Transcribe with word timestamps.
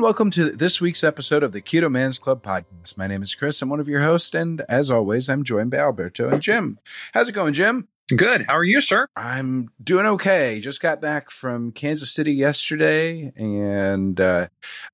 And 0.00 0.04
welcome 0.06 0.30
to 0.30 0.52
this 0.52 0.80
week's 0.80 1.04
episode 1.04 1.42
of 1.42 1.52
the 1.52 1.60
Keto 1.60 1.92
Man's 1.92 2.18
Club 2.18 2.42
podcast. 2.42 2.96
My 2.96 3.06
name 3.06 3.22
is 3.22 3.34
Chris. 3.34 3.60
I'm 3.60 3.68
one 3.68 3.80
of 3.80 3.86
your 3.86 4.00
hosts, 4.00 4.34
and 4.34 4.62
as 4.66 4.90
always, 4.90 5.28
I'm 5.28 5.44
joined 5.44 5.72
by 5.72 5.76
Alberto 5.76 6.30
and 6.30 6.40
Jim. 6.40 6.78
How's 7.12 7.28
it 7.28 7.32
going, 7.32 7.52
Jim? 7.52 7.86
Good. 8.16 8.46
How 8.46 8.54
are 8.54 8.64
you, 8.64 8.80
sir? 8.80 9.08
I'm 9.14 9.68
doing 9.84 10.06
okay. 10.06 10.58
Just 10.60 10.80
got 10.80 11.02
back 11.02 11.30
from 11.30 11.70
Kansas 11.72 12.10
City 12.10 12.32
yesterday, 12.32 13.30
and 13.36 14.18
uh, 14.18 14.48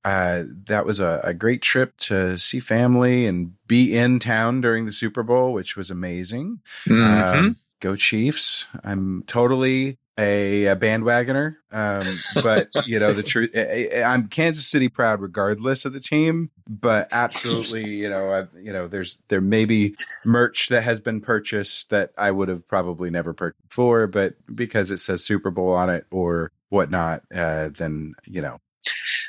uh, 0.04 0.42
that 0.64 0.84
was 0.84 0.98
a, 0.98 1.20
a, 1.22 1.32
great 1.32 1.62
trip 1.62 1.96
to 1.98 2.36
see 2.36 2.58
family 2.58 3.26
and 3.26 3.52
be 3.68 3.96
in 3.96 4.18
town 4.18 4.60
during 4.60 4.86
the 4.86 4.92
Super 4.92 5.22
Bowl, 5.22 5.52
which 5.52 5.76
was 5.76 5.88
amazing. 5.88 6.58
Mm-hmm. 6.88 7.38
Um, 7.38 7.54
go 7.78 7.94
Chiefs! 7.94 8.66
I'm 8.82 9.22
totally 9.28 9.98
a, 10.18 10.66
a 10.66 10.76
bandwagoner. 10.76 11.56
Um, 11.70 12.02
but 12.42 12.68
you 12.86 12.98
know, 12.98 13.12
the 13.12 13.22
truth, 13.22 13.50
I'm 13.56 14.28
Kansas 14.28 14.66
City 14.66 14.88
proud 14.88 15.20
regardless 15.20 15.84
of 15.84 15.92
the 15.92 16.00
team, 16.00 16.50
but 16.68 17.08
absolutely, 17.12 17.94
you 17.94 18.08
know, 18.08 18.32
I've, 18.32 18.48
you 18.60 18.72
know, 18.72 18.88
there's, 18.88 19.20
there 19.28 19.40
may 19.40 19.64
be 19.64 19.94
merch 20.24 20.68
that 20.68 20.82
has 20.82 21.00
been 21.00 21.20
purchased 21.20 21.90
that 21.90 22.12
I 22.16 22.30
would 22.30 22.48
have 22.48 22.66
probably 22.66 23.10
never 23.10 23.32
purchased 23.32 23.68
before, 23.68 24.06
but 24.06 24.34
because 24.54 24.90
it 24.90 24.98
says 24.98 25.24
Super 25.24 25.50
Bowl 25.50 25.72
on 25.72 25.90
it 25.90 26.06
or 26.10 26.52
whatnot, 26.68 27.22
uh, 27.34 27.68
then, 27.68 28.14
you 28.24 28.40
know, 28.40 28.58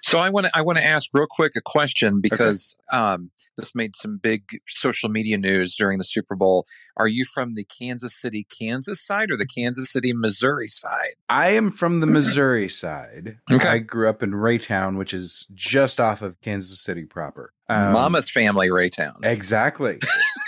so 0.08 0.20
I 0.20 0.30
want 0.30 0.46
to 0.46 0.52
I 0.58 0.62
want 0.62 0.78
to 0.78 0.86
ask 0.86 1.10
real 1.12 1.28
quick 1.30 1.54
a 1.58 1.62
question 1.62 2.22
because 2.22 2.78
okay. 2.90 2.98
um, 2.98 3.32
this 3.58 3.76
made 3.76 3.94
some 3.98 4.18
big 4.18 4.44
social 4.66 5.10
media 5.10 5.38
news 5.38 5.76
during 5.76 5.98
the 5.98 6.06
Super 6.06 6.34
Bowl. 6.34 6.66
Are 6.96 7.10
you 7.10 7.26
from 7.26 7.56
the 7.56 7.66
Kansas 7.66 8.20
City, 8.20 8.48
Kansas 8.58 9.06
side 9.06 9.32
or 9.32 9.38
the 9.38 9.46
Kansas 9.46 9.92
City, 9.92 10.14
Missouri 10.14 10.70
side? 10.70 11.16
I 11.28 11.50
am 11.50 11.72
from 11.72 12.00
the 12.00 12.08
Missouri 12.18 12.70
side. 12.70 13.40
Okay. 13.52 13.68
I 13.68 13.80
grew 13.80 14.08
up 14.08 14.24
in 14.24 14.32
Raytown, 14.32 14.98
which 14.98 15.14
is 15.14 15.46
just 15.54 16.00
off 16.00 16.22
of 16.22 16.40
Kansas 16.40 16.82
City 16.82 17.04
proper. 17.04 17.52
Um, 17.68 17.92
Mama's 17.92 18.30
family, 18.30 18.70
Raytown. 18.70 19.26
Exactly. 19.26 20.00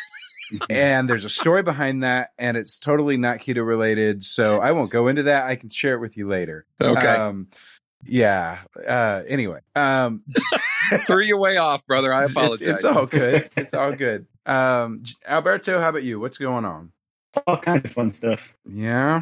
and 0.70 1.10
there's 1.10 1.26
a 1.26 1.30
story 1.30 1.64
behind 1.64 2.04
that, 2.04 2.30
and 2.38 2.56
it's 2.56 2.80
totally 2.80 3.18
not 3.18 3.40
keto 3.40 3.66
related. 3.66 4.24
So 4.24 4.60
I 4.60 4.72
won't 4.72 4.92
go 4.92 5.08
into 5.10 5.24
that. 5.24 5.46
I 5.46 5.58
can 5.58 5.70
share 5.70 5.96
it 5.96 6.00
with 6.00 6.16
you 6.16 6.30
later. 6.30 6.66
Okay. 6.82 7.08
Um, 7.08 7.50
yeah. 8.06 8.60
Uh, 8.88 9.24
anyway, 9.28 9.60
um, 9.76 10.24
threw 11.02 11.24
you 11.24 11.38
way 11.38 11.58
off, 11.58 11.86
brother. 11.86 12.14
I 12.14 12.26
apologize. 12.26 12.62
It's, 12.62 12.84
it's 12.84 12.86
all 12.86 13.06
good. 13.06 13.50
It's 13.58 13.74
all 13.74 13.92
good. 13.92 14.26
Um, 14.46 15.04
Alberto, 15.28 15.80
how 15.80 15.90
about 15.90 16.04
you? 16.04 16.20
What's 16.20 16.38
going 16.38 16.66
on? 16.66 16.92
All 17.46 17.58
kinds 17.58 17.86
of 17.86 17.92
fun 17.92 18.12
stuff. 18.12 18.40
Yeah. 18.66 19.22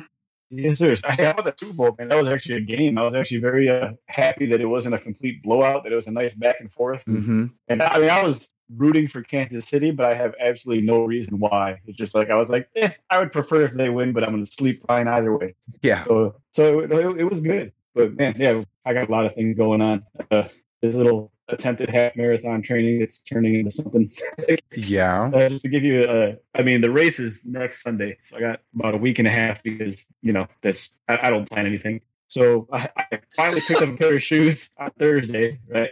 Yes, 0.50 0.78
sir. 0.78 0.96
I 1.04 1.12
had 1.12 1.38
the 1.38 1.54
Super 1.58 1.74
Bowl, 1.74 1.96
man. 1.98 2.08
That 2.08 2.22
was 2.22 2.28
actually 2.30 2.56
a 2.56 2.62
game. 2.62 2.98
I 2.98 3.04
was 3.04 3.14
actually 3.14 3.40
very 3.40 3.70
uh, 3.70 3.92
happy 4.06 4.46
that 4.46 4.62
it 4.62 4.66
wasn't 4.66 4.96
a 4.96 5.00
complete 5.00 5.44
blowout. 5.44 5.84
That 5.84 5.92
it 5.92 5.96
was 5.96 6.08
a 6.08 6.12
nice 6.12 6.34
back 6.34 6.58
and 6.62 6.72
forth. 6.72 7.04
Mm-hmm. 7.06 7.48
And 7.68 7.82
I 7.82 8.00
mean, 8.00 8.10
I 8.10 8.24
was 8.24 8.50
rooting 8.74 9.10
for 9.10 9.22
Kansas 9.24 9.68
City, 9.68 9.92
but 9.92 10.06
I 10.06 10.14
have 10.14 10.36
absolutely 10.40 10.86
no 10.86 11.04
reason 11.04 11.40
why. 11.40 11.82
It's 11.86 11.98
just 11.98 12.16
like 12.16 12.30
I 12.30 12.36
was 12.36 12.50
like, 12.50 12.70
eh, 12.78 12.92
I 13.10 13.18
would 13.18 13.34
prefer 13.34 13.66
if 13.66 13.74
they 13.74 13.90
win, 13.90 14.14
but 14.14 14.24
I'm 14.24 14.32
going 14.32 14.46
to 14.46 14.50
sleep 14.50 14.86
fine 14.88 15.08
either 15.10 15.36
way. 15.36 15.56
Yeah. 15.82 16.04
So, 16.04 16.36
so 16.52 16.80
it, 16.80 16.92
it 16.92 17.24
was 17.26 17.42
good 17.42 17.74
but 17.98 18.16
man, 18.16 18.36
yeah, 18.38 18.64
I 18.86 18.94
got 18.94 19.10
a 19.10 19.12
lot 19.12 19.26
of 19.26 19.34
things 19.34 19.58
going 19.58 19.82
on. 19.82 20.04
Uh, 20.32 20.48
this 20.82 20.96
little 20.96 21.32
attempted 21.50 21.90
half 21.90 22.16
marathon 22.16 22.62
training 22.62 23.00
that's 23.00 23.22
turning 23.22 23.56
into 23.56 23.72
something. 23.72 24.10
yeah. 24.76 25.32
Uh, 25.34 25.50
just 25.50 25.64
to 25.64 25.70
give 25.70 25.84
you 25.84 26.10
a, 26.10 26.38
I 26.58 26.64
mean, 26.64 26.82
the 26.82 26.92
race 26.92 27.20
is 27.20 27.44
next 27.46 27.82
Sunday, 27.82 28.18
so 28.24 28.38
I 28.38 28.40
got 28.40 28.60
about 28.76 28.94
a 28.94 28.98
week 28.98 29.20
and 29.20 29.28
a 29.28 29.32
half 29.32 29.64
because 29.64 30.06
you 30.22 30.34
know 30.34 30.48
that's 30.62 30.92
I, 31.08 31.28
I 31.28 31.30
don't 31.30 31.50
plan 31.50 31.66
anything. 31.66 32.02
So 32.28 32.68
I, 32.72 32.90
I, 32.98 33.20
finally 33.36 33.62
picked 33.68 33.82
up 33.82 33.90
a 33.90 33.98
pair 33.98 34.16
of 34.16 34.24
shoes 34.24 34.70
on 34.78 34.92
Thursday. 35.00 35.60
Right. 35.68 35.90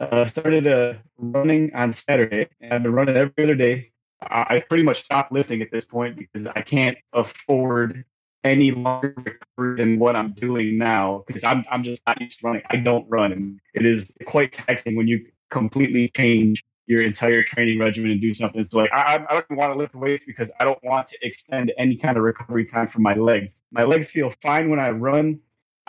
Uh, 0.00 0.24
started 0.24 0.66
uh, 0.66 0.94
running 1.16 1.74
on 1.74 1.92
Saturday, 1.92 2.48
and 2.60 2.72
I've 2.72 2.82
been 2.82 2.92
running 2.92 3.16
every 3.16 3.44
other 3.44 3.54
day. 3.54 3.92
I, 4.22 4.46
I 4.48 4.60
pretty 4.60 4.84
much 4.84 5.04
stopped 5.04 5.32
lifting 5.32 5.62
at 5.62 5.70
this 5.72 5.84
point 5.84 6.16
because 6.16 6.46
I 6.46 6.62
can't 6.62 6.98
afford 7.12 8.04
any 8.44 8.70
longer 8.70 9.40
than 9.56 9.98
what 9.98 10.16
I'm 10.16 10.32
doing 10.32 10.78
now 10.78 11.24
because 11.26 11.44
I'm 11.44 11.64
I'm 11.70 11.82
just 11.82 12.02
not 12.06 12.20
used 12.20 12.40
to 12.40 12.46
running. 12.46 12.62
I 12.70 12.76
don't 12.76 13.08
run, 13.08 13.32
and 13.32 13.60
it 13.74 13.84
is 13.84 14.14
quite 14.26 14.52
taxing 14.52 14.96
when 14.96 15.08
you 15.08 15.26
completely 15.50 16.10
change 16.14 16.62
your 16.86 17.02
entire 17.02 17.42
training 17.42 17.78
regimen 17.78 18.10
and 18.12 18.20
do 18.20 18.32
something. 18.32 18.64
So 18.64 18.78
like 18.78 18.92
I, 18.92 19.24
I 19.28 19.34
don't 19.34 19.58
want 19.58 19.72
to 19.72 19.78
lift 19.78 19.94
weights 19.94 20.24
because 20.24 20.50
I 20.58 20.64
don't 20.64 20.82
want 20.82 21.08
to 21.08 21.18
extend 21.22 21.72
any 21.76 21.96
kind 21.96 22.16
of 22.16 22.22
recovery 22.22 22.64
time 22.64 22.88
for 22.88 23.00
my 23.00 23.14
legs. 23.14 23.60
My 23.70 23.84
legs 23.84 24.08
feel 24.08 24.32
fine 24.42 24.70
when 24.70 24.80
I 24.80 24.90
run. 24.90 25.40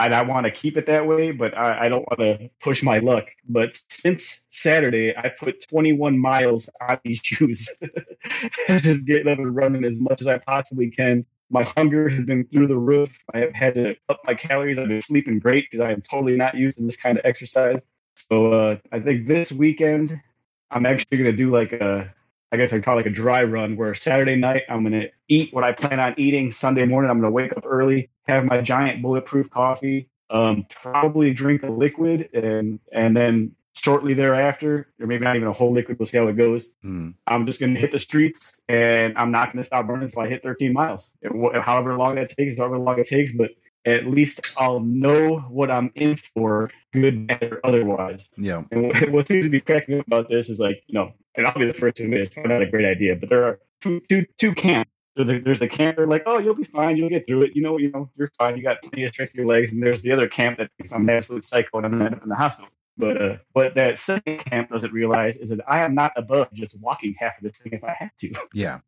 And 0.01 0.15
I 0.15 0.21
want 0.21 0.45
to 0.45 0.51
keep 0.51 0.77
it 0.77 0.85
that 0.85 1.05
way, 1.05 1.31
but 1.31 1.57
I, 1.57 1.87
I 1.87 1.89
don't 1.89 2.05
want 2.09 2.19
to 2.19 2.49
push 2.61 2.81
my 2.81 2.99
luck. 2.99 3.25
But 3.49 3.77
since 3.89 4.45
Saturday, 4.49 5.13
I 5.13 5.27
put 5.27 5.67
21 5.67 6.17
miles 6.17 6.69
on 6.87 6.99
these 7.03 7.19
shoes, 7.23 7.67
just 8.77 9.03
getting 9.03 9.27
up 9.27 9.39
and 9.39 9.53
running 9.53 9.83
as 9.83 10.01
much 10.01 10.21
as 10.21 10.27
I 10.27 10.37
possibly 10.37 10.89
can 10.89 11.25
my 11.49 11.63
hunger 11.75 12.09
has 12.09 12.23
been 12.23 12.45
through 12.45 12.67
the 12.67 12.77
roof. 12.77 13.17
I 13.33 13.39
have 13.39 13.53
had 13.53 13.75
to 13.75 13.95
up 14.07 14.21
my 14.25 14.35
calories. 14.35 14.77
I've 14.77 14.87
been 14.87 15.01
sleeping 15.01 15.39
great 15.39 15.65
because 15.69 15.83
I 15.83 15.91
am 15.91 16.01
totally 16.01 16.35
not 16.35 16.55
used 16.55 16.77
to 16.77 16.83
this 16.83 16.97
kind 16.97 17.17
of 17.17 17.25
exercise. 17.25 17.87
So 18.15 18.53
uh, 18.53 18.77
I 18.91 18.99
think 18.99 19.27
this 19.27 19.51
weekend 19.51 20.19
I'm 20.71 20.85
actually 20.85 21.17
going 21.17 21.31
to 21.31 21.37
do 21.37 21.49
like 21.49 21.71
a, 21.71 22.13
I 22.51 22.57
guess 22.57 22.73
I 22.73 22.79
call 22.79 22.95
it 22.95 22.97
like 22.97 23.05
a 23.07 23.11
dry 23.11 23.43
run 23.43 23.75
where 23.75 23.95
Saturday 23.95 24.35
night 24.35 24.63
I'm 24.69 24.83
going 24.83 24.99
to 25.01 25.09
eat 25.27 25.53
what 25.53 25.63
I 25.63 25.71
plan 25.71 25.99
on 25.99 26.13
eating. 26.17 26.51
Sunday 26.51 26.85
morning 26.85 27.09
I'm 27.09 27.19
going 27.19 27.31
to 27.31 27.33
wake 27.33 27.55
up 27.55 27.63
early, 27.65 28.09
have 28.27 28.45
my 28.45 28.61
giant 28.61 29.01
bulletproof 29.01 29.49
coffee, 29.49 30.09
um, 30.29 30.65
probably 30.69 31.33
drink 31.33 31.63
a 31.63 31.71
liquid, 31.71 32.29
and 32.33 32.79
and 32.91 33.15
then 33.15 33.55
shortly 33.79 34.13
thereafter, 34.13 34.87
or 34.99 35.07
maybe 35.07 35.23
not 35.23 35.35
even 35.35 35.47
a 35.47 35.53
whole 35.53 35.71
liquid. 35.71 35.97
We'll 35.99 36.05
see 36.05 36.17
how 36.17 36.27
it 36.27 36.35
goes. 36.37 36.69
Mm. 36.83 37.13
I'm 37.27 37.45
just 37.45 37.59
going 37.59 37.73
to 37.73 37.79
hit 37.79 37.91
the 37.91 37.99
streets, 37.99 38.59
and 38.67 39.17
I'm 39.17 39.31
not 39.31 39.53
going 39.53 39.63
to 39.63 39.67
stop 39.67 39.87
burning 39.87 40.05
until 40.05 40.21
I 40.21 40.27
hit 40.27 40.43
13 40.43 40.73
miles. 40.73 41.13
It, 41.21 41.31
however 41.61 41.97
long 41.97 42.15
that 42.15 42.29
takes, 42.29 42.57
however 42.57 42.77
long 42.77 42.99
it 42.99 43.07
takes, 43.07 43.31
but 43.31 43.51
at 43.85 44.05
least 44.05 44.41
I'll 44.57 44.81
know 44.81 45.39
what 45.49 45.71
I'm 45.71 45.91
in 45.95 46.17
for, 46.17 46.71
good, 46.91 47.27
bad, 47.27 47.43
or 47.43 47.59
otherwise. 47.63 48.29
Yeah. 48.35 48.63
And 48.71 48.87
what, 48.87 49.09
what 49.11 49.27
seems 49.27 49.45
to 49.45 49.49
be 49.49 49.61
cracking 49.61 49.99
up 49.99 50.07
about 50.07 50.29
this 50.29 50.49
is 50.49 50.59
like, 50.59 50.83
you 50.87 50.99
know, 50.99 51.13
and 51.35 51.47
I'll 51.47 51.57
be 51.57 51.65
the 51.65 51.73
first 51.73 51.97
to 51.97 52.03
admit 52.03 52.21
it's 52.21 52.33
probably 52.33 52.51
not 52.51 52.61
a 52.61 52.69
great 52.69 52.85
idea, 52.85 53.15
but 53.15 53.29
there 53.29 53.45
are 53.45 53.59
two, 53.81 54.01
two, 54.09 54.25
two 54.37 54.53
camps. 54.53 54.91
So 55.17 55.23
there's 55.23 55.61
a 55.61 55.67
camp 55.67 55.97
that 55.97 56.03
are 56.03 56.07
like, 56.07 56.23
oh, 56.25 56.39
you'll 56.39 56.55
be 56.55 56.63
fine, 56.63 56.95
you'll 56.95 57.09
get 57.09 57.27
through 57.27 57.43
it. 57.43 57.51
You 57.55 57.61
know, 57.61 57.77
you 57.77 57.91
know, 57.91 58.09
you're 58.15 58.31
fine. 58.37 58.55
You 58.55 58.63
got 58.63 58.81
plenty 58.81 59.03
of 59.03 59.11
strength 59.11 59.33
in 59.33 59.39
your 59.39 59.47
legs. 59.47 59.71
And 59.71 59.81
there's 59.83 60.01
the 60.01 60.11
other 60.11 60.27
camp 60.29 60.59
that 60.59 60.69
thinks 60.77 60.93
I'm 60.93 61.01
an 61.01 61.09
absolute 61.09 61.43
psycho 61.43 61.77
and 61.77 61.85
I'm 61.85 61.91
gonna 61.93 62.05
end 62.05 62.15
up 62.15 62.23
in 62.23 62.29
the 62.29 62.35
hospital. 62.35 62.69
But 62.99 63.21
uh, 63.21 63.37
what 63.53 63.75
that 63.75 63.97
second 63.97 64.39
camp 64.39 64.69
doesn't 64.69 64.91
realize 64.91 65.37
is 65.37 65.49
that 65.51 65.61
I 65.67 65.85
am 65.85 65.95
not 65.95 66.11
above 66.17 66.51
just 66.53 66.79
walking 66.81 67.15
half 67.17 67.37
of 67.37 67.43
this 67.43 67.57
thing 67.57 67.71
if 67.73 67.83
I 67.83 67.95
have 67.97 68.15
to. 68.17 68.33
Yeah. 68.53 68.79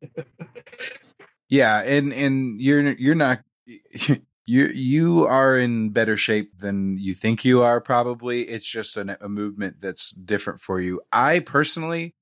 yeah, 1.47 1.81
and 1.81 2.11
and 2.11 2.59
you're 2.59 2.91
you're 2.91 3.16
not 3.16 3.40
you 4.46 4.66
you 4.67 5.25
are 5.25 5.58
in 5.58 5.91
better 5.91 6.17
shape 6.17 6.59
than 6.59 6.97
you 6.97 7.16
think 7.16 7.46
you 7.46 7.63
are 7.63 7.79
probably. 7.79 8.41
It's 8.43 8.67
just 8.67 8.97
a, 8.97 9.17
a 9.23 9.29
movement 9.29 9.78
that's 9.79 10.11
different 10.11 10.59
for 10.59 10.81
you. 10.81 11.02
I 11.14 11.40
personally 11.40 12.14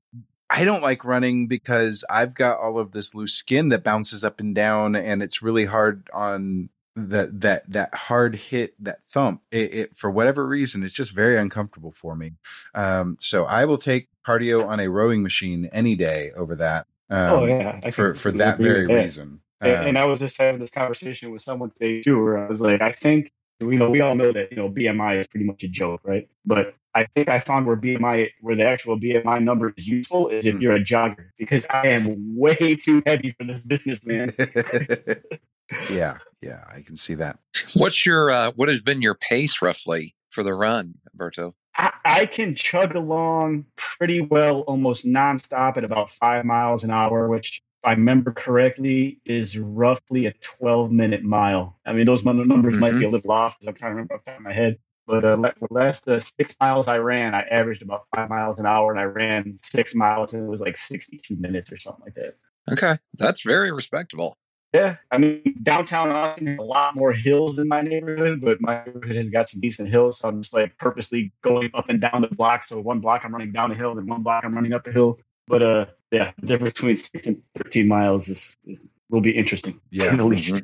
I 0.49 0.63
don't 0.63 0.81
like 0.81 1.05
running 1.05 1.47
because 1.47 2.05
I've 2.09 2.33
got 2.33 2.59
all 2.59 2.77
of 2.77 2.91
this 2.91 3.13
loose 3.15 3.33
skin 3.33 3.69
that 3.69 3.83
bounces 3.83 4.23
up 4.23 4.39
and 4.39 4.53
down 4.55 4.95
and 4.95 5.21
it's 5.23 5.41
really 5.41 5.65
hard 5.65 6.09
on 6.13 6.69
that 7.07 7.41
that 7.41 7.71
that 7.71 7.93
hard 7.93 8.35
hit 8.35 8.73
that 8.79 9.05
thump 9.05 9.41
it, 9.51 9.73
it, 9.73 9.97
for 9.97 10.11
whatever 10.11 10.45
reason 10.45 10.83
it's 10.83 10.93
just 10.93 11.11
very 11.11 11.37
uncomfortable 11.37 11.91
for 11.91 12.15
me 12.15 12.33
um 12.75 13.15
so 13.19 13.45
i 13.45 13.65
will 13.65 13.77
take 13.77 14.07
cardio 14.25 14.65
on 14.65 14.79
a 14.79 14.89
rowing 14.89 15.23
machine 15.23 15.69
any 15.71 15.95
day 15.95 16.31
over 16.35 16.55
that 16.55 16.85
um, 17.09 17.31
oh 17.31 17.45
yeah 17.45 17.79
I 17.83 17.91
for 17.91 18.13
for 18.13 18.31
that 18.33 18.57
very 18.57 18.85
reason 18.85 19.41
and, 19.61 19.75
um, 19.75 19.87
and, 19.87 19.97
i 19.97 20.05
was 20.05 20.19
just 20.19 20.37
having 20.37 20.59
this 20.59 20.69
conversation 20.69 21.31
with 21.31 21.41
someone 21.41 21.71
today 21.71 22.01
too 22.01 22.21
where 22.21 22.37
i 22.37 22.47
was 22.47 22.61
like 22.61 22.81
i 22.81 22.91
think 22.91 23.31
you 23.59 23.77
know 23.77 23.89
we 23.89 24.01
all 24.01 24.15
know 24.15 24.31
that 24.31 24.51
you 24.51 24.57
know 24.57 24.69
bmi 24.69 25.19
is 25.19 25.27
pretty 25.27 25.45
much 25.45 25.63
a 25.63 25.67
joke 25.67 26.01
right 26.03 26.27
but 26.45 26.75
I 26.95 27.05
think 27.15 27.29
I 27.29 27.39
found 27.39 27.67
where 27.67 27.77
BMI, 27.77 28.29
where 28.41 28.55
the 28.55 28.65
actual 28.65 28.99
BMI 28.99 29.43
number 29.43 29.71
is 29.77 29.87
useful, 29.87 30.29
is 30.29 30.45
if 30.45 30.55
hmm. 30.55 30.61
you're 30.61 30.75
a 30.75 30.83
jogger, 30.83 31.29
because 31.37 31.65
I 31.69 31.87
am 31.87 32.35
way 32.35 32.75
too 32.75 33.03
heavy 33.05 33.35
for 33.37 33.45
this 33.45 33.61
business, 33.61 34.03
man. 34.05 34.33
yeah, 35.71 35.89
yeah. 35.89 36.17
yeah, 36.41 36.63
I 36.73 36.81
can 36.81 36.95
see 36.95 37.15
that. 37.15 37.39
What's 37.75 38.05
your 38.05 38.29
uh, 38.29 38.51
what 38.55 38.69
has 38.69 38.81
been 38.81 39.01
your 39.01 39.15
pace 39.15 39.61
roughly 39.61 40.15
for 40.29 40.43
the 40.43 40.53
run, 40.53 40.95
Berto? 41.15 41.53
I, 41.77 41.93
I 42.03 42.25
can 42.25 42.55
chug 42.55 42.95
along 42.95 43.65
pretty 43.75 44.21
well, 44.21 44.61
almost 44.61 45.05
nonstop 45.05 45.77
at 45.77 45.83
about 45.83 46.11
five 46.11 46.45
miles 46.45 46.83
an 46.83 46.91
hour, 46.91 47.27
which 47.27 47.61
if 47.81 47.87
I 47.87 47.91
remember 47.91 48.33
correctly, 48.33 49.21
is 49.25 49.57
roughly 49.57 50.25
a 50.25 50.33
12 50.33 50.91
minute 50.91 51.23
mile. 51.23 51.79
I 51.85 51.93
mean, 51.93 52.05
those 52.05 52.25
numbers 52.25 52.75
might 52.75 52.99
be 52.99 53.05
a 53.05 53.09
little 53.09 53.31
off 53.31 53.57
because 53.57 53.69
I'm 53.69 53.75
trying 53.75 53.91
to 53.91 53.95
remember 53.95 54.15
off 54.15 54.25
the 54.25 54.31
top 54.31 54.39
of 54.39 54.45
my 54.45 54.53
head. 54.53 54.77
But 55.07 55.25
uh, 55.25 55.37
the 55.37 55.53
last 55.71 56.07
uh, 56.07 56.19
six 56.19 56.55
miles 56.59 56.87
I 56.87 56.97
ran, 56.97 57.33
I 57.33 57.41
averaged 57.43 57.81
about 57.81 58.03
five 58.13 58.29
miles 58.29 58.59
an 58.59 58.65
hour, 58.65 58.91
and 58.91 58.99
I 58.99 59.05
ran 59.05 59.57
six 59.57 59.95
miles, 59.95 60.33
and 60.33 60.45
it 60.45 60.49
was 60.49 60.61
like 60.61 60.77
62 60.77 61.35
minutes 61.37 61.71
or 61.71 61.79
something 61.79 62.03
like 62.05 62.15
that. 62.15 62.35
Okay, 62.71 62.99
that's 63.17 63.43
very 63.43 63.71
respectable. 63.71 64.37
Yeah, 64.73 64.97
I 65.09 65.17
mean, 65.17 65.41
downtown 65.63 66.11
Austin 66.11 66.47
has 66.47 66.59
a 66.59 66.61
lot 66.61 66.95
more 66.95 67.11
hills 67.11 67.55
than 67.55 67.67
my 67.67 67.81
neighborhood, 67.81 68.39
but 68.41 68.61
my 68.61 68.83
neighborhood 68.85 69.15
has 69.15 69.29
got 69.31 69.49
some 69.49 69.59
decent 69.61 69.89
hills. 69.89 70.19
So 70.19 70.27
I'm 70.27 70.41
just 70.41 70.53
like 70.53 70.77
purposely 70.77 71.31
going 71.41 71.71
up 71.73 71.89
and 71.89 71.99
down 71.99 72.21
the 72.21 72.27
block. 72.27 72.65
So 72.65 72.79
one 72.79 72.99
block 72.99 73.25
I'm 73.25 73.31
running 73.31 73.51
down 73.51 73.71
a 73.71 73.75
hill, 73.75 73.95
then 73.95 74.05
one 74.05 74.21
block 74.21 74.43
I'm 74.45 74.53
running 74.53 74.73
up 74.73 74.85
a 74.85 74.91
hill. 74.91 75.17
But 75.47 75.63
uh, 75.63 75.85
yeah, 76.11 76.31
the 76.39 76.45
difference 76.45 76.73
between 76.73 76.95
six 76.97 77.25
and 77.25 77.41
13 77.55 77.87
miles 77.87 78.29
is, 78.29 78.55
is 78.65 78.85
will 79.09 79.21
be 79.21 79.31
interesting. 79.31 79.79
Yeah, 79.89 80.05
at 80.13 80.23
least. 80.23 80.61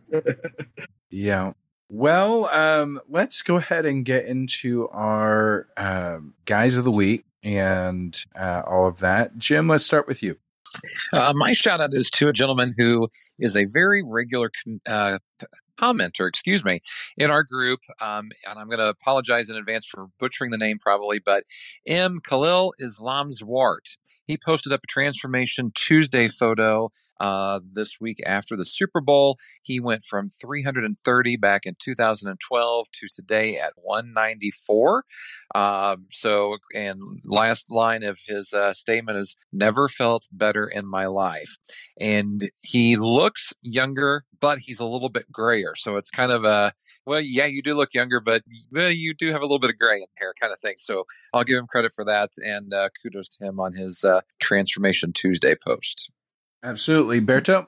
yeah. 1.10 1.54
Well, 1.90 2.46
um, 2.50 3.00
let's 3.10 3.42
go 3.42 3.56
ahead 3.56 3.86
and 3.88 4.06
get 4.06 4.25
into 4.25 4.88
our 4.90 5.68
um, 5.78 6.36
guys 6.46 6.78
of 6.78 6.84
the 6.84 6.92
week 6.92 7.25
and 7.42 8.24
uh, 8.36 8.62
all 8.68 8.88
of 8.88 9.00
that. 9.00 9.38
Jim, 9.38 9.68
let's 9.68 9.86
start 9.86 10.07
with 10.07 10.22
you. 10.22 10.38
Uh, 11.13 11.33
my 11.36 11.54
shout 11.54 11.81
out 11.81 11.94
is 11.94 12.10
to 12.10 12.27
a 12.27 12.33
gentleman 12.33 12.74
who 12.77 13.07
is 13.39 13.56
a 13.56 13.66
very 13.66 14.04
regular 14.04 14.50
uh, 14.88 15.18
commenter, 15.75 16.27
excuse 16.27 16.63
me, 16.63 16.80
in 17.18 17.31
our 17.31 17.44
group. 17.44 17.80
Um, 18.01 18.30
and 18.50 18.60
I'm 18.60 18.68
going 18.68 18.80
to 18.80 18.89
apologize 18.89 19.50
in 19.50 19.56
advance 19.56 19.86
for 19.86 20.07
butchering 20.19 20.51
the 20.51 20.57
name 20.57 20.77
probably, 20.80 21.19
but 21.19 21.44
M. 21.88 22.19
Khalil 22.19 22.74
Islam 22.80 23.30
Zwart. 23.30 23.98
He 24.25 24.38
posted 24.38 24.72
up 24.72 24.81
a 24.83 24.88
Transformation 24.88 25.72
Tuesday 25.75 26.27
photo 26.27 26.92
uh, 27.19 27.60
this 27.72 28.00
week 28.00 28.18
after 28.25 28.56
the 28.56 28.66
Super 28.66 29.01
Bowl. 29.01 29.38
He 29.62 29.80
went 29.80 30.04
from 30.04 30.30
330 30.30 31.38
back 31.38 31.66
in 31.66 31.75
2012 31.83 32.86
to 32.92 33.07
today 33.13 33.57
at 33.57 33.74
194. 33.75 35.04
Um, 35.54 36.06
so, 36.12 36.57
and 36.74 37.01
last 37.24 37.71
line 37.71 38.04
of 38.04 38.19
his 38.28 38.54
uh, 38.54 38.74
statement 38.74 39.18
is 39.18 39.36
never 39.51 39.88
felt 39.88 40.28
better 40.31 40.68
in 40.68 40.86
my 40.88 41.06
life. 41.06 41.57
And 42.00 42.50
he 42.62 42.95
looks 42.98 43.54
younger, 43.62 44.25
but 44.39 44.60
he's 44.60 44.80
a 44.80 44.86
little 44.86 45.10
bit 45.10 45.31
grayer. 45.31 45.65
So 45.74 45.98
it's 45.98 46.12
kind 46.12 46.32
of 46.32 46.44
a, 46.44 46.74
well, 47.06 47.22
yeah, 47.22 47.46
you 47.46 47.64
do 47.64 47.74
look 47.74 47.94
younger, 47.94 48.20
but 48.20 48.44
well, 48.72 48.92
you 48.92 49.14
do 49.14 49.32
have 49.32 49.42
a 49.42 49.46
little 49.46 49.60
bit 49.60 49.72
of 49.72 49.80
gray 49.80 49.98
in 49.98 50.08
hair 50.18 50.34
kind 50.40 50.54
of 50.54 50.60
thing. 50.60 50.76
So 50.78 51.06
I'll 51.34 51.44
give 51.44 51.58
him 51.58 51.66
credit 51.66 51.94
for 51.94 52.06
that. 52.06 52.32
And 52.46 52.74
uh, 52.74 52.90
kudos 53.02 53.30
to 53.38 53.46
him 53.46 53.60
on 53.60 53.74
his 53.74 54.04
uh, 54.04 54.22
Transformation 54.40 55.14
Tuesday 55.14 55.56
post. 55.56 56.12
Absolutely. 56.64 57.22
Berto? 57.22 57.68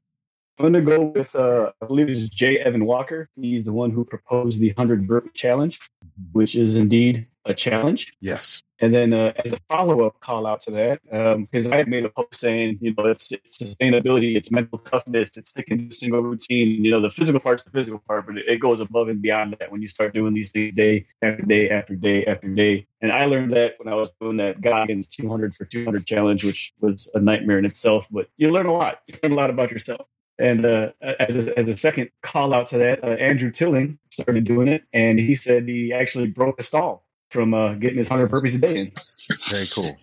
I'm 0.60 0.72
going 0.72 0.86
to 0.86 0.92
go 0.92 1.04
with, 1.04 1.36
uh, 1.36 1.72
I 1.82 1.86
believe 1.86 2.10
it's 2.10 2.28
J. 2.30 2.58
Evan 2.58 2.86
Walker. 2.86 3.30
He's 3.36 3.64
the 3.64 3.74
one 3.74 3.92
who 3.92 4.04
proposed 4.04 4.60
the 4.60 4.70
100 4.70 5.08
burpee 5.08 5.30
challenge, 5.36 5.80
which 6.32 6.56
is 6.56 6.76
indeed 6.76 7.28
a 7.50 7.54
challenge. 7.54 8.14
Yes. 8.20 8.62
And 8.80 8.94
then 8.94 9.12
uh, 9.12 9.34
as 9.44 9.54
a 9.54 9.58
follow 9.70 10.06
up 10.06 10.20
call 10.20 10.46
out 10.46 10.62
to 10.62 10.72
that, 10.72 11.02
because 11.04 11.66
um, 11.66 11.74
I 11.74 11.78
had 11.78 11.88
made 11.88 12.06
a 12.06 12.10
post 12.10 12.40
saying, 12.40 12.78
you 12.80 12.94
know, 12.96 13.06
it's, 13.06 13.32
it's, 13.32 13.58
sustainability, 13.58 14.36
it's 14.36 14.52
mental 14.52 14.78
toughness, 14.78 15.32
it's 15.36 15.50
sticking 15.50 15.80
to 15.80 15.88
a 15.90 15.94
single 15.94 16.22
routine. 16.22 16.84
You 16.86 16.92
know, 16.92 17.02
the 17.02 17.10
physical 17.10 17.40
part's 17.40 17.64
the 17.64 17.72
physical 17.72 18.00
part, 18.08 18.28
but 18.28 18.38
it, 18.38 18.48
it 18.48 18.58
goes 18.58 18.80
above 18.80 19.10
and 19.10 19.22
beyond 19.22 19.56
that 19.60 19.72
when 19.72 19.82
you 19.82 19.88
start 19.88 20.14
doing 20.14 20.34
these 20.34 20.52
things 20.52 20.76
day 20.76 21.08
after 21.24 21.44
day 21.44 21.70
after 21.70 21.96
day 21.96 22.26
after 22.26 22.48
day. 22.50 22.88
And 23.02 23.12
I 23.12 23.26
learned 23.26 23.52
that 23.54 23.76
when 23.80 23.92
I 23.92 23.96
was 23.96 24.12
doing 24.22 24.38
that 24.38 24.62
Goggins 24.62 25.08
200 25.08 25.56
for 25.56 25.66
200 25.66 26.06
challenge, 26.06 26.44
which 26.44 26.74
was 26.80 27.10
a 27.16 27.20
nightmare 27.20 27.58
in 27.58 27.66
itself. 27.66 28.06
But 28.12 28.28
you 28.38 28.52
learn 28.52 28.68
a 28.68 28.74
lot. 28.74 29.00
You 29.08 29.16
learn 29.24 29.32
a 29.32 29.36
lot 29.36 29.50
about 29.50 29.72
yourself. 29.72 30.08
And 30.40 30.66
uh, 30.66 30.92
as, 31.02 31.36
a, 31.36 31.58
as 31.58 31.68
a 31.68 31.76
second 31.76 32.12
call 32.22 32.54
out 32.54 32.68
to 32.68 32.78
that, 32.78 33.04
uh, 33.04 33.08
Andrew 33.08 33.50
Tilling 33.50 33.98
started 34.12 34.44
doing 34.44 34.68
it, 34.68 34.84
and 34.94 35.20
he 35.20 35.34
said 35.34 35.68
he 35.68 35.92
actually 35.92 36.28
broke 36.28 36.60
a 36.60 36.64
stall 36.64 37.07
from 37.30 37.54
uh, 37.54 37.74
getting 37.76 37.98
his 37.98 38.10
100 38.10 38.32
burpees 38.32 38.56
a 38.56 38.60
day 38.60 38.80
in. 38.80 38.92
Very 39.50 39.66
cool. 39.74 39.98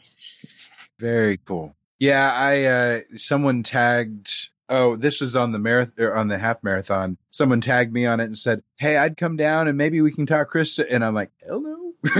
Very 0.98 1.36
cool. 1.38 1.76
Yeah, 1.98 2.32
I 2.32 2.64
uh, 2.64 3.00
someone 3.16 3.62
tagged. 3.62 4.50
Oh, 4.68 4.96
this 4.96 5.20
was 5.20 5.36
on 5.36 5.52
the 5.52 5.58
marathon 5.58 6.06
on 6.06 6.28
the 6.28 6.38
half 6.38 6.62
marathon. 6.62 7.18
Someone 7.30 7.60
tagged 7.60 7.92
me 7.92 8.06
on 8.06 8.20
it 8.20 8.24
and 8.24 8.36
said, 8.36 8.62
"Hey, 8.76 8.96
I'd 8.96 9.16
come 9.16 9.36
down 9.36 9.68
and 9.68 9.78
maybe 9.78 10.00
we 10.00 10.12
can 10.12 10.26
talk 10.26 10.48
Chris." 10.48 10.78
And 10.78 11.04
I'm 11.04 11.14
like, 11.14 11.30
"Hell 11.44 11.60
no." 11.60 11.92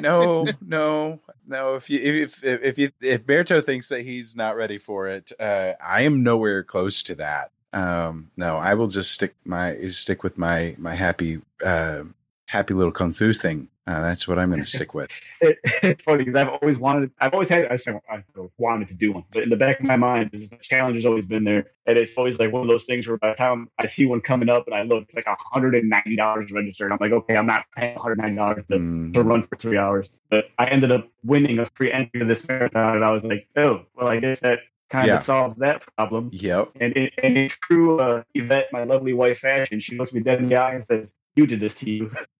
no, 0.00 0.46
no, 0.60 1.20
no. 1.46 1.74
If 1.74 1.90
you 1.90 1.98
if 1.98 2.44
if 2.44 2.62
if 2.62 2.78
you 2.78 2.90
if 3.00 3.24
Berto 3.24 3.64
thinks 3.64 3.88
that 3.88 4.02
he's 4.02 4.36
not 4.36 4.56
ready 4.56 4.78
for 4.78 5.08
it, 5.08 5.32
uh, 5.40 5.72
I 5.84 6.02
am 6.02 6.22
nowhere 6.22 6.62
close 6.62 7.02
to 7.04 7.14
that. 7.16 7.50
Um, 7.72 8.30
no, 8.36 8.56
I 8.56 8.74
will 8.74 8.88
just 8.88 9.12
stick 9.12 9.34
my 9.44 9.88
stick 9.88 10.22
with 10.22 10.38
my 10.38 10.74
my 10.78 10.94
happy 10.94 11.40
uh, 11.64 12.04
happy 12.50 12.74
little 12.74 12.90
kung 12.90 13.12
fu 13.12 13.32
thing. 13.32 13.68
Uh, 13.86 14.00
that's 14.00 14.26
what 14.26 14.38
I'm 14.38 14.50
going 14.50 14.62
to 14.62 14.68
stick 14.68 14.92
with. 14.92 15.10
it, 15.40 15.58
it's 15.82 16.02
funny 16.02 16.24
because 16.24 16.40
I've 16.40 16.48
always 16.48 16.76
wanted, 16.76 17.12
I've 17.20 17.32
always 17.32 17.48
had, 17.48 17.66
I, 17.70 18.24
wanted 18.58 18.88
to 18.88 18.94
do 18.94 19.12
one, 19.12 19.24
but 19.32 19.44
in 19.44 19.48
the 19.48 19.56
back 19.56 19.78
of 19.80 19.86
my 19.86 19.96
mind, 19.96 20.30
the 20.32 20.58
challenge 20.60 20.96
has 20.96 21.06
always 21.06 21.24
been 21.24 21.44
there, 21.44 21.70
and 21.86 21.96
it's 21.96 22.16
always 22.16 22.38
like 22.40 22.52
one 22.52 22.62
of 22.62 22.68
those 22.68 22.84
things 22.84 23.06
where 23.06 23.18
by 23.18 23.28
the 23.30 23.34
time 23.34 23.68
I 23.78 23.86
see 23.86 24.04
one 24.04 24.20
coming 24.20 24.48
up 24.48 24.66
and 24.66 24.74
I 24.74 24.82
look, 24.82 25.04
it's 25.04 25.16
like 25.16 25.26
hundred 25.28 25.76
and 25.76 25.88
ninety 25.88 26.16
dollars 26.16 26.50
registered. 26.50 26.90
I'm 26.90 26.98
like, 27.00 27.12
okay, 27.12 27.36
I'm 27.36 27.46
not 27.46 27.66
paying 27.76 27.94
190 27.94 28.36
dollars 28.36 28.64
to, 28.68 28.78
mm. 28.78 29.14
to 29.14 29.22
run 29.22 29.46
for 29.46 29.56
three 29.56 29.78
hours. 29.78 30.08
But 30.28 30.50
I 30.58 30.66
ended 30.66 30.92
up 30.92 31.08
winning 31.24 31.60
a 31.60 31.66
free 31.74 31.92
entry 31.92 32.20
to 32.20 32.26
this 32.26 32.46
marathon, 32.48 32.96
and 32.96 33.04
I 33.04 33.12
was 33.12 33.24
like, 33.24 33.48
oh, 33.56 33.82
well, 33.96 34.08
I 34.08 34.18
guess 34.18 34.40
that 34.40 34.60
kind 34.88 35.06
yeah. 35.06 35.16
of 35.16 35.22
solves 35.22 35.56
that 35.58 35.82
problem. 35.96 36.30
Yep. 36.32 36.72
And 36.80 36.92
in, 36.94 37.10
and 37.22 37.38
in 37.38 37.48
true 37.48 38.00
uh, 38.00 38.22
Yvette, 38.34 38.68
my 38.72 38.84
lovely 38.84 39.12
wife 39.12 39.38
fashion, 39.38 39.80
she 39.80 39.96
looks 39.96 40.12
me 40.12 40.20
dead 40.20 40.40
in 40.40 40.46
the 40.46 40.56
eye 40.56 40.74
and 40.74 40.84
says, 40.84 41.14
"You 41.36 41.46
did 41.46 41.60
this 41.60 41.74
to 41.76 41.90
you." 41.90 42.10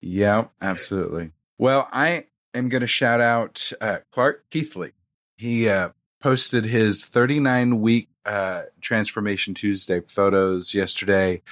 yeah, 0.00 0.46
absolutely. 0.60 1.32
Well, 1.58 1.88
I 1.92 2.26
am 2.54 2.68
going 2.68 2.80
to 2.80 2.86
shout 2.86 3.20
out 3.20 3.72
uh, 3.80 3.98
Clark 4.10 4.44
Keithley. 4.50 4.92
He 5.36 5.68
uh, 5.68 5.90
posted 6.20 6.64
his 6.64 7.04
39 7.04 7.80
week 7.80 8.08
uh, 8.24 8.62
Transformation 8.80 9.54
Tuesday 9.54 10.00
photos 10.00 10.74
yesterday, 10.74 11.42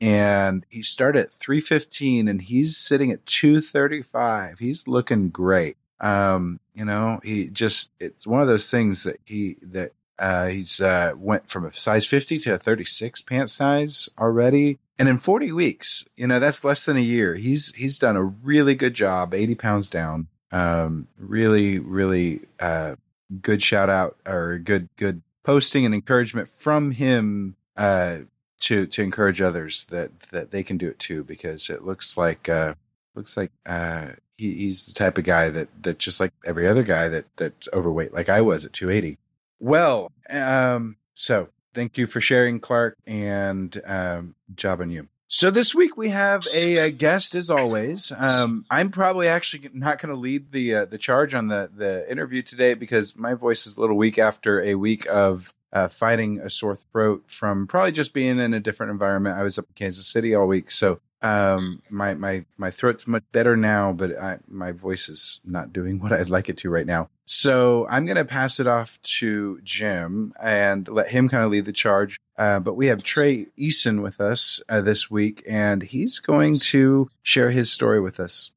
and 0.00 0.64
he 0.68 0.82
started 0.82 1.26
at 1.26 1.30
315, 1.30 2.28
and 2.28 2.42
he's 2.42 2.76
sitting 2.76 3.10
at 3.10 3.26
235. 3.26 4.58
He's 4.58 4.88
looking 4.88 5.28
great. 5.28 5.76
Um, 6.00 6.60
you 6.74 6.84
know, 6.84 7.20
he 7.22 7.48
just 7.48 7.90
it's 8.00 8.26
one 8.26 8.40
of 8.40 8.48
those 8.48 8.70
things 8.70 9.04
that 9.04 9.20
he 9.24 9.56
that 9.62 9.92
uh, 10.18 10.46
he's 10.46 10.80
uh, 10.80 11.12
went 11.16 11.48
from 11.48 11.64
a 11.64 11.72
size 11.72 12.06
50 12.06 12.38
to 12.40 12.54
a 12.54 12.58
36 12.58 13.20
pant 13.22 13.50
size 13.50 14.08
already. 14.18 14.78
And 15.02 15.08
in 15.08 15.18
40 15.18 15.50
weeks, 15.50 16.08
you 16.14 16.28
know, 16.28 16.38
that's 16.38 16.62
less 16.62 16.84
than 16.84 16.96
a 16.96 17.00
year. 17.00 17.34
He's, 17.34 17.74
he's 17.74 17.98
done 17.98 18.14
a 18.14 18.22
really 18.22 18.76
good 18.76 18.94
job, 18.94 19.34
80 19.34 19.56
pounds 19.56 19.90
down. 19.90 20.28
Um, 20.52 21.08
really, 21.18 21.80
really, 21.80 22.42
uh, 22.60 22.94
good 23.40 23.64
shout 23.64 23.90
out 23.90 24.16
or 24.28 24.58
good, 24.58 24.88
good 24.94 25.22
posting 25.42 25.84
and 25.84 25.92
encouragement 25.92 26.48
from 26.48 26.92
him, 26.92 27.56
uh, 27.76 28.18
to, 28.60 28.86
to 28.86 29.02
encourage 29.02 29.40
others 29.40 29.86
that, 29.86 30.16
that 30.30 30.52
they 30.52 30.62
can 30.62 30.78
do 30.78 30.86
it 30.86 31.00
too, 31.00 31.24
because 31.24 31.68
it 31.68 31.82
looks 31.82 32.16
like, 32.16 32.48
uh, 32.48 32.74
looks 33.16 33.36
like, 33.36 33.50
uh, 33.66 34.10
he, 34.36 34.54
he's 34.54 34.86
the 34.86 34.92
type 34.92 35.18
of 35.18 35.24
guy 35.24 35.50
that, 35.50 35.68
that 35.82 35.98
just 35.98 36.20
like 36.20 36.32
every 36.44 36.68
other 36.68 36.84
guy 36.84 37.08
that, 37.08 37.24
that's 37.34 37.68
overweight, 37.72 38.14
like 38.14 38.28
I 38.28 38.40
was 38.40 38.64
at 38.64 38.72
280. 38.72 39.18
Well, 39.58 40.12
um, 40.30 40.94
so 41.12 41.48
thank 41.74 41.98
you 41.98 42.06
for 42.06 42.20
sharing, 42.20 42.60
Clark, 42.60 42.96
and 43.06 43.80
um, 43.84 44.34
job 44.54 44.80
on 44.80 44.90
you. 44.90 45.08
So 45.28 45.50
this 45.50 45.74
week 45.74 45.96
we 45.96 46.10
have 46.10 46.46
a, 46.54 46.76
a 46.76 46.90
guest, 46.90 47.34
as 47.34 47.48
always. 47.48 48.12
Um, 48.18 48.66
I'm 48.70 48.90
probably 48.90 49.28
actually 49.28 49.70
not 49.72 49.98
going 49.98 50.14
to 50.14 50.20
lead 50.20 50.52
the 50.52 50.74
uh, 50.74 50.84
the 50.84 50.98
charge 50.98 51.32
on 51.32 51.48
the 51.48 51.70
the 51.74 52.10
interview 52.10 52.42
today 52.42 52.74
because 52.74 53.16
my 53.16 53.32
voice 53.32 53.66
is 53.66 53.78
a 53.78 53.80
little 53.80 53.96
weak 53.96 54.18
after 54.18 54.60
a 54.60 54.74
week 54.74 55.06
of 55.10 55.54
uh, 55.72 55.88
fighting 55.88 56.38
a 56.38 56.50
sore 56.50 56.76
throat 56.76 57.24
from 57.28 57.66
probably 57.66 57.92
just 57.92 58.12
being 58.12 58.38
in 58.38 58.52
a 58.52 58.60
different 58.60 58.92
environment. 58.92 59.38
I 59.38 59.42
was 59.42 59.58
up 59.58 59.64
in 59.68 59.74
Kansas 59.74 60.06
City 60.06 60.34
all 60.34 60.46
week, 60.46 60.70
so 60.70 61.00
um, 61.22 61.82
my 61.88 62.14
my 62.14 62.44
my 62.58 62.70
throat's 62.70 63.06
much 63.06 63.24
better 63.32 63.56
now, 63.56 63.92
but 63.92 64.18
I, 64.18 64.38
my 64.48 64.72
voice 64.72 65.08
is 65.08 65.40
not 65.44 65.72
doing 65.72 65.98
what 66.02 66.12
I'd 66.12 66.30
like 66.30 66.48
it 66.48 66.56
to 66.58 66.70
right 66.70 66.86
now. 66.86 67.08
So 67.24 67.86
I'm 67.88 68.04
going 68.04 68.16
to 68.16 68.24
pass 68.24 68.60
it 68.60 68.66
off 68.66 69.00
to 69.18 69.60
Jim 69.62 70.32
and 70.42 70.86
let 70.88 71.10
him 71.10 71.28
kind 71.28 71.44
of 71.44 71.50
lead 71.50 71.64
the 71.64 71.72
charge. 71.72 72.18
Uh, 72.36 72.60
but 72.60 72.74
we 72.74 72.86
have 72.86 73.04
Trey 73.04 73.46
Eason 73.58 74.02
with 74.02 74.20
us 74.20 74.60
uh, 74.68 74.80
this 74.80 75.10
week, 75.10 75.42
and 75.48 75.82
he's 75.82 76.18
going 76.18 76.58
to 76.58 77.08
share 77.22 77.50
his 77.50 77.70
story 77.70 78.00
with 78.00 78.18
us. 78.18 78.52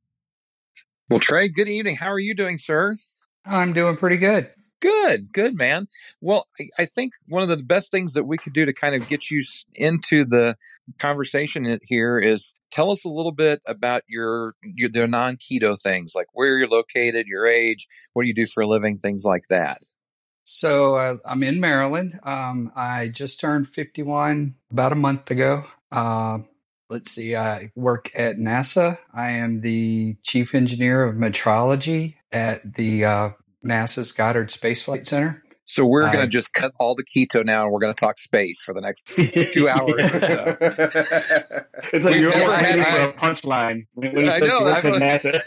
Well, 1.10 1.20
Trey, 1.20 1.50
good 1.50 1.68
evening. 1.68 1.98
How 1.98 2.12
are 2.12 2.20
you 2.20 2.34
doing, 2.34 2.58
sir? 2.58 2.96
I'm 3.46 3.74
doing 3.74 3.96
pretty 3.96 4.18
good. 4.18 4.50
Good, 4.82 5.32
good, 5.32 5.56
man. 5.56 5.88
Well, 6.22 6.48
I, 6.60 6.84
I 6.84 6.86
think 6.86 7.14
one 7.30 7.42
of 7.44 7.50
the 7.50 7.64
best 7.64 7.92
things 7.92 8.14
that 8.14 8.26
we 8.26 8.38
could 8.38 8.54
do 8.54 8.66
to 8.66 8.74
kind 8.74 8.94
of 8.94 9.08
get 9.08 9.32
you 9.32 9.42
into 9.74 10.26
the 10.26 10.56
conversation 11.00 11.80
here 11.84 12.20
is 12.20 12.56
tell 12.72 12.92
us 12.92 13.06
a 13.06 13.10
little 13.10 13.32
bit 13.32 13.62
about 13.66 14.04
your 14.08 14.56
your 14.62 14.90
the 14.90 15.08
non 15.08 15.38
keto 15.38 15.82
things, 15.82 16.14
like 16.14 16.28
where 16.34 16.58
you're 16.58 16.68
located, 16.68 17.26
your 17.28 17.48
age, 17.48 17.88
what 18.14 18.24
do 18.24 18.28
you 18.28 18.34
do 18.34 18.46
for 18.46 18.64
a 18.64 18.68
living, 18.68 18.98
things 18.98 19.24
like 19.26 19.44
that. 19.50 19.80
So 20.44 20.96
uh, 20.96 21.16
I'm 21.26 21.42
in 21.42 21.60
Maryland. 21.60 22.20
Um, 22.24 22.72
I 22.76 23.08
just 23.08 23.40
turned 23.40 23.68
51 23.68 24.56
about 24.72 24.92
a 24.92 24.96
month 24.96 25.32
ago. 25.32 25.66
Uh, 25.92 26.40
let's 26.90 27.12
see, 27.12 27.36
I 27.36 27.72
work 27.76 28.12
at 28.16 28.38
NASA. 28.38 29.00
I 29.14 29.32
am 29.32 29.62
the 29.62 30.18
chief 30.22 30.54
engineer 30.54 31.04
of 31.04 31.16
metrology 31.16 32.16
at 32.32 32.76
the 32.76 33.06
uh, 33.06 33.30
NASA's 33.66 34.12
Goddard 34.12 34.52
Space 34.52 34.84
Flight 34.84 35.08
Center. 35.08 35.42
So 35.68 35.84
we're 35.84 36.04
going 36.12 36.24
to 36.24 36.28
just 36.28 36.54
cut 36.54 36.74
all 36.80 36.94
the 36.94 37.04
keto 37.04 37.44
now, 37.44 37.64
and 37.64 37.72
we're 37.74 37.80
going 37.80 37.92
to 37.94 38.00
talk 38.00 38.20
space 38.20 38.62
for 38.62 38.72
the 38.76 38.82
next 38.82 39.08
two 39.54 39.68
hours. 39.68 39.96
or 40.00 40.08
so. 40.20 40.58
It's 41.92 42.06
like 42.06 42.14
We've 42.14 42.22
you're 42.22 42.30
never 42.30 42.54
had- 42.54 42.62
waiting 42.78 42.84
for 42.84 42.90
I- 42.90 42.98
a 43.08 43.14
punchline. 43.14 43.88
When 43.96 44.12
when 44.12 44.26
he 44.26 44.30
I 44.32 44.40
know, 44.40 44.60
I- 44.68 44.78
at 44.78 44.84
NASA. 44.84 45.42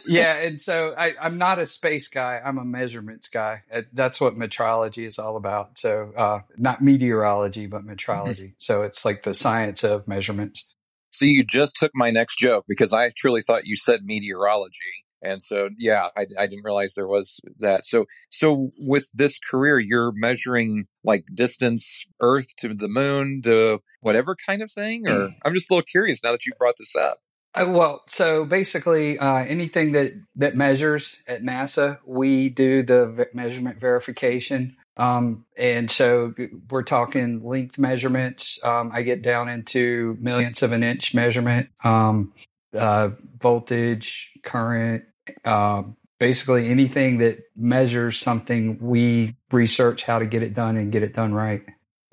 yeah, 0.08 0.36
and 0.38 0.58
so 0.60 0.94
I, 0.96 1.12
I'm 1.20 1.36
not 1.36 1.58
a 1.58 1.66
space 1.66 2.08
guy. 2.08 2.40
I'm 2.42 2.56
a 2.58 2.64
measurements 2.64 3.28
guy. 3.28 3.62
Uh, 3.70 3.82
That's 3.92 4.20
what 4.20 4.38
metrology 4.38 5.04
is 5.06 5.18
all 5.18 5.36
about. 5.36 5.78
So 5.78 6.12
uh, 6.16 6.40
not 6.56 6.80
meteorology, 6.82 7.66
but 7.66 7.82
metrology. 7.86 8.54
so 8.58 8.82
it's 8.82 9.04
like 9.04 9.22
the 9.22 9.34
science 9.34 9.84
of 9.84 10.08
measurements. 10.08 10.74
See, 11.12 11.28
you 11.28 11.44
just 11.44 11.76
took 11.76 11.92
my 11.94 12.10
next 12.10 12.38
joke 12.38 12.64
because 12.66 12.92
I 12.94 13.10
truly 13.16 13.42
thought 13.42 13.66
you 13.66 13.76
said 13.76 14.00
meteorology. 14.04 15.03
And 15.24 15.42
so, 15.42 15.70
yeah, 15.78 16.08
I, 16.16 16.26
I 16.38 16.46
didn't 16.46 16.64
realize 16.64 16.94
there 16.94 17.06
was 17.06 17.40
that. 17.58 17.84
So, 17.84 18.06
so 18.30 18.70
with 18.78 19.10
this 19.14 19.38
career, 19.38 19.78
you're 19.78 20.12
measuring 20.12 20.86
like 21.02 21.24
distance 21.34 22.06
Earth 22.20 22.54
to 22.58 22.74
the 22.74 22.88
moon 22.88 23.40
to 23.44 23.80
whatever 24.00 24.36
kind 24.36 24.62
of 24.62 24.70
thing, 24.70 25.08
or 25.08 25.30
I'm 25.44 25.54
just 25.54 25.70
a 25.70 25.74
little 25.74 25.84
curious 25.84 26.22
now 26.22 26.32
that 26.32 26.46
you 26.46 26.52
brought 26.58 26.76
this 26.78 26.94
up. 26.94 27.18
Uh, 27.54 27.66
well, 27.68 28.02
so 28.08 28.44
basically, 28.44 29.18
uh, 29.18 29.44
anything 29.44 29.92
that 29.92 30.12
that 30.36 30.56
measures 30.56 31.22
at 31.28 31.42
NASA, 31.42 31.98
we 32.04 32.48
do 32.48 32.82
the 32.82 33.08
v- 33.08 33.24
measurement 33.32 33.80
verification. 33.80 34.76
Um, 34.96 35.44
and 35.56 35.90
so 35.90 36.34
we're 36.70 36.82
talking 36.82 37.42
length 37.44 37.78
measurements. 37.78 38.62
Um, 38.64 38.90
I 38.92 39.02
get 39.02 39.22
down 39.22 39.48
into 39.48 40.16
millionths 40.20 40.62
of 40.62 40.72
an 40.72 40.84
inch 40.84 41.14
measurement, 41.14 41.68
um, 41.82 42.32
uh, 42.76 43.10
voltage, 43.40 44.32
current, 44.42 45.04
um, 45.44 45.96
basically 46.18 46.68
anything 46.68 47.18
that 47.18 47.38
measures 47.56 48.18
something. 48.18 48.78
We 48.80 49.36
research 49.50 50.04
how 50.04 50.18
to 50.18 50.26
get 50.26 50.42
it 50.42 50.54
done 50.54 50.76
and 50.76 50.92
get 50.92 51.02
it 51.02 51.14
done 51.14 51.34
right. 51.34 51.62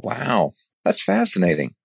Wow, 0.01 0.51
that's 0.83 1.03
fascinating. 1.03 1.75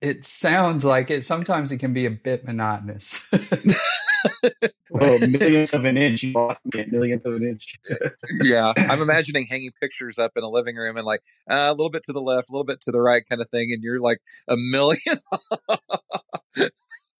It 0.00 0.24
sounds 0.24 0.84
like 0.84 1.10
it. 1.10 1.22
Sometimes 1.24 1.70
it 1.70 1.78
can 1.78 1.92
be 1.92 2.06
a 2.06 2.10
bit 2.10 2.44
monotonous. 2.44 3.30
well, 4.90 5.18
millionth 5.20 5.72
of 5.72 5.84
an 5.84 5.96
inch. 5.96 6.22
You 6.22 6.32
lost 6.32 6.62
me 6.72 6.82
a 6.82 6.86
millionth 6.88 7.24
of 7.26 7.34
an 7.34 7.44
inch. 7.44 7.78
yeah, 8.42 8.72
I'm 8.76 9.00
imagining 9.00 9.46
hanging 9.48 9.70
pictures 9.80 10.18
up 10.18 10.32
in 10.36 10.42
a 10.42 10.48
living 10.48 10.76
room 10.76 10.96
and 10.96 11.06
like 11.06 11.22
uh, 11.48 11.68
a 11.68 11.74
little 11.74 11.90
bit 11.90 12.02
to 12.04 12.12
the 12.12 12.20
left, 12.20 12.48
a 12.50 12.52
little 12.52 12.64
bit 12.64 12.80
to 12.82 12.90
the 12.90 13.00
right, 13.00 13.22
kind 13.28 13.40
of 13.40 13.48
thing, 13.50 13.70
and 13.72 13.82
you're 13.82 14.00
like 14.00 14.18
a 14.48 14.56
million. 14.56 15.18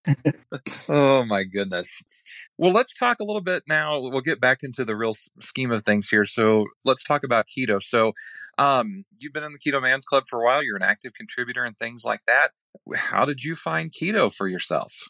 oh 0.89 1.25
my 1.25 1.45
goodness. 1.45 2.03
Well, 2.63 2.71
let's 2.71 2.95
talk 2.95 3.19
a 3.19 3.25
little 3.25 3.41
bit 3.41 3.65
now. 3.67 3.99
We'll 3.99 4.21
get 4.21 4.41
back 4.41 4.59
into 4.63 4.85
the 4.85 4.95
real 4.95 5.17
scheme 5.41 5.73
of 5.73 5.83
things 5.83 6.09
here. 6.09 6.25
So 6.25 6.67
let's 6.85 7.03
talk 7.03 7.25
about 7.25 7.49
keto. 7.49 7.83
So, 7.83 8.13
um, 8.57 9.03
you've 9.19 9.33
been 9.33 9.43
in 9.43 9.51
the 9.53 9.59
Keto 9.59 9.83
Man's 9.83 10.05
Club 10.05 10.27
for 10.31 10.41
a 10.41 10.45
while. 10.45 10.63
You're 10.63 10.77
an 10.77 10.83
active 10.85 11.13
contributor 11.13 11.65
and 11.65 11.77
things 11.77 12.05
like 12.05 12.21
that. 12.29 12.51
How 12.95 13.25
did 13.25 13.43
you 13.43 13.57
find 13.57 13.91
keto 13.91 14.33
for 14.33 14.47
yourself? 14.47 15.09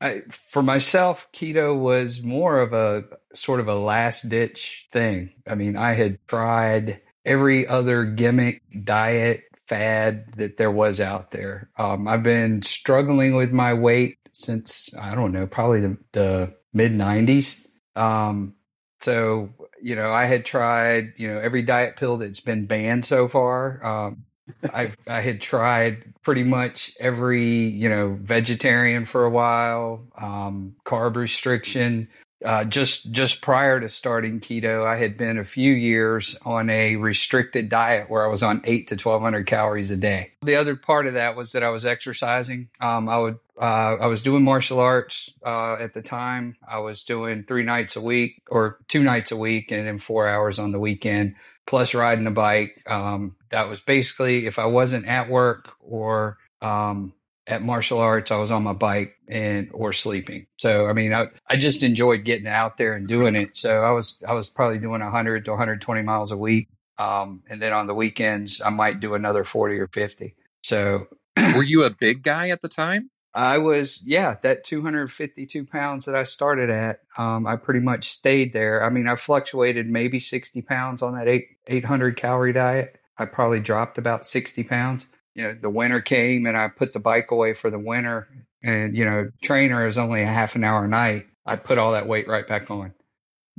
I, 0.00 0.22
for 0.28 0.60
myself, 0.60 1.30
keto 1.32 1.78
was 1.78 2.24
more 2.24 2.58
of 2.58 2.72
a 2.72 3.04
sort 3.32 3.60
of 3.60 3.68
a 3.68 3.76
last 3.76 4.28
ditch 4.28 4.88
thing. 4.90 5.30
I 5.46 5.54
mean, 5.54 5.76
I 5.76 5.92
had 5.92 6.18
tried 6.26 7.00
every 7.24 7.64
other 7.64 8.06
gimmick 8.06 8.60
diet 8.82 9.44
fad 9.68 10.32
that 10.36 10.56
there 10.56 10.72
was 10.72 11.00
out 11.00 11.30
there. 11.30 11.70
Um, 11.78 12.08
I've 12.08 12.24
been 12.24 12.60
struggling 12.62 13.36
with 13.36 13.52
my 13.52 13.72
weight 13.72 14.18
since, 14.32 14.96
I 14.98 15.14
don't 15.14 15.30
know, 15.30 15.46
probably 15.46 15.80
the, 15.80 15.96
the 16.12 16.57
mid 16.78 16.92
90s. 16.92 17.66
Um, 17.96 18.54
so, 19.00 19.50
you 19.82 19.96
know, 19.96 20.12
I 20.12 20.26
had 20.26 20.44
tried, 20.44 21.12
you 21.16 21.28
know, 21.28 21.38
every 21.40 21.62
diet 21.62 21.96
pill 21.96 22.16
that's 22.18 22.40
been 22.40 22.66
banned 22.66 23.04
so 23.04 23.26
far. 23.26 23.84
Um, 23.84 24.24
I 24.64 24.92
I 25.06 25.20
had 25.20 25.40
tried 25.40 26.14
pretty 26.22 26.42
much 26.42 26.92
every 26.98 27.44
you 27.44 27.88
know 27.88 28.18
vegetarian 28.22 29.04
for 29.04 29.24
a 29.24 29.30
while, 29.30 30.06
um, 30.16 30.74
carb 30.84 31.16
restriction. 31.16 32.08
Uh, 32.44 32.62
just 32.64 33.10
just 33.10 33.42
prior 33.42 33.80
to 33.80 33.88
starting 33.88 34.38
keto, 34.38 34.86
I 34.86 34.96
had 34.96 35.16
been 35.16 35.38
a 35.38 35.44
few 35.44 35.72
years 35.72 36.36
on 36.44 36.70
a 36.70 36.96
restricted 36.96 37.68
diet 37.68 38.08
where 38.08 38.24
I 38.24 38.28
was 38.28 38.42
on 38.42 38.60
eight 38.64 38.86
to 38.88 38.96
twelve 38.96 39.22
hundred 39.22 39.46
calories 39.46 39.90
a 39.90 39.96
day. 39.96 40.32
The 40.42 40.54
other 40.54 40.76
part 40.76 41.06
of 41.06 41.14
that 41.14 41.36
was 41.36 41.52
that 41.52 41.64
I 41.64 41.70
was 41.70 41.84
exercising. 41.84 42.68
Um, 42.80 43.08
I 43.08 43.18
would 43.18 43.38
uh, 43.60 43.96
I 44.00 44.06
was 44.06 44.22
doing 44.22 44.44
martial 44.44 44.78
arts 44.78 45.34
uh, 45.44 45.74
at 45.80 45.94
the 45.94 46.02
time. 46.02 46.56
I 46.66 46.78
was 46.78 47.02
doing 47.02 47.42
three 47.42 47.64
nights 47.64 47.96
a 47.96 48.00
week 48.00 48.42
or 48.50 48.78
two 48.86 49.02
nights 49.02 49.32
a 49.32 49.36
week, 49.36 49.72
and 49.72 49.86
then 49.86 49.98
four 49.98 50.28
hours 50.28 50.60
on 50.60 50.70
the 50.70 50.78
weekend 50.78 51.34
plus 51.66 51.94
riding 51.94 52.26
a 52.26 52.30
bike. 52.30 52.82
Um, 52.86 53.36
that 53.50 53.68
was 53.68 53.80
basically 53.80 54.46
if 54.46 54.58
I 54.58 54.66
wasn't 54.66 55.06
at 55.06 55.28
work 55.28 55.70
or 55.80 56.38
um, 56.62 57.12
at 57.48 57.62
martial 57.62 57.98
arts, 57.98 58.30
I 58.30 58.36
was 58.36 58.50
on 58.50 58.62
my 58.62 58.74
bike 58.74 59.16
and 59.26 59.68
or 59.72 59.92
sleeping. 59.92 60.46
So 60.58 60.86
I 60.86 60.92
mean, 60.92 61.12
I, 61.12 61.28
I 61.48 61.56
just 61.56 61.82
enjoyed 61.82 62.24
getting 62.24 62.46
out 62.46 62.76
there 62.76 62.94
and 62.94 63.06
doing 63.06 63.34
it. 63.34 63.56
So 63.56 63.82
I 63.82 63.90
was 63.90 64.22
I 64.28 64.34
was 64.34 64.50
probably 64.50 64.78
doing 64.78 65.00
100 65.00 65.44
to 65.46 65.50
120 65.50 66.02
miles 66.02 66.30
a 66.30 66.36
week, 66.36 66.68
um, 66.98 67.42
and 67.48 67.60
then 67.60 67.72
on 67.72 67.86
the 67.86 67.94
weekends 67.94 68.60
I 68.60 68.70
might 68.70 69.00
do 69.00 69.14
another 69.14 69.44
40 69.44 69.78
or 69.78 69.88
50. 69.88 70.36
So 70.62 71.08
Were 71.56 71.62
you 71.62 71.84
a 71.84 71.90
big 71.90 72.22
guy 72.22 72.48
at 72.48 72.60
the 72.60 72.68
time? 72.68 73.10
I 73.34 73.58
was, 73.58 74.02
yeah, 74.04 74.36
that 74.42 74.64
252 74.64 75.66
pounds 75.66 76.06
that 76.06 76.16
I 76.16 76.24
started 76.24 76.70
at. 76.70 77.00
Um, 77.16 77.46
I 77.46 77.56
pretty 77.56 77.80
much 77.80 78.08
stayed 78.08 78.52
there. 78.52 78.82
I 78.82 78.90
mean, 78.90 79.06
I 79.06 79.16
fluctuated 79.16 79.88
maybe 79.88 80.18
60 80.18 80.62
pounds 80.62 81.02
on 81.02 81.14
that 81.14 81.28
eight, 81.28 81.48
800 81.66 82.16
calorie 82.16 82.52
diet. 82.52 82.96
I 83.18 83.26
probably 83.26 83.60
dropped 83.60 83.98
about 83.98 84.26
60 84.26 84.64
pounds. 84.64 85.06
You 85.38 85.44
know, 85.44 85.54
the 85.54 85.70
winter 85.70 86.00
came 86.00 86.46
and 86.46 86.56
I 86.56 86.66
put 86.66 86.92
the 86.92 86.98
bike 86.98 87.30
away 87.30 87.54
for 87.54 87.70
the 87.70 87.78
winter. 87.78 88.26
And, 88.60 88.96
you 88.96 89.04
know, 89.04 89.30
trainer 89.40 89.86
is 89.86 89.96
only 89.96 90.22
a 90.22 90.26
half 90.26 90.56
an 90.56 90.64
hour 90.64 90.84
a 90.84 90.88
night. 90.88 91.26
I 91.46 91.54
put 91.54 91.78
all 91.78 91.92
that 91.92 92.08
weight 92.08 92.26
right 92.26 92.46
back 92.46 92.72
on. 92.72 92.92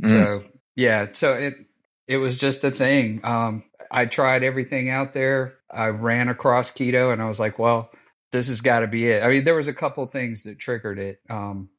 Mm. 0.04 0.10
So, 0.10 0.48
yeah, 0.76 1.08
so 1.14 1.36
it, 1.36 1.54
it 2.06 2.18
was 2.18 2.38
just 2.38 2.66
a 2.66 2.72
thing. 2.72 3.22
Um, 3.24 3.64
I 3.90 4.08
tried 4.08 4.44
everything 4.44 4.90
out 4.90 5.14
there. 5.14 5.56
I 5.72 5.88
ran 5.88 6.28
across 6.28 6.70
keto 6.70 7.14
and 7.14 7.22
I 7.22 7.30
was 7.30 7.40
like, 7.40 7.58
well, 7.58 7.90
this 8.34 8.50
has 8.50 8.60
got 8.60 8.82
to 8.82 8.88
be 8.88 9.08
it. 9.08 9.24
I 9.24 9.30
mean, 9.30 9.46
there 9.46 9.56
was 9.56 9.70
a 9.70 9.74
couple 9.74 10.06
things 10.08 10.44
that 10.44 10.60
triggered 10.60 11.00
it. 11.00 11.22
Um, 11.30 11.70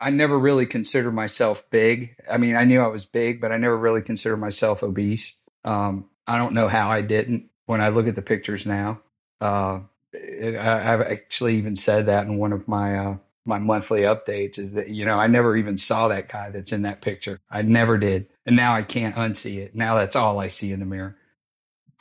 I 0.00 0.10
never 0.10 0.38
really 0.38 0.66
considered 0.66 1.14
myself 1.14 1.68
big. 1.68 2.14
I 2.30 2.36
mean, 2.36 2.54
I 2.54 2.62
knew 2.62 2.80
I 2.80 2.86
was 2.86 3.06
big, 3.06 3.40
but 3.40 3.50
I 3.50 3.56
never 3.56 3.76
really 3.76 4.02
considered 4.02 4.36
myself 4.36 4.84
obese. 4.84 5.36
Um, 5.64 6.10
I 6.28 6.38
don't 6.38 6.54
know 6.54 6.68
how 6.68 6.90
I 6.90 7.00
didn't. 7.00 7.48
When 7.66 7.80
I 7.80 7.88
look 7.88 8.06
at 8.06 8.14
the 8.14 8.22
pictures 8.22 8.66
now, 8.66 9.00
uh, 9.42 9.80
it, 10.12 10.56
I, 10.56 10.92
I've 10.92 11.00
actually 11.00 11.56
even 11.56 11.74
said 11.74 12.06
that 12.06 12.26
in 12.26 12.38
one 12.38 12.52
of 12.52 12.68
my 12.68 12.96
uh, 12.96 13.16
my 13.44 13.58
monthly 13.58 14.02
updates. 14.02 14.58
Is 14.58 14.74
that 14.74 14.88
you 14.88 15.04
know 15.04 15.18
I 15.18 15.26
never 15.26 15.56
even 15.56 15.76
saw 15.76 16.08
that 16.08 16.28
guy 16.28 16.50
that's 16.50 16.72
in 16.72 16.82
that 16.82 17.00
picture. 17.00 17.40
I 17.50 17.62
never 17.62 17.98
did, 17.98 18.28
and 18.46 18.56
now 18.56 18.74
I 18.74 18.82
can't 18.82 19.14
unsee 19.16 19.58
it. 19.58 19.74
Now 19.74 19.96
that's 19.96 20.16
all 20.16 20.38
I 20.38 20.48
see 20.48 20.72
in 20.72 20.80
the 20.80 20.86
mirror. 20.86 21.16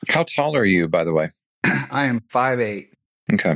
How 0.10 0.24
tall 0.24 0.56
are 0.56 0.66
you, 0.66 0.88
by 0.88 1.04
the 1.04 1.14
way? 1.14 1.32
I 1.64 2.06
am 2.06 2.22
five 2.30 2.60
eight. 2.60 2.94
Okay. 3.34 3.56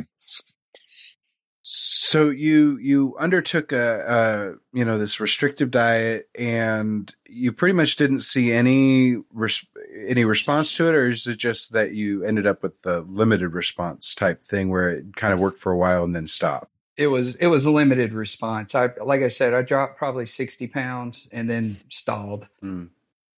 So 1.62 2.30
you 2.30 2.78
you 2.78 3.16
undertook 3.20 3.72
a, 3.72 4.58
a 4.74 4.78
you 4.78 4.86
know 4.86 4.98
this 4.98 5.20
restrictive 5.20 5.72
diet, 5.72 6.30
and 6.38 7.14
you 7.28 7.52
pretty 7.52 7.74
much 7.74 7.96
didn't 7.96 8.22
see 8.22 8.52
any 8.52 9.18
res- 9.34 9.66
any 10.08 10.26
response 10.26 10.76
to 10.78 10.88
it, 10.88 10.96
or 10.96 11.10
is 11.10 11.28
it 11.28 11.38
just 11.38 11.74
that 11.74 11.94
you 11.94 12.24
ended 12.24 12.46
up 12.46 12.64
with 12.64 12.82
the 12.82 13.02
limited 13.02 13.54
response 13.54 14.14
type 14.16 14.44
thing 14.44 14.70
where 14.70 14.90
it 14.90 15.16
kind 15.16 15.34
of 15.34 15.40
worked 15.40 15.60
for 15.60 15.72
a 15.72 15.78
while 15.78 16.04
and 16.04 16.16
then 16.16 16.28
stopped? 16.28 16.72
it 16.98 17.08
was 17.08 17.36
it 17.36 17.48
was 17.48 17.66
a 17.66 17.72
limited 17.72 18.14
response. 18.14 18.74
I 18.74 18.90
like 19.04 19.22
I 19.22 19.28
said, 19.28 19.54
I 19.54 19.62
dropped 19.62 19.98
probably 19.98 20.26
sixty 20.26 20.68
pounds 20.68 21.28
and 21.32 21.50
then 21.50 21.64
stalled. 21.64 22.48
Mm. 22.64 22.90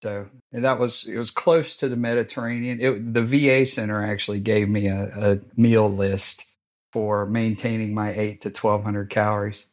So 0.02 0.28
and 0.52 0.64
that 0.64 0.78
was 0.78 1.06
it 1.06 1.16
was 1.16 1.30
close 1.30 1.76
to 1.76 1.88
the 1.88 1.96
Mediterranean. 1.96 2.80
It, 2.80 3.14
the 3.14 3.24
VA 3.24 3.66
center 3.66 4.04
actually 4.04 4.40
gave 4.40 4.68
me 4.68 4.86
a, 4.86 5.32
a 5.32 5.60
meal 5.60 5.88
list 5.88 6.44
for 6.92 7.26
maintaining 7.26 7.94
my 7.94 8.14
eight 8.14 8.40
to 8.42 8.50
twelve 8.50 8.84
hundred 8.84 9.10
calories. 9.10 9.66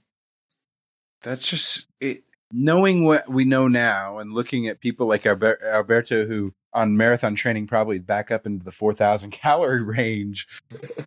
That's 1.22 1.48
just 1.48 1.88
it. 2.00 2.24
knowing 2.52 3.06
what 3.06 3.30
we 3.30 3.46
know 3.46 3.68
now 3.68 4.18
and 4.18 4.34
looking 4.34 4.68
at 4.68 4.80
people 4.80 5.08
like 5.08 5.26
Alberto 5.26 6.26
who 6.26 6.54
on 6.76 6.96
marathon 6.96 7.34
training 7.34 7.66
probably 7.66 7.98
back 7.98 8.30
up 8.30 8.46
into 8.46 8.64
the 8.64 8.72
4000 8.72 9.32
calorie 9.32 9.84
range 9.84 10.48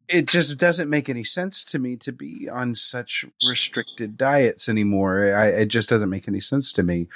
it 0.08 0.26
just 0.26 0.58
doesn't 0.58 0.90
make 0.90 1.08
any 1.08 1.24
sense 1.24 1.62
to 1.64 1.78
me 1.78 1.96
to 1.96 2.10
be 2.12 2.48
on 2.48 2.74
such 2.74 3.24
restricted 3.48 4.16
diets 4.16 4.68
anymore 4.68 5.34
I, 5.34 5.46
it 5.48 5.66
just 5.66 5.88
doesn't 5.88 6.10
make 6.10 6.26
any 6.26 6.40
sense 6.40 6.72
to 6.72 6.82
me 6.82 7.06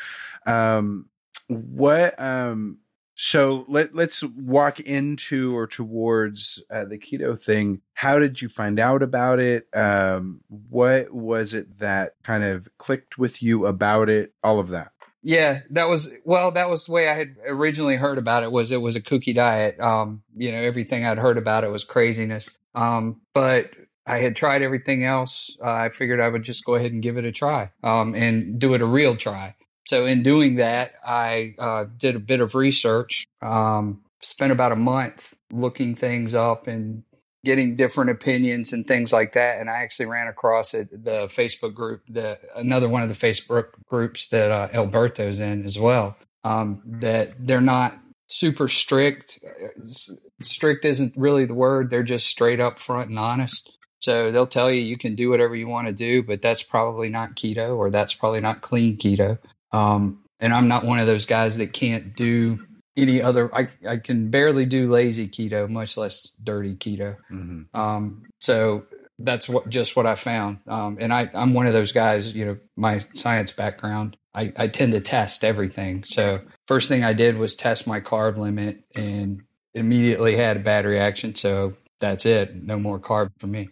um, 0.46 1.08
what 1.48 2.18
um, 2.20 2.78
so 3.14 3.64
let 3.68 3.94
let's 3.94 4.22
walk 4.24 4.80
into 4.80 5.56
or 5.56 5.66
towards 5.66 6.62
uh, 6.70 6.84
the 6.86 6.98
keto 6.98 7.40
thing. 7.40 7.82
How 7.94 8.18
did 8.18 8.40
you 8.40 8.48
find 8.48 8.80
out 8.80 9.02
about 9.02 9.38
it? 9.38 9.68
Um, 9.74 10.40
what 10.48 11.12
was 11.12 11.52
it 11.54 11.78
that 11.78 12.14
kind 12.22 12.42
of 12.42 12.68
clicked 12.78 13.18
with 13.18 13.42
you 13.42 13.66
about 13.66 14.08
it? 14.08 14.32
All 14.42 14.58
of 14.58 14.70
that. 14.70 14.91
Yeah, 15.22 15.60
that 15.70 15.88
was 15.88 16.12
well. 16.24 16.50
That 16.50 16.68
was 16.68 16.86
the 16.86 16.92
way 16.92 17.08
I 17.08 17.14
had 17.14 17.36
originally 17.46 17.96
heard 17.96 18.18
about 18.18 18.42
it. 18.42 18.50
Was 18.50 18.72
it 18.72 18.80
was 18.82 18.96
a 18.96 19.00
cookie 19.00 19.32
diet? 19.32 19.78
Um, 19.78 20.22
you 20.36 20.50
know, 20.50 20.58
everything 20.58 21.06
I'd 21.06 21.18
heard 21.18 21.38
about 21.38 21.62
it 21.64 21.70
was 21.70 21.84
craziness. 21.84 22.58
Um, 22.74 23.20
but 23.32 23.70
I 24.06 24.18
had 24.18 24.34
tried 24.34 24.62
everything 24.62 25.04
else. 25.04 25.56
Uh, 25.62 25.70
I 25.70 25.88
figured 25.90 26.20
I 26.20 26.28
would 26.28 26.42
just 26.42 26.64
go 26.64 26.74
ahead 26.74 26.92
and 26.92 27.02
give 27.02 27.16
it 27.16 27.24
a 27.24 27.32
try. 27.32 27.70
Um, 27.84 28.14
and 28.14 28.58
do 28.58 28.74
it 28.74 28.82
a 28.82 28.86
real 28.86 29.14
try. 29.16 29.54
So 29.84 30.06
in 30.06 30.22
doing 30.22 30.56
that, 30.56 30.94
I 31.04 31.54
uh, 31.58 31.84
did 31.96 32.16
a 32.16 32.20
bit 32.20 32.40
of 32.40 32.54
research. 32.54 33.26
Um, 33.40 34.02
spent 34.20 34.52
about 34.52 34.72
a 34.72 34.76
month 34.76 35.34
looking 35.52 35.94
things 35.94 36.34
up 36.34 36.66
and 36.66 37.02
getting 37.44 37.74
different 37.74 38.10
opinions 38.10 38.72
and 38.72 38.86
things 38.86 39.12
like 39.12 39.32
that. 39.32 39.60
And 39.60 39.68
I 39.68 39.82
actually 39.82 40.06
ran 40.06 40.28
across 40.28 40.74
it, 40.74 40.90
the 40.90 41.26
Facebook 41.26 41.74
group, 41.74 42.02
the 42.08 42.38
another 42.54 42.88
one 42.88 43.02
of 43.02 43.08
the 43.08 43.14
Facebook 43.14 43.68
groups 43.86 44.28
that 44.28 44.50
uh, 44.50 44.68
Alberto's 44.72 45.40
in 45.40 45.64
as 45.64 45.78
well. 45.78 46.16
Um, 46.44 46.82
that 46.84 47.34
they're 47.38 47.60
not 47.60 47.98
super 48.28 48.68
strict. 48.68 49.38
Strict 50.42 50.84
isn't 50.84 51.14
really 51.16 51.44
the 51.44 51.54
word. 51.54 51.90
They're 51.90 52.02
just 52.02 52.26
straight 52.26 52.60
up 52.60 52.78
front 52.78 53.10
and 53.10 53.18
honest. 53.18 53.76
So 54.00 54.32
they'll 54.32 54.48
tell 54.48 54.70
you 54.70 54.80
you 54.80 54.98
can 54.98 55.14
do 55.14 55.30
whatever 55.30 55.54
you 55.54 55.68
want 55.68 55.86
to 55.86 55.92
do, 55.92 56.24
but 56.24 56.42
that's 56.42 56.62
probably 56.62 57.08
not 57.08 57.36
keto 57.36 57.76
or 57.76 57.90
that's 57.90 58.14
probably 58.14 58.40
not 58.40 58.60
clean 58.60 58.96
keto. 58.96 59.38
Um, 59.70 60.24
and 60.40 60.52
I'm 60.52 60.66
not 60.66 60.84
one 60.84 60.98
of 60.98 61.06
those 61.06 61.24
guys 61.24 61.58
that 61.58 61.72
can't 61.72 62.16
do 62.16 62.66
any 62.96 63.22
other. 63.22 63.54
I, 63.54 63.68
I 63.86 63.96
can 63.96 64.30
barely 64.30 64.66
do 64.66 64.90
lazy 64.90 65.28
keto, 65.28 65.68
much 65.68 65.96
less 65.96 66.30
dirty 66.42 66.74
keto. 66.74 67.18
Mm-hmm. 67.30 67.78
Um, 67.78 68.24
so 68.40 68.84
that's 69.18 69.48
what 69.48 69.68
just 69.68 69.96
what 69.96 70.06
I 70.06 70.14
found. 70.14 70.58
Um, 70.66 70.98
and 71.00 71.12
I, 71.12 71.30
I'm 71.34 71.54
one 71.54 71.66
of 71.66 71.72
those 71.72 71.92
guys. 71.92 72.34
You 72.34 72.46
know, 72.46 72.56
my 72.76 72.98
science 73.14 73.52
background. 73.52 74.16
I, 74.34 74.52
I 74.56 74.68
tend 74.68 74.94
to 74.94 75.00
test 75.00 75.44
everything. 75.44 76.04
So 76.04 76.40
first 76.66 76.88
thing 76.88 77.04
I 77.04 77.12
did 77.12 77.36
was 77.36 77.54
test 77.54 77.86
my 77.86 78.00
carb 78.00 78.38
limit, 78.38 78.84
and 78.96 79.42
immediately 79.74 80.36
had 80.36 80.56
a 80.56 80.60
bad 80.60 80.86
reaction. 80.86 81.34
So 81.34 81.74
that's 82.00 82.26
it. 82.26 82.62
No 82.62 82.78
more 82.78 82.98
carb 82.98 83.30
for 83.38 83.46
me 83.46 83.68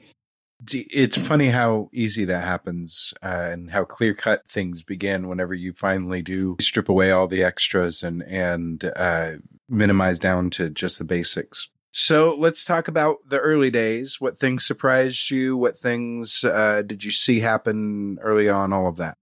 it's 0.69 1.17
funny 1.17 1.49
how 1.49 1.89
easy 1.93 2.25
that 2.27 2.45
happens 2.45 3.15
uh, 3.23 3.27
and 3.27 3.71
how 3.71 3.85
clear 3.85 4.15
cut 4.15 4.49
things 4.49 4.83
begin 4.83 5.29
whenever 5.29 5.55
you 5.55 5.73
finally 5.73 6.23
do 6.23 6.57
strip 6.61 6.89
away 6.89 7.11
all 7.11 7.27
the 7.27 7.43
extras 7.43 8.03
and 8.03 8.23
and 8.25 8.85
uh, 8.97 9.33
minimize 9.69 10.19
down 10.19 10.51
to 10.51 10.71
just 10.71 10.99
the 10.99 11.05
basics. 11.05 11.69
So 11.93 12.37
let's 12.39 12.65
talk 12.65 12.87
about 12.87 13.19
the 13.29 13.41
early 13.41 13.71
days. 13.71 14.21
What 14.21 14.39
things 14.39 14.67
surprised 14.67 15.31
you? 15.31 15.57
What 15.57 15.79
things 15.79 16.45
uh, 16.45 16.83
did 16.87 17.03
you 17.03 17.11
see 17.11 17.41
happen 17.41 18.19
early 18.23 18.49
on? 18.49 18.73
All 18.73 18.87
of 18.87 18.97
that. 18.99 19.17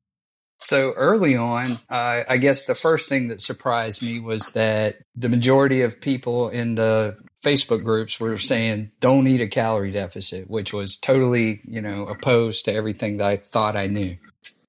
So 0.61 0.93
early 0.97 1.37
on, 1.37 1.79
I 1.89 2.37
guess 2.39 2.65
the 2.65 2.75
first 2.75 3.09
thing 3.09 3.29
that 3.29 3.41
surprised 3.41 4.03
me 4.03 4.21
was 4.21 4.53
that 4.53 4.97
the 5.15 5.29
majority 5.29 5.83
of 5.83 6.01
people 6.01 6.49
in 6.49 6.75
the 6.75 7.17
Facebook 7.43 7.85
groups 7.85 8.19
were 8.19 8.39
saying, 8.39 8.91
don't 9.01 9.27
eat 9.27 9.41
a 9.41 9.47
calorie 9.47 9.93
deficit, 9.93 10.51
which 10.51 10.73
was 10.73 10.97
totally, 10.97 11.61
you 11.65 11.81
know, 11.81 12.07
opposed 12.07 12.65
to 12.65 12.73
everything 12.73 13.19
that 13.19 13.29
I 13.29 13.37
thought 13.37 13.77
I 13.77 13.87
knew. 13.87 14.17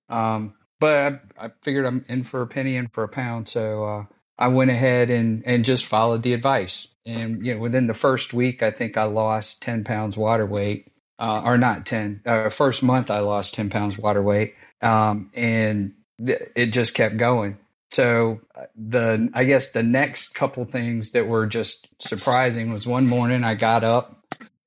Um, 0.07 0.53
but 0.79 0.95
I, 1.39 1.45
I, 1.45 1.51
figured 1.61 1.85
I'm 1.85 2.05
in 2.07 2.23
for 2.23 2.41
a 2.41 2.47
penny, 2.47 2.75
in 2.75 2.87
for 2.87 3.03
a 3.03 3.09
pound. 3.09 3.47
So 3.47 3.83
uh, 3.83 4.05
I 4.37 4.47
went 4.47 4.71
ahead 4.71 5.09
and, 5.09 5.43
and 5.45 5.65
just 5.65 5.85
followed 5.85 6.21
the 6.21 6.33
advice. 6.33 6.87
And, 7.05 7.45
you 7.45 7.55
know, 7.55 7.59
within 7.59 7.87
the 7.87 7.93
first 7.93 8.33
week, 8.33 8.61
I 8.61 8.71
think 8.71 8.97
I 8.97 9.03
lost 9.03 9.61
10 9.63 9.83
pounds 9.83 10.15
water 10.15 10.45
weight, 10.45 10.91
uh, 11.17 11.41
or 11.43 11.57
not 11.57 11.85
10. 11.85 12.21
Uh, 12.25 12.49
first 12.49 12.83
month, 12.83 13.09
I 13.09 13.19
lost 13.19 13.55
10 13.55 13.69
pounds 13.69 13.97
water 13.97 14.21
weight. 14.21 14.53
Um, 14.81 15.31
and 15.33 15.93
th- 16.23 16.49
it 16.55 16.67
just 16.67 16.93
kept 16.93 17.17
going. 17.17 17.57
So 17.91 18.41
uh, 18.55 18.65
the 18.75 19.29
I 19.33 19.45
guess 19.45 19.71
the 19.71 19.83
next 19.83 20.35
couple 20.35 20.63
things 20.65 21.11
that 21.11 21.27
were 21.27 21.47
just 21.47 21.87
surprising 22.01 22.71
was 22.71 22.85
one 22.85 23.05
morning 23.05 23.43
I 23.43 23.55
got 23.55 23.83
up 23.83 24.19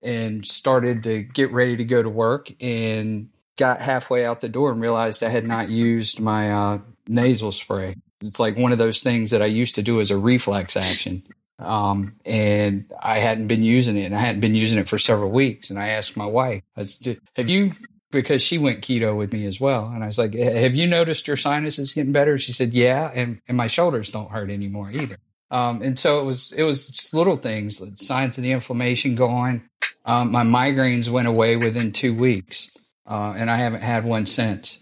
and 0.02 0.44
started 0.44 1.04
to 1.04 1.22
get 1.22 1.52
ready 1.52 1.76
to 1.76 1.84
go 1.84 2.02
to 2.02 2.08
work 2.08 2.50
and 2.60 3.28
got 3.56 3.80
halfway 3.80 4.24
out 4.24 4.40
the 4.40 4.48
door 4.48 4.72
and 4.72 4.80
realized 4.80 5.22
I 5.22 5.28
had 5.28 5.46
not 5.46 5.70
used 5.70 6.20
my 6.20 6.52
uh, 6.52 6.78
nasal 7.06 7.52
spray. 7.52 7.94
It's 8.20 8.40
like 8.40 8.56
one 8.56 8.72
of 8.72 8.78
those 8.78 9.02
things 9.02 9.30
that 9.30 9.42
I 9.42 9.46
used 9.46 9.74
to 9.76 9.82
do 9.82 10.00
as 10.00 10.10
a 10.10 10.16
reflex 10.16 10.76
action. 10.76 11.22
Um, 11.58 12.14
and 12.24 12.86
I 13.00 13.18
hadn't 13.18 13.46
been 13.46 13.62
using 13.62 13.96
it 13.96 14.06
and 14.06 14.16
I 14.16 14.18
hadn't 14.18 14.40
been 14.40 14.56
using 14.56 14.78
it 14.78 14.88
for 14.88 14.98
several 14.98 15.30
weeks. 15.30 15.70
And 15.70 15.78
I 15.78 15.88
asked 15.88 16.16
my 16.16 16.26
wife, 16.26 16.62
I 16.76 16.82
said, 16.82 17.18
have 17.36 17.48
you 17.48 17.72
because 18.12 18.42
she 18.42 18.58
went 18.58 18.82
keto 18.82 19.16
with 19.16 19.32
me 19.32 19.46
as 19.46 19.60
well. 19.60 19.86
And 19.86 20.04
I 20.04 20.06
was 20.06 20.18
like, 20.18 20.34
have 20.34 20.76
you 20.76 20.86
noticed 20.86 21.26
your 21.26 21.36
sinuses 21.36 21.92
getting 21.92 22.12
better? 22.12 22.38
She 22.38 22.52
said, 22.52 22.72
yeah. 22.72 23.10
And, 23.12 23.40
and 23.48 23.56
my 23.56 23.66
shoulders 23.66 24.10
don't 24.10 24.30
hurt 24.30 24.50
anymore 24.50 24.90
either. 24.92 25.16
Um, 25.50 25.82
and 25.82 25.98
so 25.98 26.20
it 26.20 26.24
was, 26.24 26.52
it 26.52 26.62
was 26.62 26.88
just 26.88 27.12
little 27.12 27.36
things, 27.36 27.82
signs 28.00 28.38
of 28.38 28.44
the 28.44 28.52
inflammation 28.52 29.16
gone. 29.16 29.68
Um, 30.04 30.30
my 30.30 30.44
migraines 30.44 31.08
went 31.08 31.26
away 31.26 31.56
within 31.56 31.90
two 31.90 32.14
weeks. 32.14 32.70
Uh, 33.04 33.34
and 33.36 33.50
I 33.50 33.56
haven't 33.56 33.82
had 33.82 34.04
one 34.04 34.26
since. 34.26 34.80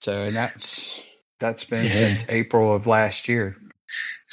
So, 0.00 0.22
and 0.22 0.36
that's, 0.36 1.02
that's 1.40 1.64
been 1.64 1.86
yeah. 1.86 1.90
since 1.90 2.28
April 2.28 2.74
of 2.74 2.86
last 2.86 3.28
year. 3.28 3.56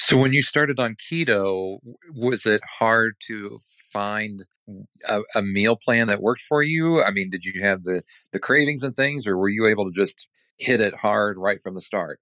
So 0.01 0.17
when 0.17 0.31
you 0.31 0.41
started 0.41 0.79
on 0.79 0.95
keto, 0.95 1.79
was 2.15 2.45
it 2.45 2.61
hard 2.79 3.15
to 3.27 3.59
find 3.91 4.45
a, 5.09 5.19
a, 5.35 5.41
meal 5.41 5.75
plan 5.75 6.07
that 6.07 6.21
worked 6.21 6.39
for 6.41 6.63
you? 6.63 7.03
I 7.03 7.11
mean, 7.11 7.29
did 7.29 7.43
you 7.43 7.61
have 7.61 7.83
the 7.83 8.03
the 8.31 8.39
cravings 8.39 8.81
and 8.81 8.95
things, 8.95 9.27
or 9.27 9.35
were 9.35 9.49
you 9.49 9.65
able 9.65 9.83
to 9.83 9.91
just 9.91 10.29
hit 10.57 10.79
it 10.79 10.95
hard 10.95 11.37
right 11.37 11.59
from 11.61 11.75
the 11.75 11.81
start? 11.81 12.21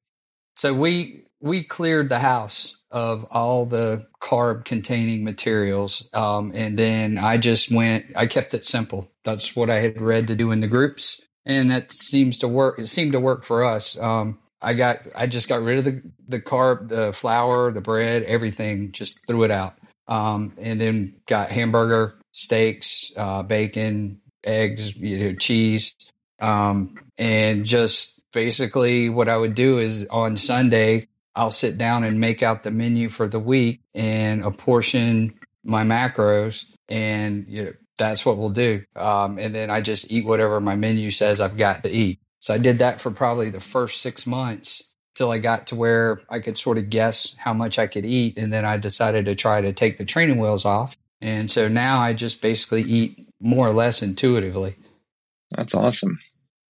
So 0.55 0.73
we 0.73 1.25
we 1.39 1.61
cleared 1.61 2.09
the 2.09 2.17
house 2.17 2.81
of 2.89 3.27
all 3.29 3.67
the 3.67 4.07
carb 4.23 4.65
containing 4.65 5.23
materials, 5.23 6.09
um, 6.15 6.53
and 6.55 6.79
then 6.79 7.19
I 7.19 7.37
just 7.37 7.71
went. 7.71 8.05
I 8.15 8.25
kept 8.25 8.55
it 8.55 8.65
simple. 8.65 9.11
That's 9.23 9.55
what 9.55 9.69
I 9.69 9.81
had 9.81 10.01
read 10.01 10.25
to 10.29 10.35
do 10.35 10.49
in 10.49 10.61
the 10.61 10.67
groups, 10.67 11.21
and 11.45 11.69
that 11.69 11.91
seems 11.91 12.39
to 12.39 12.47
work. 12.47 12.79
It 12.79 12.87
seemed 12.87 13.11
to 13.11 13.19
work 13.19 13.43
for 13.43 13.63
us. 13.63 13.99
Um, 13.99 14.39
I 14.61 14.73
got 14.73 14.99
I 15.15 15.27
just 15.27 15.49
got 15.49 15.61
rid 15.61 15.79
of 15.79 15.85
the 15.85 16.01
the 16.27 16.39
carb, 16.39 16.87
the 16.89 17.13
flour, 17.13 17.71
the 17.71 17.81
bread, 17.81 18.23
everything. 18.23 18.91
Just 18.91 19.25
threw 19.27 19.43
it 19.43 19.51
out, 19.51 19.75
um, 20.07 20.53
and 20.57 20.79
then 20.81 21.15
got 21.27 21.51
hamburger 21.51 22.15
steaks, 22.31 23.11
uh, 23.17 23.43
bacon, 23.43 24.21
eggs, 24.43 24.99
you 24.99 25.19
know, 25.19 25.35
cheese, 25.35 25.95
um, 26.41 26.95
and 27.17 27.65
just 27.65 28.21
basically 28.33 29.09
what 29.09 29.29
I 29.29 29.37
would 29.37 29.55
do 29.55 29.79
is 29.79 30.07
on 30.09 30.37
Sunday 30.37 31.07
I'll 31.35 31.51
sit 31.51 31.77
down 31.77 32.03
and 32.03 32.19
make 32.19 32.41
out 32.41 32.63
the 32.63 32.71
menu 32.71 33.09
for 33.09 33.27
the 33.27 33.39
week 33.39 33.81
and 33.93 34.43
apportion 34.43 35.37
my 35.63 35.83
macros, 35.83 36.65
and 36.89 37.45
you 37.47 37.63
know, 37.65 37.73
that's 37.97 38.25
what 38.25 38.37
we'll 38.37 38.49
do. 38.49 38.83
Um, 38.95 39.37
and 39.37 39.53
then 39.53 39.69
I 39.69 39.81
just 39.81 40.11
eat 40.11 40.25
whatever 40.25 40.59
my 40.59 40.75
menu 40.75 41.11
says 41.11 41.39
I've 41.39 41.57
got 41.57 41.83
to 41.83 41.89
eat. 41.89 42.19
So 42.39 42.53
I 42.53 42.57
did 42.57 42.79
that 42.79 43.01
for 43.01 43.11
probably 43.11 43.49
the 43.49 43.59
first 43.59 44.01
six 44.01 44.27
months 44.27 44.83
till 45.15 45.31
I 45.31 45.39
got 45.39 45.67
to 45.67 45.75
where 45.75 46.21
I 46.29 46.39
could 46.39 46.57
sort 46.57 46.77
of 46.77 46.89
guess 46.89 47.35
how 47.39 47.53
much 47.53 47.79
I 47.79 47.87
could 47.87 48.05
eat. 48.05 48.37
And 48.37 48.53
then 48.53 48.65
I 48.65 48.77
decided 48.77 49.25
to 49.25 49.35
try 49.35 49.61
to 49.61 49.73
take 49.73 49.97
the 49.97 50.05
training 50.05 50.39
wheels 50.39 50.65
off 50.65 50.95
and 51.21 51.49
so 51.49 51.67
now 51.67 51.99
I 51.99 52.13
just 52.13 52.41
basically 52.41 52.83
eat 52.83 53.27
more 53.39 53.67
or 53.67 53.73
less 53.73 54.01
intuitively. 54.03 54.75
That's 55.55 55.73
awesome. 55.73 56.19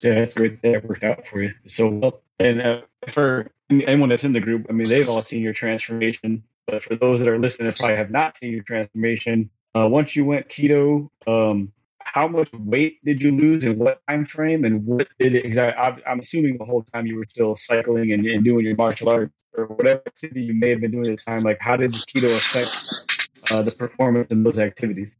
Yeah, 0.01 0.15
that's 0.15 0.33
great. 0.33 0.61
That 0.61 0.85
worked 0.85 1.03
out 1.03 1.27
for 1.27 1.41
you 1.41 1.53
so 1.67 1.87
well. 1.87 2.21
And 2.39 2.61
uh, 2.61 2.81
for 3.09 3.49
anyone 3.69 4.09
that's 4.09 4.23
in 4.23 4.33
the 4.33 4.39
group, 4.39 4.67
I 4.69 4.73
mean, 4.73 4.87
they've 4.87 5.09
all 5.09 5.21
seen 5.21 5.41
your 5.41 5.53
transformation. 5.53 6.43
But 6.67 6.83
for 6.83 6.95
those 6.95 7.19
that 7.19 7.27
are 7.27 7.39
listening 7.39 7.67
that 7.67 7.77
probably 7.77 7.97
have 7.97 8.11
not 8.11 8.37
seen 8.37 8.51
your 8.51 8.63
transformation, 8.63 9.49
uh, 9.75 9.87
once 9.87 10.15
you 10.15 10.23
went 10.23 10.49
keto, 10.49 11.09
um, 11.25 11.71
how 12.13 12.27
much 12.27 12.49
weight 12.53 13.03
did 13.03 13.21
you 13.21 13.31
lose 13.31 13.63
in 13.65 13.77
what 13.77 13.99
time 14.07 14.25
frame, 14.25 14.63
and 14.63 14.85
what 14.85 15.07
did 15.19 15.35
it 15.35 15.45
exactly? 15.45 16.03
I'm 16.05 16.19
assuming 16.19 16.57
the 16.57 16.65
whole 16.65 16.83
time 16.83 17.05
you 17.05 17.17
were 17.17 17.25
still 17.29 17.55
cycling 17.55 18.13
and, 18.13 18.25
and 18.25 18.43
doing 18.43 18.65
your 18.65 18.75
martial 18.75 19.09
arts 19.09 19.33
or 19.55 19.65
whatever 19.65 20.01
activity 20.07 20.43
you 20.43 20.53
may 20.53 20.69
have 20.69 20.81
been 20.81 20.91
doing 20.91 21.07
at 21.07 21.17
the 21.17 21.23
time. 21.23 21.41
Like, 21.41 21.59
how 21.59 21.75
did 21.75 21.91
keto 21.91 22.25
affect 22.25 23.51
uh, 23.51 23.61
the 23.61 23.71
performance 23.71 24.31
in 24.31 24.43
those 24.43 24.57
activities? 24.57 25.17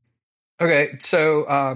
Okay, 0.62 0.96
so 1.00 1.44
uh, 1.44 1.76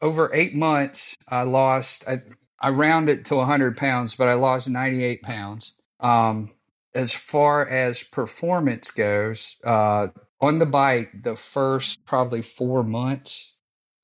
over 0.00 0.30
eight 0.32 0.54
months, 0.54 1.16
I 1.28 1.42
lost. 1.42 2.08
I, 2.08 2.18
I 2.60 2.70
round 2.70 3.08
it 3.08 3.24
to 3.26 3.36
100 3.36 3.76
pounds, 3.76 4.14
but 4.14 4.28
I 4.28 4.34
lost 4.34 4.70
98 4.70 5.22
pounds. 5.22 5.74
Um, 5.98 6.52
as 6.94 7.14
far 7.14 7.68
as 7.68 8.04
performance 8.04 8.92
goes, 8.92 9.56
uh, 9.64 10.08
on 10.40 10.60
the 10.60 10.66
bike, 10.66 11.10
the 11.24 11.34
first 11.34 12.04
probably 12.04 12.42
four 12.42 12.84
months 12.84 13.51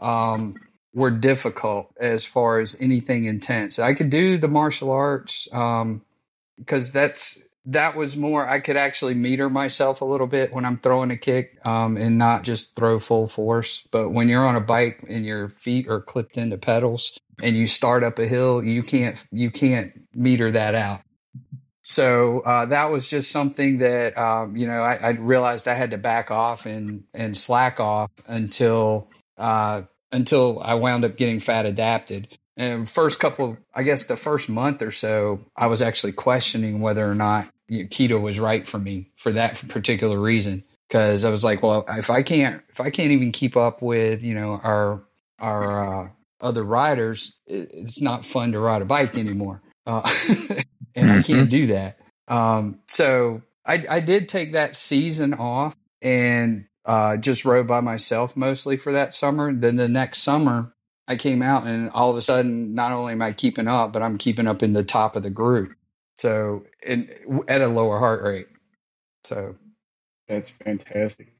um, 0.01 0.55
were 0.95 1.11
difficult 1.11 1.93
as 2.01 2.25
far 2.27 2.61
as 2.61 2.81
anything 2.81 3.25
intense. 3.25 3.79
I 3.79 3.95
could 3.95 4.11
do 4.11 4.37
the 4.39 4.49
martial 4.49 4.91
arts 4.91 5.53
um 5.53 6.03
because 6.59 6.91
um, 6.91 7.01
that's 7.01 7.49
that 7.69 7.95
was 7.95 8.17
more 8.17 8.49
I 8.49 8.61
could 8.61 8.79
actually 8.79 9.15
meter 9.15 9.51
myself 9.51 10.01
a 10.01 10.07
little 10.07 10.27
bit 10.27 10.53
when 10.53 10.65
I'm 10.65 10.79
throwing 10.79 11.11
a 11.11 11.17
kick 11.17 11.59
um, 11.67 11.99
and 11.99 12.17
not 12.17 12.43
just 12.43 12.75
throw 12.75 12.99
full 12.99 13.27
force. 13.27 13.87
But 13.93 14.09
when 14.11 14.31
you're 14.31 14.47
on 14.47 14.57
a 14.57 14.61
bike 14.61 15.05
and 15.09 15.27
your 15.27 15.51
feet 15.51 15.87
are 15.87 16.01
clipped 16.01 16.39
into 16.39 16.57
pedals 16.57 17.19
and 17.43 17.55
you 17.55 17.67
start 17.67 18.03
up 18.03 18.19
a 18.19 18.27
hill, 18.27 18.65
you 18.65 18.83
can't 18.83 19.23
you 19.31 19.51
can't 19.51 19.93
meter 20.15 20.51
that 20.51 20.75
out. 20.75 21.03
So 21.83 22.41
uh, 22.41 22.67
that 22.67 22.91
was 22.91 23.09
just 23.09 23.31
something 23.31 23.79
that 23.79 24.17
um, 24.17 24.57
you 24.57 24.67
know 24.67 24.83
I, 24.83 24.95
I, 24.97 25.11
realized 25.11 25.69
I 25.69 25.75
had 25.75 25.91
to 25.93 25.99
back 25.99 26.31
off 26.31 26.67
and 26.67 27.05
and 27.15 27.37
slack 27.37 27.81
off 27.81 28.11
until 28.27 29.11
uh, 29.39 29.83
until 30.13 30.61
I 30.61 30.75
wound 30.75 31.05
up 31.05 31.17
getting 31.17 31.41
fat 31.41 31.67
adapted. 31.67 32.39
And 32.57 32.89
first 32.89 33.21
couple 33.21 33.53
of, 33.53 33.57
I 33.73 33.85
guess 33.85 34.05
the 34.05 34.17
first 34.17 34.49
month 34.49 34.83
or 34.83 34.91
so, 34.91 35.41
I 35.57 35.67
was 35.67 35.81
actually 35.81 36.13
questioning 36.13 36.81
whether 36.81 37.09
or 37.09 37.15
not 37.15 37.49
keto 37.71 38.21
was 38.21 38.41
right 38.41 38.67
for 38.67 38.79
me 38.79 39.11
for 39.17 39.31
that 39.33 39.63
particular 39.69 40.19
reason. 40.19 40.65
Cause 40.91 41.25
I 41.25 41.31
was 41.31 41.45
like, 41.45 41.63
well, 41.63 41.85
if 41.89 42.09
I 42.09 42.23
can't, 42.23 42.63
if 42.71 42.81
I 42.81 42.91
can't 42.91 43.13
even 43.13 43.31
keep 43.31 43.57
up 43.57 43.83
with, 43.83 44.25
you 44.25 44.35
know, 44.35 44.59
our, 44.63 45.05
our, 45.39 46.07
uh, 46.07 46.09
other 46.41 46.63
riders, 46.63 47.37
it's 47.47 48.01
not 48.01 48.25
fun 48.25 48.53
to 48.53 48.61
ride 48.61 48.81
a 48.81 48.87
bike 48.87 49.19
anymore. 49.19 49.61
Uh, 49.87 50.09
and 50.95 51.11
I 51.11 51.15
can't 51.15 51.27
mm-hmm. 51.27 51.45
do 51.47 51.67
that. 51.69 51.99
Um, 52.27 52.81
so 52.87 53.43
I, 53.67 53.85
I 53.89 54.01
did 54.01 54.29
take 54.29 54.53
that 54.53 54.77
season 54.77 55.35
off 55.35 55.77
and, 56.01 56.68
uh, 56.89 57.19
just 57.19 57.45
rode 57.45 57.67
by 57.67 57.81
myself 57.81 58.35
mostly 58.37 58.77
for 58.77 58.93
that 58.93 59.13
summer. 59.13 59.53
Then 59.53 59.77
the 59.77 59.89
next 59.89 60.23
summer, 60.23 60.73
I 61.07 61.17
came 61.17 61.43
out 61.43 61.67
and 61.67 61.91
all 61.91 62.11
of 62.11 62.17
a 62.17 62.23
sudden, 62.23 62.75
not 62.75 62.93
only 62.93 63.13
am 63.13 63.23
I 63.23 63.33
keeping 63.33 63.69
up, 63.69 63.93
but 63.93 64.03
I'm 64.03 64.17
keeping 64.17 64.49
up 64.49 64.63
in 64.63 64.73
the 64.73 64.83
top 64.83 65.15
of 65.15 65.23
the 65.23 65.31
group. 65.31 65.75
So, 66.15 66.65
in, 66.85 67.11
at 67.47 67.61
a 67.61 67.69
lower 67.69 67.99
heart 67.99 68.23
rate. 68.23 68.47
So, 69.23 69.55
that's 70.27 70.51
fantastic. 70.51 71.35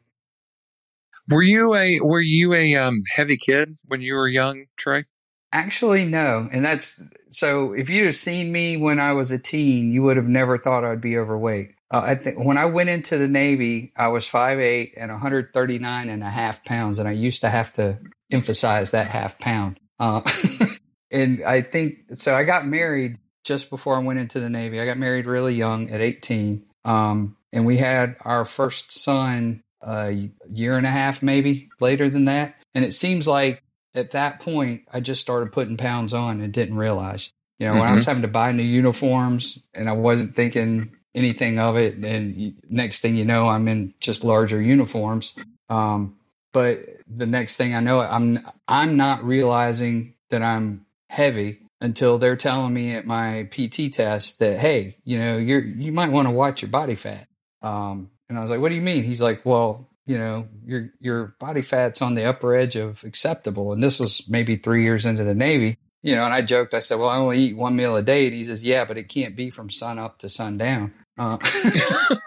Were 1.31 1.43
you 1.43 1.75
a 1.75 1.99
were 2.01 2.21
you 2.21 2.55
a 2.55 2.77
um, 2.77 3.03
heavy 3.15 3.37
kid 3.37 3.77
when 3.87 4.03
you 4.03 4.15
were 4.15 4.29
young, 4.29 4.67
Trey? 4.77 5.05
Actually, 5.53 6.05
no. 6.05 6.49
And 6.53 6.65
that's 6.65 7.03
so. 7.31 7.73
If 7.73 7.91
you'd 7.91 8.07
have 8.07 8.15
seen 8.15 8.53
me 8.53 8.77
when 8.77 9.01
I 9.01 9.15
was 9.15 9.31
a 9.31 9.39
teen, 9.39 9.91
you 9.91 10.03
would 10.03 10.17
have 10.17 10.29
never 10.29 10.59
thought 10.59 10.85
I'd 10.85 11.01
be 11.01 11.17
overweight. 11.17 11.71
Uh, 11.91 12.03
I 12.05 12.15
think 12.17 12.45
when 12.45 12.59
I 12.59 12.67
went 12.67 12.91
into 12.91 13.17
the 13.17 13.29
Navy, 13.29 13.93
I 13.97 14.09
was 14.09 14.27
5'8 14.27 14.93
and 14.97 15.11
139 15.11 16.09
and 16.09 16.23
a 16.23 16.31
half 16.31 16.65
pounds. 16.65 16.99
And 16.99 17.09
I 17.09 17.13
used 17.13 17.41
to 17.43 17.49
have 17.49 17.73
to 17.75 17.99
emphasize 18.31 18.91
that 18.91 19.09
half 19.09 19.39
pound. 19.39 19.81
Uh, 19.99 20.21
and 21.11 21.43
I 21.45 21.63
think 21.63 22.15
so. 22.15 22.35
I 22.35 22.45
got 22.45 22.67
married 22.67 23.19
just 23.45 23.71
before 23.71 23.97
I 23.97 24.03
went 24.03 24.19
into 24.19 24.41
the 24.41 24.51
Navy. 24.51 24.81
I 24.81 24.85
got 24.85 24.99
married 24.99 25.27
really 25.27 25.55
young 25.55 25.91
at 25.91 26.01
18. 26.01 26.65
Um, 26.85 27.37
and 27.53 27.65
we 27.65 27.79
had 27.79 28.17
our 28.21 28.45
first 28.45 28.93
son 28.93 29.63
a 29.81 30.31
year 30.51 30.77
and 30.77 30.87
a 30.87 30.91
half, 30.91 31.23
maybe 31.23 31.69
later 31.81 32.11
than 32.11 32.27
that. 32.27 32.57
And 32.75 32.85
it 32.85 32.93
seems 32.93 33.27
like 33.27 33.63
at 33.95 34.11
that 34.11 34.41
point, 34.41 34.83
I 34.93 35.01
just 35.01 35.23
started 35.23 35.53
putting 35.53 35.79
pounds 35.79 36.13
on 36.13 36.43
and 36.43 36.53
didn't 36.53 36.77
realize. 36.77 37.33
You 37.59 37.67
know, 37.67 37.73
mm-hmm. 37.73 37.81
when 37.81 37.89
I 37.89 37.95
was 37.95 38.03
mm-hmm. 38.03 38.11
having 38.11 38.23
to 38.23 38.29
buy 38.29 38.53
new 38.53 38.63
uniforms 38.63 39.59
and 39.75 39.89
I 39.89 39.93
wasn't 39.93 40.35
thinking 40.35 40.91
anything 41.19 41.59
of 41.59 41.77
it, 41.77 41.97
and 41.97 42.55
next 42.69 43.01
thing 43.01 43.17
you 43.17 43.25
know, 43.25 43.49
I'm 43.49 43.69
in 43.69 43.95
just 44.01 44.25
larger 44.25 44.61
uniforms. 44.61 45.35
Um, 45.69 46.17
but 46.53 46.85
the 47.07 47.27
next 47.27 47.57
thing 47.57 47.75
I 47.75 47.81
know, 47.81 48.01
I'm 48.01 48.41
I'm 48.67 48.97
not 48.97 49.23
realizing 49.25 50.15
that 50.31 50.43
I'm 50.43 50.87
heavy 51.11 51.61
until 51.81 52.19
they're 52.19 52.37
telling 52.37 52.75
me 52.75 52.95
at 52.95 53.07
my 53.07 53.49
PT 53.51 53.93
test 53.93 54.41
that, 54.41 54.59
hey, 54.59 54.97
you 55.05 55.19
know, 55.19 55.37
you're 55.37 55.65
you 55.65 55.93
might 55.93 56.11
want 56.11 56.27
to 56.27 56.33
watch 56.33 56.63
your 56.63 56.71
body 56.71 56.95
fat. 56.95 57.29
Um, 57.63 58.11
and 58.29 58.39
I 58.39 58.43
was 58.43 58.51
like, 58.51 58.61
what 58.61 58.69
do 58.69 58.75
you 58.75 58.83
mean? 58.83 59.05
He's 59.05 59.23
like, 59.23 59.45
well, 59.45 59.89
you 60.07 60.19
know, 60.19 60.49
your 60.65 60.91
your 61.01 61.35
body 61.39 61.63
fat's 61.63 62.03
on 62.03 62.15
the 62.15 62.25
upper 62.25 62.55
edge 62.55 62.77
of 62.77 63.05
acceptable. 63.05 63.73
And 63.73 63.83
this 63.83 64.01
was 64.01 64.29
maybe 64.29 64.57
three 64.57 64.83
years 64.83 65.07
into 65.07 65.25
the 65.25 65.35
Navy. 65.35 65.77
You 66.03 66.15
know, 66.15 66.25
and 66.25 66.33
I 66.33 66.43
joked, 66.43 66.75
I 66.75 66.79
said, 66.79 66.99
Well, 66.99 67.09
I 67.09 67.17
only 67.17 67.39
eat 67.39 67.57
one 67.57 67.77
meal 67.77 67.97
a 67.97 68.03
day. 68.03 68.27
And 68.27 68.35
he 68.35 68.45
says, 68.45 68.65
Yeah, 68.65 68.85
but 68.85 68.97
it 68.97 69.09
can't 69.09 69.37
be 69.37 69.51
from 69.51 69.69
sun 69.69 69.99
up 69.99 70.19
to 70.19 70.29
sundown. 70.29 70.95
Uh, 71.19 71.39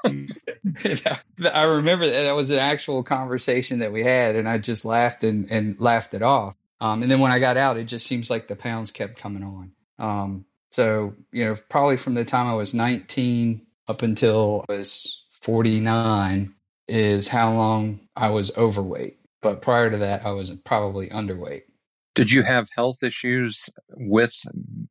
I 1.53 1.63
remember 1.63 2.05
that, 2.05 2.23
that 2.23 2.35
was 2.35 2.49
an 2.49 2.59
actual 2.59 3.03
conversation 3.03 3.79
that 3.79 3.91
we 3.91 4.03
had, 4.03 4.35
and 4.35 4.47
I 4.47 4.57
just 4.57 4.85
laughed 4.85 5.23
and, 5.23 5.49
and 5.51 5.79
laughed 5.79 6.13
it 6.13 6.21
off. 6.21 6.55
Um, 6.79 7.03
and 7.03 7.11
then 7.11 7.19
when 7.19 7.31
I 7.31 7.39
got 7.39 7.57
out, 7.57 7.77
it 7.77 7.85
just 7.85 8.07
seems 8.07 8.29
like 8.29 8.47
the 8.47 8.55
pounds 8.55 8.91
kept 8.91 9.17
coming 9.17 9.43
on. 9.43 9.71
Um, 9.99 10.45
so, 10.71 11.13
you 11.31 11.45
know, 11.45 11.55
probably 11.69 11.97
from 11.97 12.15
the 12.15 12.25
time 12.25 12.47
I 12.47 12.55
was 12.55 12.73
19 12.73 13.61
up 13.87 14.01
until 14.01 14.65
I 14.67 14.73
was 14.73 15.25
49 15.41 16.53
is 16.87 17.27
how 17.27 17.53
long 17.53 17.99
I 18.15 18.29
was 18.29 18.57
overweight. 18.57 19.17
But 19.41 19.61
prior 19.61 19.89
to 19.89 19.97
that, 19.97 20.25
I 20.25 20.31
was 20.31 20.51
probably 20.51 21.09
underweight. 21.09 21.63
Did 22.13 22.31
you 22.31 22.43
have 22.43 22.67
health 22.75 23.03
issues 23.03 23.69
with 23.89 24.33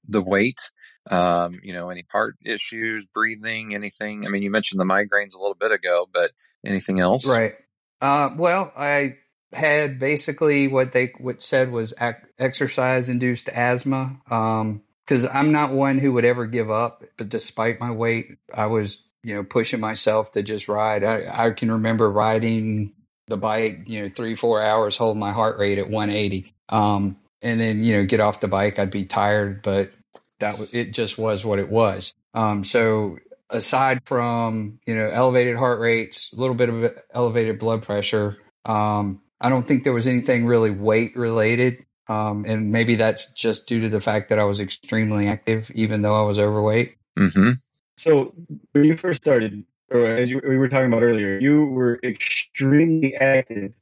the 0.09 0.22
weight? 0.22 0.72
Um, 1.11 1.59
you 1.62 1.72
know, 1.72 1.90
any 1.90 2.04
heart 2.11 2.37
issues, 2.44 3.06
breathing, 3.06 3.74
anything? 3.74 4.26
I 4.26 4.30
mean, 4.30 4.42
you 4.42 4.50
mentioned 4.50 4.80
the 4.80 4.85
migraines 4.85 5.35
a 5.35 5.38
little 5.38 5.54
bit 5.54 5.70
ago, 5.70 6.09
but 6.12 6.30
anything 6.64 6.98
else? 6.98 7.28
Right. 7.28 7.54
Uh, 8.00 8.30
well, 8.37 8.72
I 8.76 9.18
had 9.52 9.98
basically 9.98 10.68
what 10.68 10.92
they 10.92 11.12
what 11.18 11.42
said 11.42 11.70
was 11.70 11.94
ac- 12.00 12.16
exercise 12.38 13.09
induced 13.09 13.48
asthma. 13.48 14.20
because 14.24 15.24
um, 15.24 15.30
I'm 15.33 15.52
not 15.52 15.72
one 15.72 15.98
who 15.98 16.12
would 16.12 16.24
ever 16.24 16.46
give 16.46 16.70
up, 16.70 17.04
but 17.18 17.28
despite 17.28 17.80
my 17.80 17.90
weight, 17.90 18.38
I 18.54 18.66
was 18.66 19.06
you 19.22 19.35
know 19.35 19.44
pushing 19.44 19.80
myself 19.80 20.33
to 20.33 20.42
just 20.42 20.68
ride. 20.68 21.04
I, 21.04 21.46
I 21.46 21.50
can 21.50 21.70
remember 21.70 22.11
riding 22.11 22.94
the 23.28 23.37
bike, 23.37 23.80
you 23.87 24.02
know, 24.02 24.11
three 24.14 24.35
four 24.35 24.62
hours, 24.62 24.96
holding 24.96 25.20
my 25.20 25.33
heart 25.33 25.59
rate 25.59 25.78
at 25.78 25.88
180, 25.90 26.54
um, 26.70 27.16
and 27.42 27.61
then 27.61 27.85
you 27.85 27.94
know 27.94 28.04
get 28.04 28.20
off 28.20 28.40
the 28.40 28.48
bike. 28.48 28.78
I'd 28.78 28.90
be 28.90 29.04
tired, 29.04 29.62
but 29.62 29.90
that 30.38 30.70
it 30.72 30.92
just 30.92 31.18
was 31.18 31.44
what 31.44 31.59
it 31.59 31.68
was. 31.68 32.14
Um, 32.35 32.64
so 32.64 33.18
aside 33.50 34.00
from 34.04 34.78
you 34.87 34.94
know 34.94 35.09
elevated 35.09 35.56
heart 35.56 35.80
rates, 35.80 36.33
a 36.33 36.37
little 36.37 36.54
bit 36.54 36.68
of 36.68 36.92
elevated 37.12 37.59
blood 37.59 37.83
pressure, 37.83 38.37
um, 38.64 39.20
I 39.40 39.48
don't 39.48 39.66
think 39.66 39.85
there 39.85 39.92
was 39.92 40.06
anything 40.06 40.46
really 40.46 40.70
weight 40.70 41.16
related. 41.16 41.85
Um, 42.09 42.44
and 42.46 42.72
maybe 42.72 42.96
that's 42.96 43.33
just 43.33 43.68
due 43.68 43.80
to 43.83 43.88
the 43.88 44.00
fact 44.00 44.30
that 44.30 44.38
I 44.40 44.44
was 44.44 44.61
extremely 44.61 45.28
active, 45.28 45.70
even 45.76 46.02
though 46.02 46.20
I 46.20 46.26
was 46.26 46.40
overweight. 46.40 46.96
Mm-hmm. 47.16 47.52
So 47.98 48.35
when 48.72 48.85
you 48.85 48.96
first 48.96 49.22
started, 49.22 49.64
or 49.92 50.06
as 50.06 50.28
you, 50.28 50.40
we 50.46 50.56
were 50.56 50.68
talking 50.68 50.88
about 50.88 51.04
earlier, 51.04 51.38
you 51.38 51.66
were 51.66 52.00
extremely 52.02 53.14
active 53.14 53.74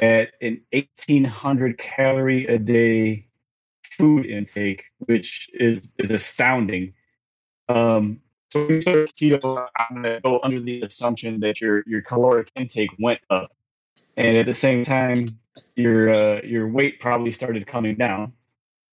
at 0.00 0.32
an 0.40 0.60
1800 0.72 1.78
calorie 1.78 2.46
a 2.46 2.58
day 2.58 3.26
food 3.98 4.26
intake, 4.26 4.84
which 4.98 5.50
is 5.54 5.92
is 5.98 6.10
astounding. 6.10 6.94
Um, 7.68 8.20
so 8.50 8.66
when 8.66 8.76
you 8.76 8.82
started 8.82 9.12
keto, 9.14 9.66
I'm 9.76 10.02
going 10.02 10.14
to 10.14 10.20
go 10.20 10.40
under 10.42 10.60
the 10.60 10.82
assumption 10.82 11.40
that 11.40 11.60
your 11.60 11.84
your 11.86 12.02
caloric 12.02 12.50
intake 12.56 12.90
went 12.98 13.20
up 13.30 13.52
and 14.16 14.36
at 14.36 14.46
the 14.46 14.54
same 14.54 14.84
time, 14.84 15.26
your 15.76 16.10
uh, 16.10 16.40
your 16.42 16.68
weight 16.68 17.00
probably 17.00 17.32
started 17.32 17.66
coming 17.66 17.96
down. 17.96 18.32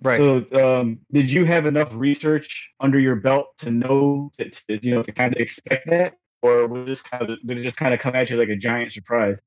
Right. 0.02 0.18
So, 0.18 0.46
um, 0.54 1.00
did 1.12 1.32
you 1.32 1.46
have 1.46 1.66
enough 1.66 1.90
research 1.94 2.70
under 2.80 3.00
your 3.00 3.16
belt 3.16 3.58
to 3.60 3.72
know 3.72 4.32
that 4.38 4.54
to, 4.68 4.80
you 4.86 4.96
know 4.96 5.04
to 5.04 5.12
kind 5.12 5.34
of 5.34 5.42
expect 5.42 5.88
that, 5.90 6.18
or 6.42 6.68
was 6.68 6.88
this 6.88 7.02
kind 7.02 7.30
of 7.30 7.38
did 7.46 7.60
it 7.60 7.64
just 7.64 7.76
kind 7.76 7.94
of 7.94 8.00
come 8.00 8.16
at 8.16 8.30
you 8.30 8.38
like 8.38 8.50
a 8.50 8.56
giant 8.56 8.92
surprise? 8.92 9.40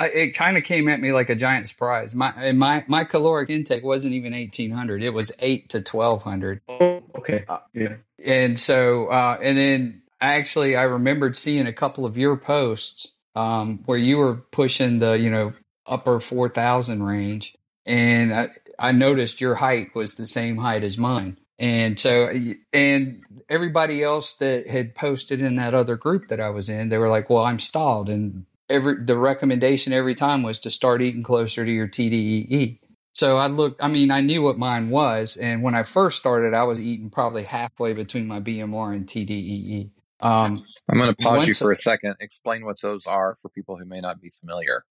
It 0.00 0.34
kind 0.34 0.56
of 0.56 0.64
came 0.64 0.88
at 0.88 1.00
me 1.00 1.12
like 1.12 1.28
a 1.28 1.34
giant 1.34 1.68
surprise. 1.68 2.14
My 2.14 2.52
my 2.52 2.84
my 2.86 3.04
caloric 3.04 3.50
intake 3.50 3.84
wasn't 3.84 4.14
even 4.14 4.34
eighteen 4.34 4.70
hundred; 4.70 5.02
it 5.02 5.12
was 5.12 5.32
eight 5.40 5.68
to 5.70 5.82
twelve 5.82 6.22
hundred. 6.22 6.60
Oh, 6.68 7.02
okay. 7.18 7.44
Uh, 7.48 7.58
yeah. 7.74 7.96
And 8.24 8.58
so, 8.58 9.08
uh, 9.08 9.38
and 9.42 9.56
then 9.56 10.02
actually, 10.20 10.76
I 10.76 10.84
remembered 10.84 11.36
seeing 11.36 11.66
a 11.66 11.72
couple 11.72 12.04
of 12.04 12.16
your 12.16 12.36
posts 12.36 13.16
um, 13.34 13.80
where 13.86 13.98
you 13.98 14.18
were 14.18 14.36
pushing 14.36 14.98
the 14.98 15.18
you 15.18 15.30
know 15.30 15.52
upper 15.86 16.20
four 16.20 16.48
thousand 16.48 17.02
range, 17.02 17.56
and 17.86 18.32
I, 18.32 18.48
I 18.78 18.92
noticed 18.92 19.40
your 19.40 19.56
height 19.56 19.94
was 19.94 20.14
the 20.14 20.26
same 20.26 20.56
height 20.56 20.84
as 20.84 20.98
mine, 20.98 21.38
and 21.58 21.98
so 21.98 22.32
and 22.72 23.22
everybody 23.48 24.02
else 24.02 24.34
that 24.36 24.66
had 24.66 24.94
posted 24.94 25.40
in 25.40 25.56
that 25.56 25.74
other 25.74 25.96
group 25.96 26.28
that 26.28 26.40
I 26.40 26.50
was 26.50 26.68
in, 26.68 26.88
they 26.88 26.98
were 26.98 27.08
like, 27.08 27.28
"Well, 27.28 27.44
I'm 27.44 27.58
stalled," 27.58 28.08
and 28.08 28.46
every 28.70 29.02
the 29.04 29.16
recommendation 29.16 29.92
every 29.92 30.14
time 30.14 30.42
was 30.42 30.58
to 30.60 30.70
start 30.70 31.02
eating 31.02 31.22
closer 31.22 31.64
to 31.64 31.70
your 31.70 31.88
TDEE. 31.88 32.78
So 33.12 33.36
I 33.36 33.48
looked, 33.48 33.82
I 33.82 33.88
mean, 33.88 34.10
I 34.10 34.20
knew 34.20 34.40
what 34.40 34.56
mine 34.56 34.88
was. 34.88 35.36
And 35.36 35.62
when 35.62 35.74
I 35.74 35.82
first 35.82 36.16
started, 36.16 36.54
I 36.54 36.62
was 36.62 36.80
eating 36.80 37.10
probably 37.10 37.42
halfway 37.42 37.92
between 37.92 38.26
my 38.28 38.38
BMR 38.40 38.94
and 38.94 39.04
TDEE. 39.06 39.90
Um, 40.20 40.62
I'm 40.88 40.98
going 40.98 41.12
to 41.14 41.22
pause 41.24 41.48
you 41.48 41.54
for 41.54 41.72
a 41.72 41.76
second. 41.76 42.14
Explain 42.20 42.64
what 42.64 42.80
those 42.80 43.06
are 43.06 43.34
for 43.34 43.48
people 43.48 43.76
who 43.76 43.84
may 43.84 44.00
not 44.00 44.20
be 44.20 44.28
familiar. 44.28 44.84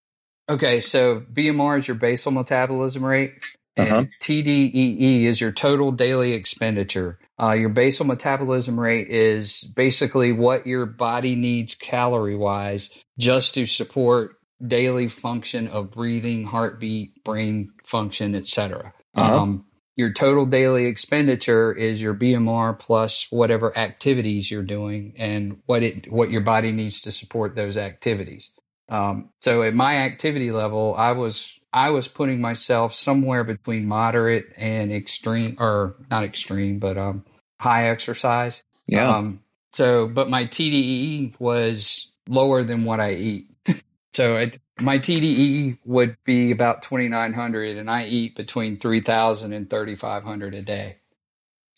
okay, 0.50 0.80
so 0.80 1.22
BMR 1.22 1.78
is 1.78 1.88
your 1.88 1.96
basal 1.96 2.32
metabolism 2.32 3.06
rate, 3.06 3.34
and 3.78 3.90
Uh-huh. 3.90 4.06
TDEE 4.22 5.24
is 5.24 5.40
your 5.40 5.52
total 5.52 5.92
daily 5.92 6.34
expenditure. 6.34 7.20
Uh, 7.42 7.54
your 7.54 7.70
basal 7.70 8.06
metabolism 8.06 8.80
rate 8.80 9.08
is 9.08 9.64
basically 9.76 10.32
what 10.32 10.68
your 10.68 10.86
body 10.86 11.36
needs 11.36 11.76
calorie 11.76 12.36
wise 12.36 13.04
just 13.18 13.54
to 13.54 13.66
support 13.66 14.36
daily 14.66 15.08
function 15.08 15.68
of 15.70 15.92
breathing, 15.92 16.44
heartbeat, 16.44 17.24
brain 17.24 17.72
function, 17.86 18.36
etc. 18.36 18.94
Uh-huh. 19.16 19.42
Um, 19.42 19.66
your 19.96 20.14
total 20.14 20.46
daily 20.46 20.86
expenditure 20.86 21.74
is 21.74 22.02
your 22.02 22.14
BMR 22.14 22.78
plus 22.78 23.28
whatever 23.30 23.78
activities 23.78 24.50
you're 24.50 24.64
doing 24.64 25.14
and 25.18 25.62
what 25.66 25.84
it 25.84 26.12
what 26.12 26.30
your 26.30 26.42
body 26.42 26.72
needs 26.72 27.02
to 27.02 27.12
support 27.12 27.56
those 27.56 27.78
activities. 27.78 28.54
Um, 28.90 29.30
so 29.42 29.62
at 29.62 29.74
my 29.74 29.98
activity 29.98 30.52
level, 30.52 30.96
I 30.98 31.12
was 31.12 31.60
I 31.72 31.92
was 31.92 32.08
putting 32.08 32.42
myself 32.42 32.94
somewhere 32.94 33.44
between 33.44 33.88
moderate 33.88 34.46
and 34.58 34.92
extreme, 34.92 35.58
or 35.60 35.96
not 36.10 36.24
extreme, 36.24 36.80
but 36.80 36.98
um, 36.98 37.24
high 37.60 37.90
exercise. 37.90 38.64
Yeah. 38.88 39.10
Um, 39.10 39.42
so, 39.72 40.08
but 40.08 40.30
my 40.30 40.46
TDEE 40.46 41.40
was 41.40 42.12
lower 42.28 42.64
than 42.64 42.84
what 42.86 43.00
I 43.00 43.14
eat. 43.14 43.48
so 44.14 44.38
it, 44.38 44.58
my 44.80 44.98
TDEE 44.98 45.78
would 45.86 46.18
be 46.24 46.52
about 46.52 46.82
2,900 46.82 47.78
and 47.78 47.90
I 47.92 48.06
eat 48.06 48.36
between 48.36 48.78
3,000 48.78 49.54
and 49.54 49.70
3,500 49.70 50.56
a 50.56 50.62
day. 50.62 50.98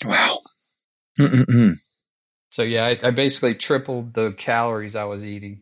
wow. 0.06 0.38
Mm-mm-mm. 1.20 1.74
So 2.52 2.63
yeah, 2.63 2.86
I, 2.86 3.08
I 3.08 3.12
basically 3.12 3.56
tripled 3.56 4.13
the 4.13 4.32
calories 4.34 4.96
I 4.96 5.04
was 5.06 5.26
eating. 5.26 5.62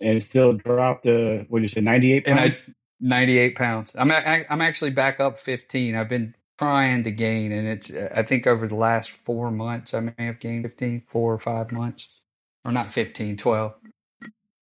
and 0.00 0.16
it 0.16 0.22
still 0.22 0.54
dropped 0.54 1.04
to 1.04 1.44
what 1.48 1.60
did 1.60 1.64
you 1.64 1.68
say, 1.68 1.80
ninety 1.80 2.12
eight 2.12 2.26
And 2.26 2.38
I- 2.38 2.48
pounds? 2.48 2.70
98 3.02 3.56
pounds. 3.56 3.96
I'm, 3.98 4.10
a- 4.10 4.44
I'm 4.50 4.60
actually 4.60 4.90
back 4.90 5.20
up 5.20 5.38
15. 5.38 5.94
I've 5.96 6.08
been 6.10 6.34
trying 6.60 7.02
to 7.02 7.10
gain 7.10 7.52
and 7.52 7.66
it's, 7.66 7.90
I 8.14 8.22
think 8.22 8.46
over 8.46 8.68
the 8.68 8.74
last 8.74 9.10
four 9.10 9.50
months, 9.50 9.94
I 9.94 10.00
may 10.00 10.12
have 10.18 10.40
gained 10.40 10.64
15, 10.64 11.04
four 11.08 11.32
or 11.32 11.38
five 11.38 11.72
months 11.72 12.20
or 12.66 12.70
not 12.70 12.88
15, 12.88 13.38
12. 13.38 13.72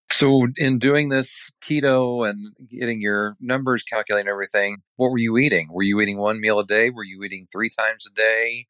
So, 0.08 0.46
in 0.56 0.78
doing 0.78 1.08
this 1.08 1.50
keto 1.61 2.28
and 2.28 2.54
getting 2.70 3.00
your 3.00 3.37
numbers 3.40 3.82
calculating 3.82 4.30
everything, 4.30 4.76
what 4.94 5.11
were 5.11 5.18
you 5.18 5.38
eating? 5.38 5.70
Were 5.72 5.82
you 5.82 6.00
eating 6.00 6.18
one 6.18 6.40
meal 6.40 6.61
a 6.61 6.64
day? 6.64 6.90
Were 6.90 7.02
you 7.02 7.24
eating 7.24 7.46
three 7.50 7.68
times 7.68 8.06
a 8.06 8.14
day? 8.14 8.66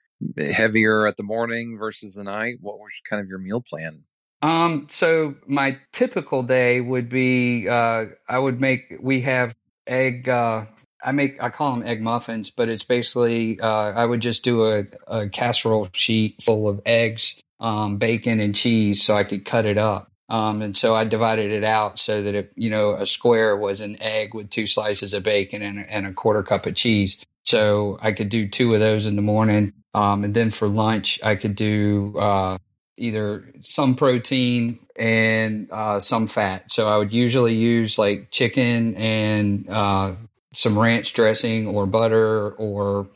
Heavier 0.50 1.06
at 1.06 1.18
the 1.18 1.22
morning 1.22 1.76
versus 1.78 2.14
the 2.14 2.24
night? 2.24 2.56
What 2.62 2.78
was 2.78 2.94
kind 3.08 3.20
of 3.20 3.28
your 3.28 3.38
meal 3.38 3.60
plan? 3.60 4.04
Um, 4.40 4.86
so 4.88 5.34
my 5.46 5.78
typical 5.92 6.42
day 6.42 6.80
would 6.80 7.10
be 7.10 7.68
uh, 7.68 8.06
I 8.26 8.38
would 8.38 8.58
make 8.58 8.96
we 9.00 9.20
have 9.20 9.54
egg. 9.86 10.30
Uh, 10.30 10.64
I 11.02 11.12
make 11.12 11.42
I 11.42 11.50
call 11.50 11.74
them 11.74 11.86
egg 11.86 12.02
muffins, 12.02 12.50
but 12.50 12.68
it's 12.68 12.84
basically 12.84 13.60
uh, 13.60 13.92
I 13.92 14.04
would 14.04 14.20
just 14.20 14.44
do 14.44 14.66
a, 14.66 14.84
a 15.06 15.28
casserole 15.28 15.88
sheet 15.92 16.42
full 16.42 16.68
of 16.68 16.80
eggs, 16.84 17.40
um, 17.60 17.98
bacon, 17.98 18.40
and 18.40 18.54
cheese, 18.54 19.02
so 19.02 19.16
I 19.16 19.24
could 19.24 19.44
cut 19.44 19.66
it 19.66 19.78
up. 19.78 20.10
Um, 20.28 20.60
and 20.60 20.76
so 20.76 20.94
I 20.94 21.04
divided 21.04 21.52
it 21.52 21.64
out 21.64 21.98
so 21.98 22.22
that 22.22 22.34
it, 22.34 22.52
you 22.54 22.68
know, 22.68 22.94
a 22.94 23.06
square 23.06 23.56
was 23.56 23.80
an 23.80 23.96
egg 24.02 24.34
with 24.34 24.50
two 24.50 24.66
slices 24.66 25.14
of 25.14 25.22
bacon 25.22 25.62
and, 25.62 25.88
and 25.88 26.06
a 26.06 26.12
quarter 26.12 26.42
cup 26.42 26.66
of 26.66 26.74
cheese. 26.74 27.24
So 27.44 27.98
I 28.02 28.12
could 28.12 28.28
do 28.28 28.46
two 28.46 28.74
of 28.74 28.80
those 28.80 29.06
in 29.06 29.16
the 29.16 29.22
morning. 29.22 29.72
Um, 29.94 30.24
and 30.24 30.34
then 30.34 30.50
for 30.50 30.68
lunch, 30.68 31.18
I 31.22 31.34
could 31.34 31.54
do 31.54 32.14
uh, 32.18 32.58
either 32.98 33.50
some 33.60 33.94
protein 33.94 34.78
and 34.96 35.72
uh, 35.72 35.98
some 35.98 36.26
fat. 36.26 36.70
So 36.70 36.88
I 36.88 36.98
would 36.98 37.12
usually 37.12 37.54
use 37.54 37.98
like 37.98 38.30
chicken 38.30 38.96
and 38.96 39.66
uh, 39.70 40.12
some 40.52 40.78
ranch 40.78 41.12
dressing 41.14 41.66
or 41.66 41.86
butter 41.86 42.50
or 42.52 43.08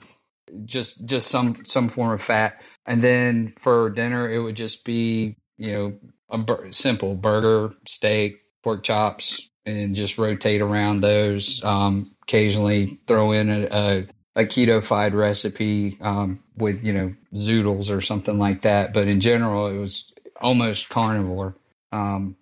just 0.65 1.07
just 1.07 1.29
some 1.29 1.57
some 1.65 1.89
form 1.89 2.13
of 2.13 2.23
fat. 2.23 2.61
And 2.87 3.03
then 3.03 3.49
for 3.59 3.91
dinner, 3.91 4.31
it 4.31 4.41
would 4.41 4.57
just 4.57 4.85
be 4.85 5.37
you 5.59 5.73
know 5.73 5.99
a 6.29 6.39
bur- 6.39 6.73
simple 6.73 7.15
burger, 7.15 7.75
steak, 7.87 8.43
pork 8.63 8.83
chops, 8.83 9.49
and 9.67 9.95
just 9.95 10.19
rotate 10.19 10.61
around 10.61 11.01
those. 11.01 11.63
Um, 11.65 12.11
occasionally 12.23 12.99
throw 13.07 13.33
in 13.33 13.51
a, 13.51 13.69
a 13.71 14.07
a 14.35 14.45
keto-fied 14.45 15.15
recipe 15.15 15.99
um, 16.01 16.39
with 16.57 16.83
you 16.83 16.93
know 16.93 17.15
zoodles 17.35 17.95
or 17.95 18.01
something 18.01 18.39
like 18.39 18.63
that. 18.63 18.93
But 18.93 19.09
in 19.09 19.21
general, 19.21 19.67
it 19.67 19.79
was 19.79 20.13
almost 20.41 20.89
carnivore. 20.89 21.57
Um, 21.93 22.37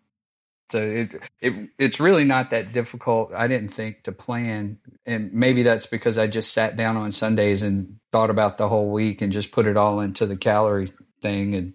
so 0.71 0.81
it, 0.83 1.23
it 1.41 1.71
it's 1.79 2.01
really 2.01 2.25
not 2.25 2.51
that 2.51 2.73
difficult. 2.73 3.33
I 3.35 3.49
didn't 3.49 3.71
think 3.71 4.03
to 4.05 4.13
plan, 4.13 4.79
and 5.07 5.33
maybe 5.33 5.63
that's 5.63 5.87
because 5.87 6.19
I 6.19 6.27
just 6.27 6.53
sat 6.53 6.77
down 6.77 6.97
on 6.97 7.13
Sundays 7.13 7.63
and 7.63 7.97
thought 8.13 8.31
about 8.31 8.59
the 8.59 8.69
whole 8.69 8.91
week 8.91 9.21
and 9.23 9.33
just 9.33 9.53
put 9.53 9.67
it 9.67 9.77
all 9.77 10.01
into 10.01 10.27
the 10.27 10.37
calorie 10.37 10.93
thing. 11.21 11.55
And 11.55 11.75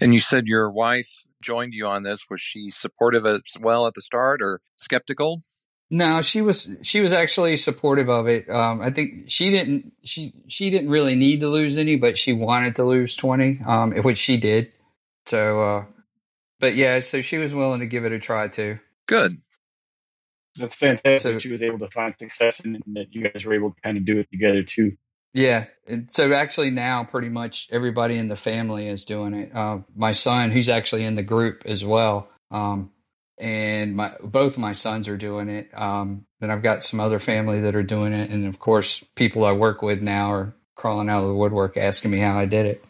And 0.00 0.14
you 0.14 0.20
said 0.20 0.46
your 0.46 0.70
wife 0.70 1.24
joined 1.42 1.74
you 1.74 1.86
on 1.86 2.02
this. 2.02 2.28
Was 2.30 2.40
she 2.40 2.70
supportive 2.70 3.26
as 3.26 3.42
well 3.60 3.86
at 3.86 3.94
the 3.94 4.02
start 4.02 4.40
or 4.40 4.60
skeptical? 4.76 5.42
No, 5.90 6.22
she 6.22 6.40
was 6.40 6.80
she 6.82 7.00
was 7.00 7.12
actually 7.12 7.56
supportive 7.56 8.08
of 8.08 8.26
it. 8.26 8.48
Um, 8.48 8.80
I 8.80 8.90
think 8.90 9.28
she 9.30 9.50
didn't 9.50 9.92
she 10.02 10.32
she 10.48 10.70
didn't 10.70 10.90
really 10.90 11.14
need 11.14 11.40
to 11.40 11.48
lose 11.48 11.78
any, 11.78 11.96
but 11.96 12.16
she 12.16 12.32
wanted 12.32 12.74
to 12.76 12.84
lose 12.84 13.14
twenty, 13.16 13.60
um, 13.66 13.92
which 14.02 14.18
she 14.18 14.36
did. 14.36 14.72
So, 15.26 15.60
uh, 15.62 15.84
but 16.60 16.74
yeah, 16.74 17.00
so 17.00 17.20
she 17.20 17.38
was 17.38 17.54
willing 17.54 17.80
to 17.80 17.86
give 17.86 18.04
it 18.04 18.12
a 18.12 18.18
try 18.18 18.48
too. 18.48 18.78
Good. 19.06 19.32
That's 20.56 20.76
fantastic. 20.76 21.18
So- 21.18 21.32
that 21.32 21.42
she 21.42 21.50
was 21.50 21.62
able 21.62 21.78
to 21.80 21.90
find 21.90 22.14
success 22.16 22.60
and 22.60 22.82
that 22.94 23.12
you 23.12 23.28
guys 23.28 23.44
were 23.44 23.54
able 23.54 23.72
to 23.72 23.80
kind 23.82 23.96
of 23.96 24.04
do 24.04 24.18
it 24.18 24.30
together 24.30 24.62
too. 24.62 24.96
Yeah, 25.32 25.64
and 25.88 26.08
so 26.08 26.32
actually 26.32 26.70
now 26.70 27.02
pretty 27.02 27.28
much 27.28 27.68
everybody 27.72 28.18
in 28.18 28.28
the 28.28 28.36
family 28.36 28.86
is 28.86 29.04
doing 29.04 29.34
it. 29.34 29.50
Uh, 29.52 29.78
my 29.96 30.12
son, 30.12 30.52
who's 30.52 30.68
actually 30.68 31.04
in 31.04 31.16
the 31.16 31.24
group 31.24 31.62
as 31.66 31.84
well, 31.84 32.28
um, 32.52 32.92
and 33.40 33.96
my 33.96 34.12
both 34.22 34.56
my 34.56 34.72
sons 34.72 35.08
are 35.08 35.16
doing 35.16 35.48
it. 35.48 35.70
Um, 35.76 36.24
then 36.38 36.52
I've 36.52 36.62
got 36.62 36.84
some 36.84 37.00
other 37.00 37.18
family 37.18 37.60
that 37.62 37.74
are 37.74 37.82
doing 37.82 38.12
it, 38.12 38.30
and 38.30 38.46
of 38.46 38.60
course, 38.60 39.02
people 39.16 39.44
I 39.44 39.50
work 39.50 39.82
with 39.82 40.02
now 40.02 40.30
are 40.30 40.54
crawling 40.76 41.08
out 41.08 41.22
of 41.22 41.28
the 41.28 41.34
woodwork 41.34 41.76
asking 41.76 42.12
me 42.12 42.18
how 42.18 42.38
I 42.38 42.44
did 42.44 42.66
it. 42.66 42.84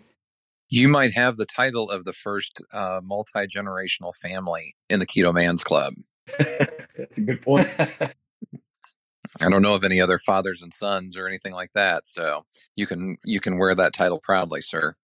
You 0.68 0.88
might 0.88 1.12
have 1.12 1.36
the 1.36 1.46
title 1.46 1.90
of 1.90 2.04
the 2.04 2.12
first 2.12 2.62
uh, 2.72 3.00
multi 3.02 3.46
generational 3.46 4.14
family 4.14 4.74
in 4.88 4.98
the 4.98 5.06
Keto 5.06 5.32
Man's 5.32 5.62
Club. 5.62 5.94
That's 6.38 7.18
a 7.18 7.20
good 7.20 7.42
point. 7.42 7.68
I 9.40 9.48
don't 9.48 9.62
know 9.62 9.74
of 9.74 9.84
any 9.84 10.00
other 10.00 10.18
fathers 10.18 10.62
and 10.62 10.72
sons 10.72 11.18
or 11.18 11.26
anything 11.26 11.52
like 11.52 11.72
that, 11.74 12.06
so 12.06 12.44
you 12.76 12.86
can 12.86 13.16
you 13.24 13.40
can 13.40 13.58
wear 13.58 13.74
that 13.74 13.92
title 13.92 14.20
proudly, 14.20 14.60
sir. 14.60 14.96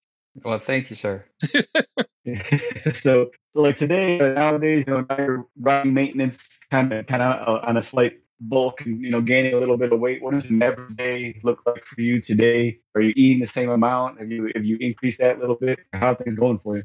well, 0.45 0.59
thank 0.59 0.91
you, 0.91 0.97
sir. 0.97 1.25
so, 2.93 3.31
so 3.53 3.63
like 3.63 3.77
today, 3.77 4.21
uh, 4.21 4.33
nowadays, 4.35 4.85
you 4.87 4.93
know, 4.93 5.45
running 5.59 5.95
maintenance 5.95 6.59
kind 6.71 6.93
of, 6.93 7.07
kind 7.07 7.23
of 7.23 7.65
on 7.65 7.77
a 7.77 7.83
slight 7.83 8.19
bulk 8.41 8.81
and, 8.87 9.01
you 9.01 9.11
know, 9.11 9.21
gaining 9.21 9.55
a 9.55 9.59
little 9.59 9.77
bit 9.77 9.93
of 9.93 10.01
weight. 10.01 10.23
What 10.23 10.35
does 10.35 10.51
an 10.51 10.63
everyday 10.63 11.39
look 11.43 11.61
like 11.67 11.85
for 11.85 12.01
you 12.01 12.21
today? 12.21 12.79
Are 12.95 13.01
you 13.01 13.13
eating 13.17 13.41
the 13.41 13.47
same 13.47 13.71
amount? 13.71 14.19
Have 14.19 14.31
you, 14.31 14.51
have 14.55 14.65
you 14.65 14.77
increased 14.81 15.19
that 15.21 15.37
a 15.37 15.41
little 15.41 15.57
bit? 15.57 15.81
How 15.93 16.13
are 16.13 16.15
things 16.15 16.35
going 16.35 16.59
for 16.59 16.79
you? 16.79 16.83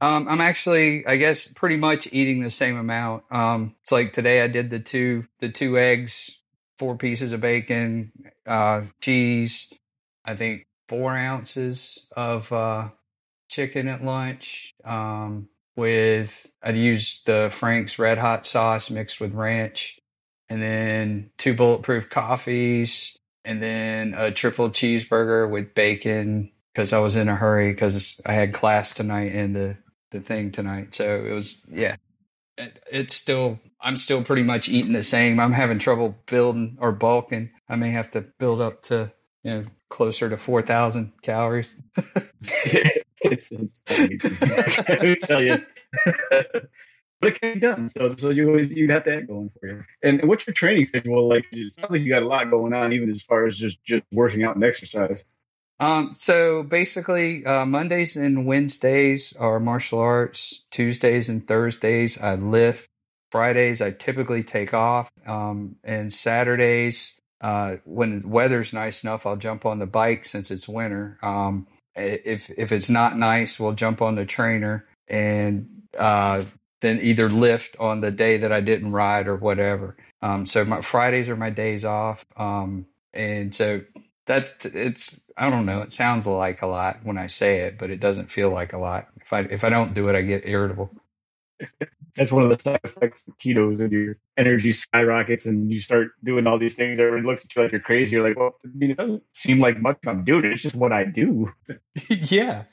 Um, 0.00 0.26
I'm 0.28 0.40
actually, 0.40 1.06
I 1.06 1.16
guess, 1.16 1.46
pretty 1.48 1.76
much 1.76 2.08
eating 2.12 2.42
the 2.42 2.50
same 2.50 2.76
amount. 2.76 3.22
Um, 3.30 3.76
it's 3.82 3.92
like 3.92 4.12
today 4.12 4.42
I 4.42 4.48
did 4.48 4.70
the 4.70 4.80
two, 4.80 5.24
the 5.38 5.48
two 5.48 5.78
eggs, 5.78 6.40
four 6.76 6.96
pieces 6.96 7.32
of 7.32 7.40
bacon, 7.40 8.10
uh, 8.46 8.82
cheese. 9.00 9.72
I 10.24 10.34
think 10.34 10.66
four 10.88 11.16
ounces 11.16 12.08
of 12.16 12.52
uh, 12.52 12.88
chicken 13.48 13.88
at 13.88 14.04
lunch. 14.04 14.74
Um, 14.84 15.48
with 15.76 16.50
I'd 16.62 16.76
use 16.76 17.22
the 17.22 17.48
Frank's 17.50 17.98
Red 17.98 18.18
Hot 18.18 18.44
sauce 18.44 18.90
mixed 18.90 19.20
with 19.20 19.32
ranch, 19.32 19.98
and 20.52 20.62
then 20.62 21.30
two 21.38 21.54
bulletproof 21.54 22.10
coffees, 22.10 23.16
and 23.42 23.62
then 23.62 24.12
a 24.14 24.30
triple 24.30 24.68
cheeseburger 24.68 25.50
with 25.50 25.74
bacon 25.74 26.50
because 26.74 26.92
I 26.92 26.98
was 26.98 27.16
in 27.16 27.30
a 27.30 27.34
hurry 27.34 27.72
because 27.72 28.20
I 28.26 28.34
had 28.34 28.52
class 28.52 28.92
tonight 28.92 29.34
and 29.34 29.56
the 29.56 29.76
the 30.10 30.20
thing 30.20 30.50
tonight. 30.50 30.94
So 30.94 31.24
it 31.24 31.32
was 31.32 31.64
yeah. 31.70 31.96
It, 32.58 32.82
it's 32.92 33.14
still 33.14 33.60
I'm 33.80 33.96
still 33.96 34.22
pretty 34.22 34.42
much 34.42 34.68
eating 34.68 34.92
the 34.92 35.02
same. 35.02 35.40
I'm 35.40 35.52
having 35.52 35.78
trouble 35.78 36.18
building 36.26 36.76
or 36.80 36.92
bulking. 36.92 37.50
I 37.70 37.76
may 37.76 37.90
have 37.90 38.10
to 38.10 38.20
build 38.20 38.60
up 38.60 38.82
to 38.82 39.10
you 39.44 39.50
know 39.50 39.64
closer 39.88 40.28
to 40.28 40.36
four 40.36 40.60
thousand 40.60 41.12
calories. 41.22 41.82
it's, 43.22 43.50
it's, 43.52 43.82
tell 45.26 45.42
you. 45.42 45.56
but 47.22 47.36
it 47.36 47.40
can 47.40 47.54
be 47.54 47.60
done. 47.60 47.88
So, 47.88 48.14
so 48.16 48.30
you 48.30 48.48
always 48.48 48.70
you 48.70 48.88
have 48.88 49.04
that 49.04 49.28
going 49.28 49.50
for 49.58 49.68
you. 49.68 49.84
And, 50.02 50.20
and 50.20 50.28
what's 50.28 50.46
your 50.46 50.54
training 50.54 50.84
schedule 50.84 51.28
like? 51.28 51.46
It 51.52 51.70
sounds 51.70 51.92
like 51.92 52.02
you 52.02 52.10
got 52.10 52.24
a 52.24 52.26
lot 52.26 52.50
going 52.50 52.74
on, 52.74 52.92
even 52.92 53.08
as 53.08 53.22
far 53.22 53.46
as 53.46 53.56
just 53.56 53.82
just 53.84 54.02
working 54.10 54.42
out 54.42 54.56
and 54.56 54.64
exercise. 54.64 55.24
Um, 55.78 56.14
so 56.14 56.64
basically, 56.64 57.46
uh, 57.46 57.64
Mondays 57.64 58.16
and 58.16 58.44
Wednesdays 58.44 59.34
are 59.36 59.60
martial 59.60 60.00
arts. 60.00 60.66
Tuesdays 60.70 61.28
and 61.28 61.46
Thursdays 61.46 62.20
I 62.20 62.34
lift. 62.34 62.88
Fridays 63.30 63.80
I 63.80 63.92
typically 63.92 64.42
take 64.42 64.74
off. 64.74 65.10
Um, 65.26 65.76
and 65.84 66.12
Saturdays, 66.12 67.18
uh, 67.40 67.76
when 67.84 68.22
the 68.22 68.28
weather's 68.28 68.72
nice 68.72 69.04
enough, 69.04 69.26
I'll 69.26 69.36
jump 69.36 69.64
on 69.64 69.78
the 69.78 69.86
bike 69.86 70.24
since 70.24 70.50
it's 70.50 70.68
winter. 70.68 71.18
Um, 71.22 71.68
if 71.94 72.50
if 72.50 72.72
it's 72.72 72.90
not 72.90 73.16
nice, 73.16 73.60
we'll 73.60 73.72
jump 73.72 74.02
on 74.02 74.16
the 74.16 74.24
trainer 74.24 74.86
and 75.08 75.68
uh, 75.98 76.44
then 76.82 76.98
either 77.00 77.30
lift 77.30 77.76
on 77.80 78.00
the 78.00 78.10
day 78.10 78.36
that 78.36 78.52
I 78.52 78.60
didn't 78.60 78.92
ride 78.92 79.28
or 79.28 79.36
whatever. 79.36 79.96
Um, 80.20 80.44
so 80.44 80.64
my 80.64 80.80
Fridays 80.82 81.30
are 81.30 81.36
my 81.36 81.50
days 81.50 81.84
off. 81.84 82.24
Um, 82.36 82.86
and 83.14 83.54
so 83.54 83.82
that's 84.26 84.66
it's 84.66 85.24
I 85.36 85.48
don't 85.48 85.66
know. 85.66 85.80
It 85.80 85.92
sounds 85.92 86.26
like 86.26 86.62
a 86.62 86.66
lot 86.66 87.00
when 87.04 87.18
I 87.18 87.26
say 87.26 87.60
it, 87.60 87.78
but 87.78 87.90
it 87.90 88.00
doesn't 88.00 88.30
feel 88.30 88.50
like 88.50 88.72
a 88.72 88.78
lot. 88.78 89.08
If 89.20 89.32
I 89.32 89.40
if 89.40 89.64
I 89.64 89.70
don't 89.70 89.94
do 89.94 90.08
it, 90.08 90.16
I 90.16 90.22
get 90.22 90.46
irritable. 90.46 90.90
That's 92.14 92.30
one 92.30 92.42
of 92.42 92.50
the 92.50 92.62
side 92.62 92.80
effects 92.84 93.26
of 93.26 93.38
keto 93.38 93.72
is 93.72 93.78
when 93.78 93.90
your 93.90 94.18
energy 94.36 94.72
skyrockets 94.72 95.46
and 95.46 95.72
you 95.72 95.80
start 95.80 96.10
doing 96.22 96.46
all 96.46 96.58
these 96.58 96.74
things. 96.74 97.00
Everyone 97.00 97.24
looks 97.24 97.42
at 97.42 97.56
you 97.56 97.62
like 97.62 97.72
you're 97.72 97.80
crazy. 97.80 98.16
You're 98.16 98.28
like, 98.28 98.38
well, 98.38 98.56
I 98.62 98.68
mean, 98.74 98.90
it 98.90 98.98
doesn't 98.98 99.22
seem 99.32 99.60
like 99.60 99.80
much 99.80 99.96
I'm 100.06 100.22
doing. 100.22 100.44
It's 100.44 100.60
just 100.60 100.74
what 100.74 100.92
I 100.92 101.04
do. 101.04 101.50
yeah. 102.10 102.64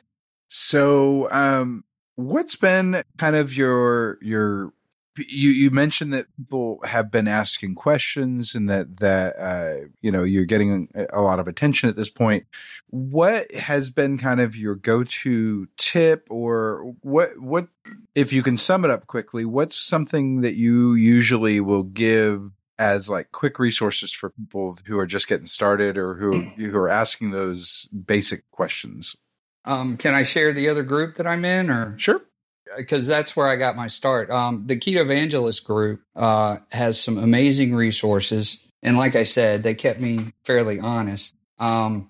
So, 0.49 1.31
um, 1.31 1.85
what's 2.19 2.55
been 2.57 3.01
kind 3.17 3.35
of 3.35 3.55
your 3.55 4.17
your 4.21 4.73
you 5.17 5.49
you 5.49 5.71
mentioned 5.71 6.13
that 6.13 6.27
people 6.37 6.79
have 6.83 7.09
been 7.11 7.27
asking 7.27 7.75
questions 7.75 8.53
and 8.55 8.69
that 8.69 8.97
that 8.97 9.35
uh, 9.39 9.87
you 10.01 10.11
know 10.11 10.23
you're 10.23 10.45
getting 10.45 10.89
a 11.11 11.21
lot 11.21 11.39
of 11.39 11.47
attention 11.47 11.89
at 11.89 11.95
this 11.95 12.09
point. 12.09 12.45
What 12.87 13.53
has 13.53 13.89
been 13.89 14.17
kind 14.17 14.41
of 14.41 14.55
your 14.55 14.75
go 14.75 15.03
to 15.03 15.67
tip, 15.77 16.27
or 16.29 16.93
what 17.01 17.39
what 17.39 17.67
if 18.15 18.33
you 18.33 18.43
can 18.43 18.57
sum 18.57 18.85
it 18.85 18.91
up 18.91 19.07
quickly? 19.07 19.45
What's 19.45 19.77
something 19.77 20.41
that 20.41 20.55
you 20.55 20.93
usually 20.93 21.59
will 21.61 21.83
give 21.83 22.51
as 22.77 23.09
like 23.09 23.31
quick 23.31 23.59
resources 23.59 24.11
for 24.11 24.29
people 24.29 24.77
who 24.85 24.97
are 24.97 25.07
just 25.07 25.27
getting 25.27 25.45
started 25.45 25.97
or 25.97 26.15
who 26.15 26.31
who 26.57 26.77
are 26.77 26.89
asking 26.89 27.31
those 27.31 27.87
basic 27.87 28.49
questions? 28.51 29.15
Um, 29.65 29.97
can 29.97 30.13
I 30.13 30.23
share 30.23 30.53
the 30.53 30.69
other 30.69 30.83
group 30.83 31.15
that 31.15 31.27
I'm 31.27 31.45
in, 31.45 31.69
or 31.69 31.97
sure? 31.97 32.21
because 32.77 33.07
that's 33.07 33.35
where 33.35 33.47
I 33.47 33.55
got 33.55 33.75
my 33.75 33.87
start. 33.87 34.29
Um, 34.29 34.63
the 34.65 34.77
Keto 34.77 35.01
Evangelist 35.01 35.65
group 35.65 36.01
uh, 36.15 36.57
has 36.71 37.01
some 37.01 37.17
amazing 37.17 37.75
resources, 37.75 38.67
and 38.81 38.97
like 38.97 39.15
I 39.15 39.23
said, 39.23 39.63
they 39.63 39.75
kept 39.75 39.99
me 39.99 40.33
fairly 40.43 40.79
honest. 40.79 41.35
Um, 41.57 42.09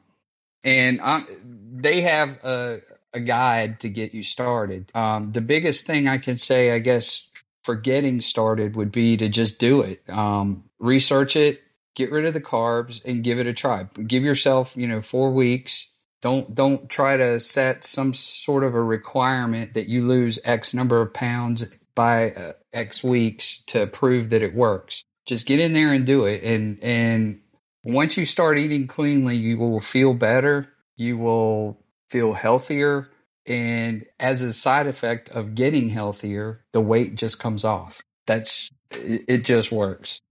and 0.64 1.00
I, 1.02 1.24
they 1.44 2.02
have 2.02 2.44
a, 2.44 2.80
a, 3.14 3.20
guide 3.20 3.80
to 3.80 3.90
get 3.90 4.14
you 4.14 4.22
started. 4.22 4.92
Um, 4.94 5.32
the 5.32 5.42
biggest 5.42 5.88
thing 5.88 6.08
I 6.08 6.20
can 6.20 6.38
say, 6.38 6.72
I 6.72 6.80
guess, 6.80 7.30
for 7.64 7.76
getting 7.76 8.22
started 8.22 8.76
would 8.76 8.92
be 8.92 9.18
to 9.18 9.28
just 9.28 9.60
do 9.60 9.82
it. 9.82 10.08
Um, 10.08 10.66
research 10.78 11.36
it, 11.36 11.64
get 11.96 12.12
rid 12.12 12.26
of 12.26 12.34
the 12.34 12.42
carbs, 12.42 13.04
and 13.04 13.24
give 13.24 13.40
it 13.40 13.48
a 13.48 13.54
try. 13.54 13.88
Give 14.06 14.24
yourself, 14.24 14.76
you 14.78 14.88
know, 14.88 15.02
four 15.02 15.32
weeks 15.32 15.94
don't 16.22 16.54
don't 16.54 16.90
try 16.90 17.18
to 17.18 17.40
set 17.40 17.84
some 17.84 18.14
sort 18.14 18.64
of 18.64 18.76
a 18.76 18.84
requirement 18.84 19.74
that 19.74 19.88
you 19.88 20.02
lose 20.06 20.40
x 20.44 20.74
number 20.74 21.02
of 21.02 21.14
pounds 21.14 21.78
by 21.96 22.32
uh, 22.32 22.54
x 22.74 23.04
weeks 23.04 23.64
to 23.66 23.88
prove 23.88 24.30
that 24.30 24.42
it 24.42 24.54
works. 24.54 25.04
Just 25.26 25.48
get 25.48 25.60
in 25.60 25.74
there 25.74 25.94
and 25.94 26.06
do 26.06 26.26
it. 26.26 26.44
And 26.44 26.78
and 26.82 27.40
once 27.84 28.18
you 28.18 28.26
start 28.26 28.58
eating 28.58 28.88
cleanly 28.88 29.36
you 29.36 29.58
will 29.58 29.80
feel 29.80 30.14
better. 30.14 30.68
You 30.98 31.18
will 31.18 31.82
feel 32.10 32.34
healthier. 32.34 33.10
And 33.48 34.06
as 34.20 34.42
a 34.42 34.52
side 34.54 34.88
effect 34.88 35.30
of 35.30 35.56
getting 35.56 35.90
healthier 35.90 36.66
the 36.74 36.82
weight 36.82 37.16
just 37.16 37.40
comes 37.40 37.64
off. 37.64 38.02
That's 38.28 38.70
it, 38.92 39.46
just 39.46 39.72
works. 39.72 40.22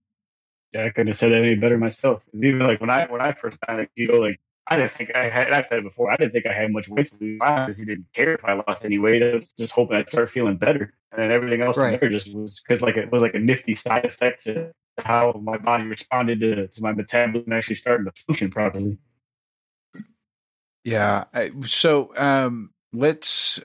Yeah 0.74 0.84
i 0.84 0.90
couldn't 0.90 1.08
have 1.08 1.16
said 1.16 1.32
that 1.32 1.38
any 1.38 1.54
better 1.54 1.78
myself. 1.78 2.24
Even 2.34 2.58
like 2.58 2.80
when 2.80 2.90
i 2.90 3.06
when 3.06 3.22
i 3.22 3.32
first 3.32 3.56
found 3.66 3.88
know 3.96 4.14
like 4.16 4.38
I 4.70 4.76
didn't 4.76 4.90
think 4.90 5.14
I 5.14 5.28
had. 5.28 5.52
I've 5.52 5.66
said 5.66 5.78
it 5.78 5.84
before. 5.84 6.10
I 6.10 6.16
didn't 6.16 6.32
think 6.32 6.46
I 6.46 6.52
had 6.52 6.72
much 6.72 6.88
weight 6.88 7.06
to 7.06 7.16
lose. 7.20 7.38
I 7.42 7.72
he 7.72 7.84
didn't 7.84 8.06
care 8.12 8.34
if 8.34 8.44
I 8.44 8.54
lost 8.54 8.84
any 8.84 8.98
weight. 8.98 9.22
I 9.22 9.36
was 9.36 9.52
just 9.58 9.72
hoping 9.72 9.96
I'd 9.96 10.08
start 10.08 10.30
feeling 10.30 10.56
better, 10.56 10.92
and 11.12 11.22
then 11.22 11.30
everything 11.30 11.62
else 11.62 11.76
right. 11.76 11.98
there 11.98 12.10
just 12.10 12.34
was 12.34 12.60
because 12.60 12.82
like 12.82 12.96
it 12.96 13.10
was 13.10 13.22
like 13.22 13.34
a 13.34 13.38
nifty 13.38 13.74
side 13.74 14.04
effect 14.04 14.44
to 14.44 14.72
how 14.98 15.32
my 15.42 15.56
body 15.56 15.84
responded 15.84 16.40
to, 16.40 16.68
to 16.68 16.82
my 16.82 16.92
metabolism 16.92 17.52
actually 17.52 17.76
starting 17.76 18.06
to 18.06 18.12
function 18.26 18.50
properly. 18.50 18.98
Yeah. 20.84 21.24
So 21.62 22.12
um, 22.16 22.70
let's 22.92 23.60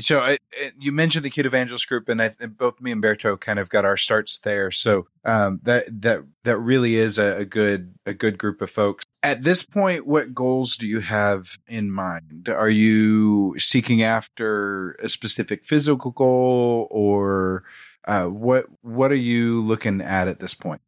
so 0.00 0.20
I, 0.20 0.38
you 0.78 0.92
mentioned 0.92 1.24
the 1.24 1.30
Keto 1.30 1.46
Evangelist 1.46 1.88
group, 1.88 2.08
and 2.08 2.22
I, 2.22 2.30
both 2.56 2.80
me 2.80 2.92
and 2.92 3.02
Berto 3.02 3.38
kind 3.38 3.58
of 3.58 3.68
got 3.68 3.84
our 3.84 3.96
starts 3.96 4.38
there. 4.38 4.70
So 4.70 5.08
um, 5.24 5.60
that 5.64 6.02
that 6.02 6.22
that 6.44 6.58
really 6.58 6.94
is 6.94 7.18
a, 7.18 7.38
a, 7.38 7.44
good 7.44 7.94
a 8.06 8.14
good 8.14 8.38
group 8.38 8.60
of 8.62 8.70
folks. 8.70 9.04
At 9.22 9.42
this 9.42 9.62
point, 9.64 10.06
what 10.06 10.32
goals 10.32 10.76
do 10.76 10.86
you 10.86 11.00
have 11.00 11.58
in 11.66 11.90
mind? 11.90 12.48
Are 12.48 12.70
you 12.70 13.58
seeking 13.58 14.02
after 14.02 14.92
a 15.02 15.08
specific 15.08 15.64
physical 15.64 16.12
goal, 16.12 16.86
or 16.90 17.64
uh, 18.06 18.26
what 18.26 18.66
what 18.82 19.10
are 19.10 19.16
you 19.16 19.60
looking 19.60 20.00
at 20.00 20.28
at 20.28 20.38
this 20.38 20.54
point? 20.54 20.80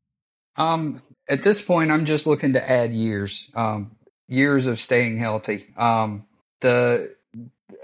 Um, 0.57 1.01
at 1.29 1.43
this 1.43 1.61
point, 1.61 1.90
I'm 1.90 2.05
just 2.05 2.27
looking 2.27 2.53
to 2.53 2.71
add 2.71 2.93
years, 2.93 3.51
um, 3.57 3.97
years 4.29 4.66
of 4.66 4.79
staying 4.79 5.19
healthy. 5.19 5.66
Um, 5.77 6.27
the 6.61 7.14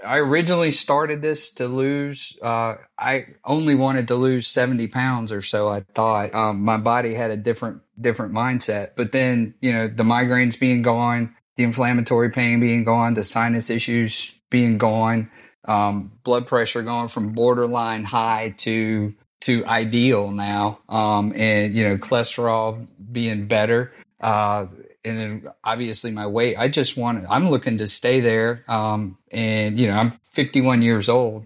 I 0.05 0.19
originally 0.19 0.71
started 0.71 1.21
this 1.21 1.51
to 1.55 1.67
lose. 1.67 2.37
Uh, 2.41 2.75
I 2.97 3.27
only 3.45 3.75
wanted 3.75 4.07
to 4.09 4.15
lose 4.15 4.47
seventy 4.47 4.87
pounds 4.87 5.31
or 5.31 5.41
so. 5.41 5.67
I 5.67 5.81
thought 5.81 6.33
um, 6.33 6.61
my 6.61 6.77
body 6.77 7.13
had 7.13 7.31
a 7.31 7.37
different 7.37 7.81
different 7.97 8.33
mindset, 8.33 8.91
but 8.95 9.11
then 9.11 9.55
you 9.61 9.73
know 9.73 9.87
the 9.87 10.03
migraines 10.03 10.59
being 10.59 10.81
gone, 10.81 11.35
the 11.55 11.63
inflammatory 11.63 12.29
pain 12.29 12.59
being 12.59 12.83
gone, 12.83 13.13
the 13.13 13.23
sinus 13.23 13.69
issues 13.69 14.33
being 14.49 14.77
gone, 14.77 15.29
um, 15.67 16.11
blood 16.23 16.47
pressure 16.47 16.81
going 16.81 17.07
from 17.07 17.33
borderline 17.33 18.03
high 18.03 18.53
to 18.57 19.13
to 19.41 19.65
ideal 19.65 20.31
now, 20.31 20.79
um, 20.89 21.33
and 21.35 21.73
you 21.73 21.87
know 21.87 21.97
cholesterol 21.97 22.87
being 23.11 23.47
better. 23.47 23.91
Uh, 24.19 24.67
and 25.07 25.19
then 25.19 25.51
obviously 25.63 26.11
my 26.11 26.27
weight. 26.27 26.57
I 26.57 26.67
just 26.67 26.97
want. 26.97 27.25
I'm 27.29 27.49
looking 27.49 27.77
to 27.79 27.87
stay 27.87 28.19
there. 28.19 28.63
Um, 28.67 29.17
and 29.31 29.79
you 29.79 29.87
know, 29.87 29.97
I'm 29.97 30.11
51 30.11 30.81
years 30.81 31.09
old. 31.09 31.45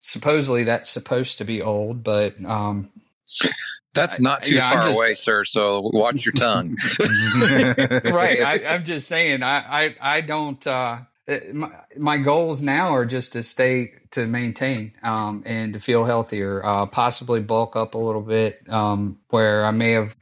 Supposedly 0.00 0.64
that's 0.64 0.90
supposed 0.90 1.38
to 1.38 1.44
be 1.44 1.62
old, 1.62 2.02
but 2.02 2.34
um, 2.44 2.90
that's 3.94 4.18
not 4.18 4.42
too 4.42 4.58
far 4.58 4.82
just, 4.82 4.96
away, 4.96 5.14
sir. 5.14 5.44
So 5.44 5.80
watch 5.92 6.26
your 6.26 6.32
tongue. 6.32 6.76
right. 6.98 8.42
I, 8.42 8.60
am 8.64 8.84
just 8.84 9.06
saying. 9.06 9.42
I 9.42 9.84
I, 9.84 9.96
I 10.00 10.20
don't. 10.22 10.66
Uh, 10.66 10.98
my, 11.52 11.70
my 11.98 12.18
goals 12.18 12.62
now 12.62 12.90
are 12.90 13.04
just 13.04 13.32
to 13.34 13.42
stay 13.42 13.92
to 14.10 14.26
maintain 14.26 14.92
um, 15.02 15.42
and 15.46 15.74
to 15.74 15.80
feel 15.80 16.04
healthier, 16.04 16.64
uh, 16.64 16.86
possibly 16.86 17.40
bulk 17.40 17.76
up 17.76 17.94
a 17.94 17.98
little 17.98 18.22
bit. 18.22 18.60
Um, 18.68 19.18
where 19.30 19.64
I 19.64 19.70
may 19.70 19.92
have, 19.92 20.16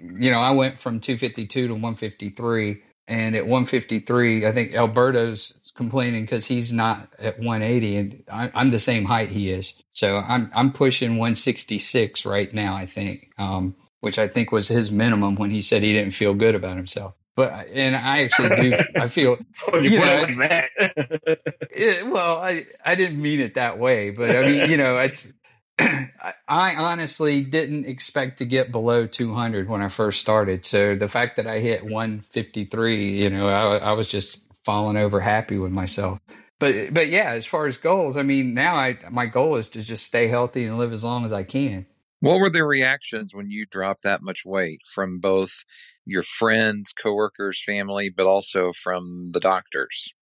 you 0.00 0.30
know, 0.30 0.40
I 0.40 0.52
went 0.52 0.78
from 0.78 1.00
252 1.00 1.68
to 1.68 1.74
153, 1.74 2.82
and 3.08 3.36
at 3.36 3.44
153, 3.44 4.46
I 4.46 4.52
think 4.52 4.74
Alberto's 4.74 5.72
complaining 5.76 6.24
because 6.24 6.46
he's 6.46 6.72
not 6.72 7.08
at 7.18 7.38
180, 7.38 7.96
and 7.96 8.24
I, 8.32 8.50
am 8.54 8.70
the 8.70 8.78
same 8.78 9.04
height 9.04 9.28
he 9.28 9.50
is. 9.50 9.82
So 9.92 10.22
I'm 10.26 10.50
I'm 10.54 10.72
pushing 10.72 11.10
166 11.10 12.24
right 12.24 12.52
now. 12.52 12.74
I 12.74 12.86
think, 12.86 13.30
um, 13.38 13.76
which 14.00 14.18
I 14.18 14.26
think 14.26 14.50
was 14.50 14.68
his 14.68 14.90
minimum 14.90 15.36
when 15.36 15.50
he 15.50 15.60
said 15.60 15.82
he 15.82 15.92
didn't 15.92 16.14
feel 16.14 16.34
good 16.34 16.54
about 16.54 16.76
himself 16.76 17.14
but 17.36 17.68
and 17.72 17.94
I 17.94 18.22
actually 18.22 18.56
do. 18.56 18.76
I 18.96 19.08
feel 19.08 19.36
oh, 19.72 19.78
you, 19.78 19.90
you 19.90 19.98
know, 20.00 20.24
it, 20.28 22.06
well, 22.06 22.38
I 22.38 22.64
I 22.84 22.94
didn't 22.94 23.20
mean 23.20 23.40
it 23.40 23.54
that 23.54 23.78
way, 23.78 24.10
but 24.10 24.34
I 24.34 24.42
mean, 24.42 24.70
you 24.70 24.76
know, 24.76 24.96
it's. 24.96 25.32
I 25.78 26.74
honestly 26.78 27.44
didn't 27.44 27.84
expect 27.84 28.38
to 28.38 28.46
get 28.46 28.72
below 28.72 29.06
200 29.06 29.68
when 29.68 29.82
I 29.82 29.88
first 29.88 30.22
started. 30.22 30.64
So 30.64 30.94
the 30.96 31.06
fact 31.06 31.36
that 31.36 31.46
I 31.46 31.58
hit 31.58 31.84
153, 31.84 33.22
you 33.22 33.28
know, 33.28 33.46
I, 33.46 33.76
I 33.76 33.92
was 33.92 34.08
just 34.08 34.46
falling 34.64 34.96
over 34.96 35.20
happy 35.20 35.58
with 35.58 35.72
myself. 35.72 36.18
But 36.58 36.94
but 36.94 37.08
yeah, 37.08 37.32
as 37.32 37.44
far 37.44 37.66
as 37.66 37.76
goals, 37.76 38.16
I 38.16 38.22
mean, 38.22 38.54
now 38.54 38.76
I 38.76 38.96
my 39.10 39.26
goal 39.26 39.56
is 39.56 39.68
to 39.70 39.82
just 39.82 40.06
stay 40.06 40.28
healthy 40.28 40.64
and 40.64 40.78
live 40.78 40.94
as 40.94 41.04
long 41.04 41.26
as 41.26 41.32
I 41.32 41.42
can. 41.42 41.84
What 42.20 42.38
were 42.38 42.50
the 42.50 42.64
reactions 42.64 43.34
when 43.34 43.50
you 43.50 43.66
dropped 43.66 44.02
that 44.02 44.22
much 44.22 44.44
weight 44.44 44.82
from 44.82 45.18
both 45.20 45.64
your 46.04 46.22
friends, 46.22 46.92
coworkers, 46.92 47.62
family, 47.62 48.08
but 48.08 48.26
also 48.26 48.72
from 48.72 49.30
the 49.32 49.40
doctors? 49.40 50.14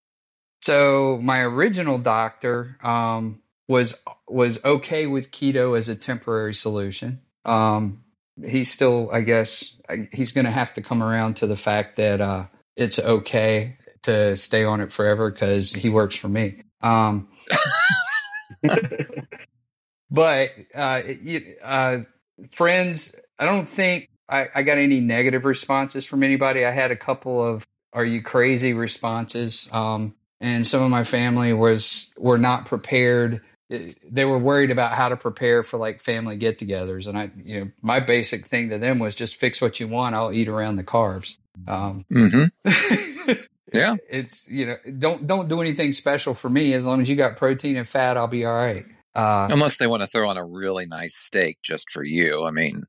So 0.63 1.21
my 1.23 1.41
original 1.41 1.99
doctor, 1.99 2.79
um, 2.83 3.41
was 3.69 4.03
was 4.29 4.63
okay 4.65 5.07
with 5.07 5.31
keto 5.31 5.77
as 5.77 5.89
a 5.89 5.97
temporary 5.97 6.55
solution. 6.55 7.21
Um, 7.45 8.05
he's 8.47 8.71
still, 8.71 9.11
I 9.13 9.23
guess, 9.23 9.81
he's 10.13 10.33
going 10.33 10.45
to 10.45 10.51
have 10.51 10.75
to 10.75 10.83
come 10.83 11.03
around 11.03 11.37
to 11.37 11.47
the 11.47 11.57
fact 11.57 11.97
that 11.97 12.21
uh, 12.21 12.47
it's 12.77 12.99
okay 12.99 13.79
to 14.03 14.37
stay 14.37 14.65
on 14.65 14.81
it 14.81 14.93
forever 14.93 15.31
because 15.31 15.73
he 15.73 15.89
works 15.89 16.17
for 16.17 16.29
me. 16.29 16.63
Um, 16.83 17.29
but 20.15 20.53
uh, 20.75 21.03
uh, 21.63 21.99
friends, 22.51 23.17
I 23.39 23.47
don't 23.47 23.69
think 23.69 24.09
I, 24.29 24.49
I, 24.55 24.63
got 24.63 24.79
any 24.79 25.01
negative 25.01 25.45
responses 25.45 26.07
from 26.07 26.23
anybody. 26.23 26.65
I 26.65 26.71
had 26.71 26.93
a 26.93 26.97
couple 26.97 27.45
of 27.45 27.67
"Are 27.93 28.05
you 28.05 28.23
crazy?" 28.23 28.75
responses, 28.75 29.69
um, 29.73 30.15
and 30.41 30.65
some 30.65 30.83
of 30.83 30.91
my 30.91 31.03
family 31.03 31.53
was 31.53 32.15
were 32.17 32.39
not 32.39 32.67
prepared. 32.67 33.41
They 33.69 34.25
were 34.25 34.39
worried 34.39 34.71
about 34.71 34.93
how 34.93 35.09
to 35.09 35.17
prepare 35.17 35.65
for 35.65 35.79
like 35.79 36.01
family 36.01 36.37
get-togethers, 36.37 37.09
and 37.09 37.19
I, 37.19 37.31
you 37.43 37.61
know, 37.61 37.71
my 37.83 37.99
basic 37.99 38.47
thing 38.47 38.69
to 38.69 38.79
them 38.79 39.01
was 39.01 39.17
just 39.17 39.37
fix 39.37 39.61
what 39.61 39.81
you 39.81 39.89
want. 39.89 40.15
I'll 40.15 40.33
eat 40.33 40.49
around 40.49 40.77
the 40.77 40.85
carbs. 40.85 41.39
Um, 41.67 42.05
mm-hmm. 42.13 43.33
yeah, 43.73 43.97
it's 44.09 44.49
you 44.49 44.67
know, 44.67 44.77
don't 44.97 45.27
don't 45.27 45.49
do 45.49 45.61
anything 45.61 45.93
special 45.93 46.35
for 46.35 46.49
me 46.49 46.73
as 46.73 46.87
long 46.87 47.01
as 47.01 47.11
you 47.11 47.17
got 47.17 47.37
protein 47.37 47.77
and 47.77 47.89
fat. 47.89 48.17
I'll 48.17 48.29
be 48.29 48.45
all 48.45 48.55
right. 48.55 48.85
Uh, 49.15 49.49
Unless 49.51 49.77
they 49.77 49.87
want 49.87 50.03
to 50.03 50.09
throw 50.09 50.29
on 50.29 50.37
a 50.37 50.45
really 50.45 50.87
nice 50.87 51.15
steak 51.15 51.59
just 51.63 51.91
for 51.91 52.03
you. 52.03 52.45
I 52.45 52.51
mean, 52.51 52.83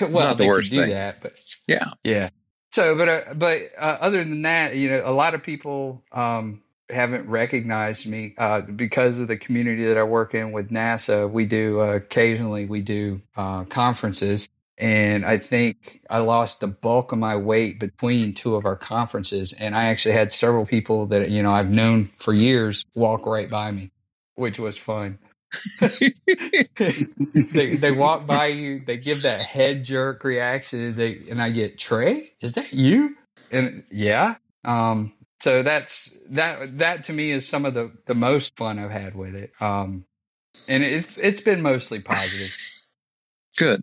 well, 0.00 0.26
not 0.26 0.38
the 0.38 0.46
worst 0.46 0.70
do 0.70 0.80
thing. 0.80 0.90
that, 0.90 1.20
but 1.20 1.38
yeah, 1.68 1.90
yeah. 2.02 2.30
So, 2.72 2.96
but 2.96 3.08
uh, 3.08 3.34
but 3.34 3.62
uh, 3.76 3.98
other 4.00 4.24
than 4.24 4.42
that, 4.42 4.76
you 4.76 4.88
know, 4.88 5.02
a 5.04 5.12
lot 5.12 5.34
of 5.34 5.42
people 5.42 6.04
um, 6.12 6.62
haven't 6.88 7.28
recognized 7.28 8.06
me 8.06 8.34
uh, 8.38 8.60
because 8.60 9.20
of 9.20 9.28
the 9.28 9.36
community 9.36 9.84
that 9.84 9.98
I 9.98 10.04
work 10.04 10.34
in 10.34 10.52
with 10.52 10.70
NASA. 10.70 11.30
We 11.30 11.46
do 11.46 11.80
uh, 11.80 11.96
occasionally 11.96 12.66
we 12.66 12.80
do 12.80 13.20
uh, 13.36 13.64
conferences, 13.64 14.48
and 14.78 15.26
I 15.26 15.38
think 15.38 15.98
I 16.08 16.18
lost 16.18 16.60
the 16.60 16.68
bulk 16.68 17.12
of 17.12 17.18
my 17.18 17.36
weight 17.36 17.80
between 17.80 18.34
two 18.34 18.54
of 18.54 18.64
our 18.64 18.76
conferences, 18.76 19.52
and 19.52 19.76
I 19.76 19.84
actually 19.84 20.14
had 20.14 20.32
several 20.32 20.64
people 20.64 21.06
that 21.06 21.30
you 21.30 21.42
know 21.42 21.52
I've 21.52 21.70
known 21.70 22.04
for 22.04 22.32
years 22.32 22.84
walk 22.94 23.26
right 23.26 23.50
by 23.50 23.72
me, 23.72 23.90
which 24.36 24.58
was 24.58 24.78
fun. 24.78 25.18
they 27.52 27.74
they 27.74 27.92
walk 27.92 28.26
by 28.26 28.46
you, 28.46 28.78
they 28.78 28.96
give 28.96 29.22
that 29.22 29.40
head 29.40 29.84
jerk 29.84 30.22
reaction, 30.22 30.80
and 30.80 30.94
they 30.94 31.18
and 31.28 31.42
I 31.42 31.50
get 31.50 31.78
Trey, 31.78 32.30
is 32.40 32.54
that 32.54 32.72
you? 32.72 33.16
And 33.50 33.84
yeah, 33.90 34.36
um, 34.64 35.12
so 35.40 35.62
that's 35.62 36.16
that 36.30 36.78
that 36.78 37.02
to 37.04 37.12
me 37.12 37.30
is 37.30 37.48
some 37.48 37.64
of 37.64 37.74
the 37.74 37.92
the 38.06 38.14
most 38.14 38.56
fun 38.56 38.78
I've 38.78 38.90
had 38.90 39.14
with 39.16 39.34
it. 39.34 39.52
Um, 39.60 40.04
and 40.68 40.82
it's 40.82 41.18
it's 41.18 41.40
been 41.40 41.62
mostly 41.62 42.00
positive. 42.00 42.56
Good. 43.56 43.80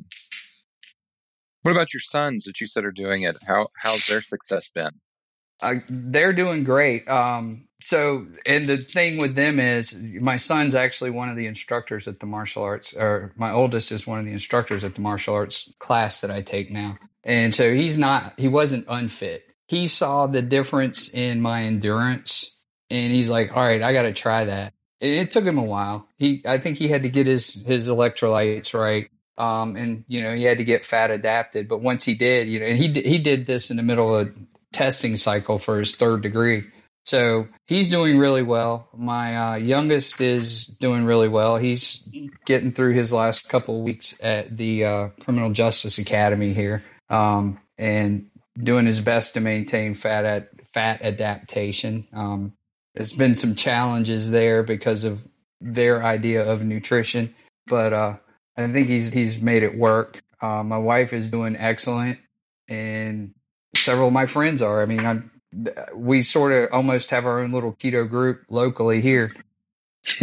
What 1.63 1.72
about 1.72 1.93
your 1.93 2.01
sons 2.01 2.45
that 2.45 2.61
you 2.61 2.68
said 2.68 2.86
are 2.86 2.91
doing 2.91 3.24
it? 3.24 3.38
How 3.45 3.68
how's 3.82 4.05
their 4.05 4.22
success 4.22 4.70
been? 4.70 4.91
Uh, 5.61 5.76
they're 5.89 6.34
doing 6.34 6.63
great. 6.63 7.07
Um, 7.09 7.66
so, 7.80 8.28
and 8.45 8.65
the 8.65 8.78
thing 8.78 9.17
with 9.17 9.36
them 9.36 9.59
is, 9.59 9.95
my 10.19 10.38
son's 10.38 10.73
actually 10.73 11.11
one 11.11 11.30
of 11.30 11.36
the 11.36 11.45
instructors 11.45 12.07
at 12.07 12.19
the 12.19 12.25
martial 12.25 12.63
arts, 12.63 12.95
or 12.95 13.34
my 13.36 13.51
oldest 13.51 13.91
is 13.91 14.07
one 14.07 14.19
of 14.19 14.25
the 14.25 14.32
instructors 14.32 14.84
at 14.84 14.95
the 14.95 15.01
martial 15.01 15.36
arts 15.36 15.71
class 15.78 16.21
that 16.21 16.32
I 16.32 16.41
take 16.41 16.71
now. 16.71 16.97
And 17.23 17.53
so 17.53 17.73
he's 17.73 17.97
not, 17.97 18.34
he 18.38 18.47
wasn't 18.47 18.86
unfit. 18.88 19.43
He 19.67 19.88
saw 19.88 20.28
the 20.28 20.41
difference 20.41 21.13
in 21.13 21.41
my 21.41 21.63
endurance, 21.63 22.57
and 22.89 23.11
he's 23.11 23.30
like, 23.30 23.55
"All 23.55 23.65
right, 23.65 23.84
I 23.84 23.91
got 23.91 24.03
to 24.03 24.13
try 24.13 24.45
that." 24.45 24.73
It, 25.01 25.17
it 25.17 25.32
took 25.32 25.43
him 25.43 25.57
a 25.57 25.63
while. 25.63 26.07
He, 26.17 26.41
I 26.45 26.57
think, 26.57 26.78
he 26.78 26.88
had 26.88 27.03
to 27.03 27.09
get 27.09 27.28
his 27.28 27.65
his 27.67 27.89
electrolytes 27.89 28.73
right. 28.73 29.09
Um, 29.38 29.75
and 29.75 30.05
you 30.07 30.23
know 30.23 30.34
he 30.34 30.43
had 30.45 30.59
to 30.59 30.63
get 30.63 30.86
fat 30.86 31.11
adapted. 31.11 31.67
But 31.67 31.82
once 31.82 32.05
he 32.05 32.15
did, 32.15 32.47
you 32.47 32.61
know, 32.61 32.65
and 32.65 32.78
he 32.78 32.88
he 33.01 33.19
did 33.19 33.45
this 33.45 33.69
in 33.69 33.75
the 33.75 33.84
middle 33.84 34.15
of 34.15 34.28
a 34.30 34.32
testing 34.71 35.17
cycle 35.17 35.57
for 35.57 35.80
his 35.80 35.97
third 35.97 36.21
degree. 36.21 36.63
So 37.08 37.47
he's 37.68 37.89
doing 37.89 38.18
really 38.18 38.43
well. 38.43 38.89
My 38.93 39.38
uh, 39.38 39.55
youngest 39.55 40.20
is 40.20 40.66
doing 40.66 41.05
really 41.05 41.30
well. 41.30 41.55
He's 41.55 42.05
getting 42.45 42.74
through 42.74 42.93
his 42.93 43.14
last 43.14 43.47
couple 43.47 43.78
of 43.78 43.84
weeks 43.86 44.20
at 44.22 44.58
the 44.58 44.84
uh, 44.84 45.08
Criminal 45.22 45.51
Justice 45.51 45.97
Academy 45.99 46.51
here, 46.51 46.84
um, 47.10 47.60
and 47.78 48.30
doing 48.62 48.86
his 48.86 48.99
best 48.99 49.36
to 49.36 49.39
maintain 49.39 49.93
fat 49.93 50.26
at 50.26 50.49
fat 50.68 51.01
adaptation. 51.01 52.05
Um, 52.12 52.53
there's 52.93 53.14
been 53.14 53.36
some 53.36 53.55
challenges 53.55 54.30
there 54.30 54.62
because 54.64 55.05
of 55.05 55.26
their 55.62 56.03
idea 56.03 56.45
of 56.45 56.66
nutrition, 56.66 57.34
but 57.68 57.93
uh, 57.93 58.18
I 58.58 58.68
think 58.68 58.89
he's 58.89 59.14
he's 59.14 59.41
made 59.41 59.64
it 59.64 59.76
work. 59.76 60.22
Uh, 60.41 60.62
my 60.62 60.78
wife 60.78 61.14
is 61.14 61.30
doing 61.30 61.55
excellent, 61.55 62.20
and 62.68 63.34
several 63.78 64.08
of 64.08 64.14
my 64.14 64.26
friends 64.26 64.62
are. 64.62 64.82
I 64.82 64.86
mean, 64.86 65.05
I'm, 65.05 65.32
we 65.95 66.21
sort 66.21 66.51
of 66.51 66.73
almost 66.73 67.09
have 67.11 67.25
our 67.25 67.39
own 67.39 67.51
little 67.51 67.73
keto 67.73 68.07
group 68.07 68.43
locally 68.49 69.01
here. 69.01 69.31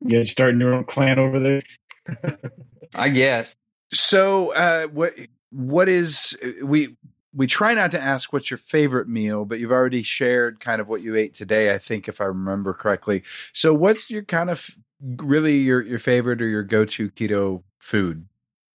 yeah, 0.00 0.24
starting 0.24 0.60
your 0.60 0.74
own 0.74 0.84
clan 0.84 1.18
over 1.18 1.38
there. 1.38 1.62
I 2.94 3.08
guess. 3.08 3.56
So, 3.92 4.52
uh, 4.54 4.86
what 4.86 5.14
what 5.50 5.88
is 5.88 6.36
we 6.62 6.96
we 7.34 7.46
try 7.46 7.74
not 7.74 7.90
to 7.92 8.00
ask 8.00 8.32
what's 8.32 8.50
your 8.50 8.58
favorite 8.58 9.08
meal, 9.08 9.44
but 9.44 9.58
you've 9.58 9.72
already 9.72 10.02
shared 10.02 10.60
kind 10.60 10.80
of 10.80 10.88
what 10.88 11.02
you 11.02 11.16
ate 11.16 11.34
today. 11.34 11.74
I 11.74 11.78
think, 11.78 12.08
if 12.08 12.20
I 12.20 12.24
remember 12.24 12.74
correctly. 12.74 13.22
So, 13.52 13.72
what's 13.72 14.10
your 14.10 14.22
kind 14.22 14.50
of 14.50 14.76
really 15.00 15.56
your 15.56 15.82
your 15.82 15.98
favorite 15.98 16.42
or 16.42 16.46
your 16.46 16.62
go 16.62 16.84
to 16.84 17.10
keto 17.10 17.62
food? 17.78 18.26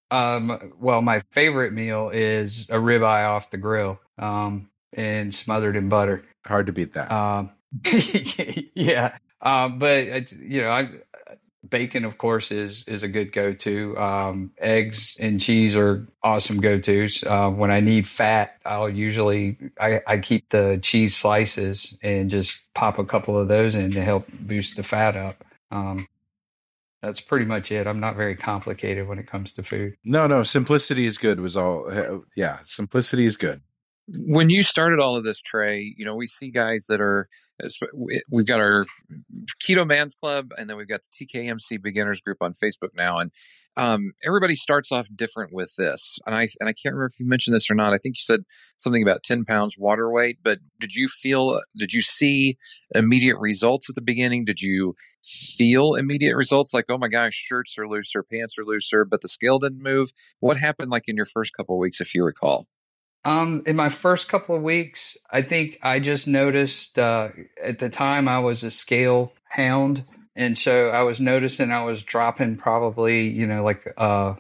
Um, 0.10 0.74
well, 0.80 1.02
my 1.02 1.22
favorite 1.32 1.74
meal 1.74 2.10
is 2.14 2.70
a 2.70 2.76
ribeye 2.76 3.28
off 3.28 3.50
the 3.50 3.58
grill, 3.58 4.00
um, 4.18 4.70
and 4.96 5.34
smothered 5.34 5.76
in 5.76 5.90
butter. 5.90 6.24
Hard 6.46 6.68
to 6.68 6.72
beat 6.72 6.94
that. 6.94 7.12
Um, 7.12 7.52
yeah. 8.76 9.18
Um, 9.42 9.80
but 9.80 9.92
it's, 9.92 10.38
you 10.38 10.62
know, 10.62 10.72
I, 10.72 10.90
bacon, 11.70 12.06
of 12.06 12.18
course, 12.18 12.52
is 12.52 12.88
is 12.88 13.04
a 13.04 13.08
good 13.08 13.32
go 13.32 13.54
to. 13.54 13.98
Um, 13.98 14.52
eggs 14.58 15.18
and 15.20 15.40
cheese 15.40 15.76
are 15.76 16.08
awesome 16.24 16.60
go 16.60 16.80
tos. 16.80 17.24
Uh, 17.24 17.50
when 17.50 17.72
I 17.72 17.80
need 17.80 18.08
fat, 18.08 18.58
I'll 18.66 18.90
usually 18.90 19.58
I, 19.80 20.02
I 20.08 20.18
keep 20.20 20.50
the 20.50 20.80
cheese 20.82 21.16
slices 21.16 21.98
and 22.02 22.30
just 22.30 22.74
pop 22.74 23.00
a 23.00 23.06
couple 23.06 23.38
of 23.38 23.48
those 23.48 23.76
in 23.76 23.92
to 23.92 24.02
help 24.02 24.28
boost 24.40 24.78
the 24.78 24.84
fat 24.84 25.16
up. 25.16 25.44
Um, 25.72 26.08
that's 27.02 27.22
pretty 27.22 27.46
much 27.46 27.72
it. 27.72 27.86
I'm 27.86 28.00
not 28.00 28.16
very 28.16 28.36
complicated 28.36 29.08
when 29.08 29.20
it 29.20 29.28
comes 29.28 29.54
to 29.54 29.64
food. 29.64 29.96
No, 30.04 30.26
no, 30.26 30.44
simplicity 30.44 31.06
is 31.06 31.18
good. 31.18 31.40
Was 31.40 31.56
all 31.56 32.24
yeah, 32.36 32.60
simplicity 32.64 33.26
is 33.26 33.38
good 33.38 33.62
when 34.10 34.50
you 34.50 34.64
started 34.64 35.00
all 35.00 35.16
of 35.16 35.24
this 35.24 35.42
trey 35.42 35.94
you 35.98 36.06
know 36.06 36.16
we 36.16 36.28
see 36.28 36.50
guys 36.50 36.86
that 36.88 37.02
are 37.02 37.28
we've 38.32 38.46
got 38.46 38.60
our 38.60 38.86
keto 39.64 39.86
man's 39.86 40.16
club 40.16 40.52
and 40.58 40.70
then 40.70 40.78
we've 40.78 40.88
got 40.88 41.02
the 41.02 41.26
tkmc 41.26 41.82
beginners 41.82 42.22
group 42.22 42.38
on 42.42 42.54
facebook 42.54 42.90
now 42.96 43.18
and 43.18 43.32
um, 43.76 44.14
everybody 44.24 44.56
starts 44.56 44.92
off 44.92 45.08
different 45.16 45.54
with 45.54 45.74
this 45.78 46.18
and 46.26 46.36
i 46.36 46.48
and 46.60 46.70
i 46.70 46.74
can't 46.74 46.94
remember 46.94 47.06
if 47.06 47.20
you 47.20 47.28
mentioned 47.28 47.56
this 47.56 47.70
or 47.70 47.76
not 47.76 47.94
i 47.94 47.98
think 47.98 48.16
you 48.16 48.22
said 48.22 48.42
something 48.78 49.04
about 49.04 49.24
10 49.24 49.46
pounds 49.46 49.78
water 49.78 50.10
weight 50.12 50.38
but 50.44 50.60
did 50.80 50.96
you 50.96 51.08
feel 51.08 51.60
did 51.76 51.94
you 51.94 52.02
see 52.02 52.58
immediate 52.96 53.38
results 53.38 53.90
at 53.90 53.96
the 53.96 54.02
beginning? 54.02 54.46
Did 54.46 54.62
you 54.62 54.96
feel 55.24 55.96
immediate 55.96 56.36
results? 56.36 56.74
Like 56.74 56.86
oh 56.90 56.98
my 56.98 57.08
gosh 57.08 57.34
shirts 57.34 57.78
are 57.78 57.88
looser 57.88 58.24
pants 58.24 58.58
are 58.58 58.66
looser 58.66 59.06
but 59.06 59.22
the 59.22 59.30
scale 59.30 59.60
didn't 59.60 59.82
move? 59.82 60.12
What 60.40 60.58
happened 60.58 60.92
like 60.92 61.08
in 61.08 61.16
your 61.16 61.26
first 61.26 61.54
couple 61.56 61.78
weeks 61.78 62.02
if 62.02 62.14
you 62.14 62.24
recall 62.24 62.68
um, 63.26 63.64
in 63.66 63.76
my 63.76 63.90
first 63.90 64.30
couple 64.30 64.56
of 64.56 64.62
weeks, 64.62 65.18
I 65.32 65.42
think 65.42 65.80
I 65.84 66.00
just 66.00 66.28
noticed 66.28 66.98
uh, 66.98 67.30
at 67.62 67.80
the 67.80 67.90
time 67.90 68.28
I 68.28 68.40
was 68.40 68.64
a 68.64 68.72
scale 68.72 69.34
hound, 69.50 70.04
and 70.36 70.58
so 70.58 70.90
I 70.90 71.04
was 71.04 71.20
noticing 71.20 71.72
I 71.72 71.84
was 71.84 72.02
dropping 72.02 72.58
probably 72.58 73.28
you 73.28 73.48
know 73.48 73.64
like 73.64 73.94
uh, 73.98 74.36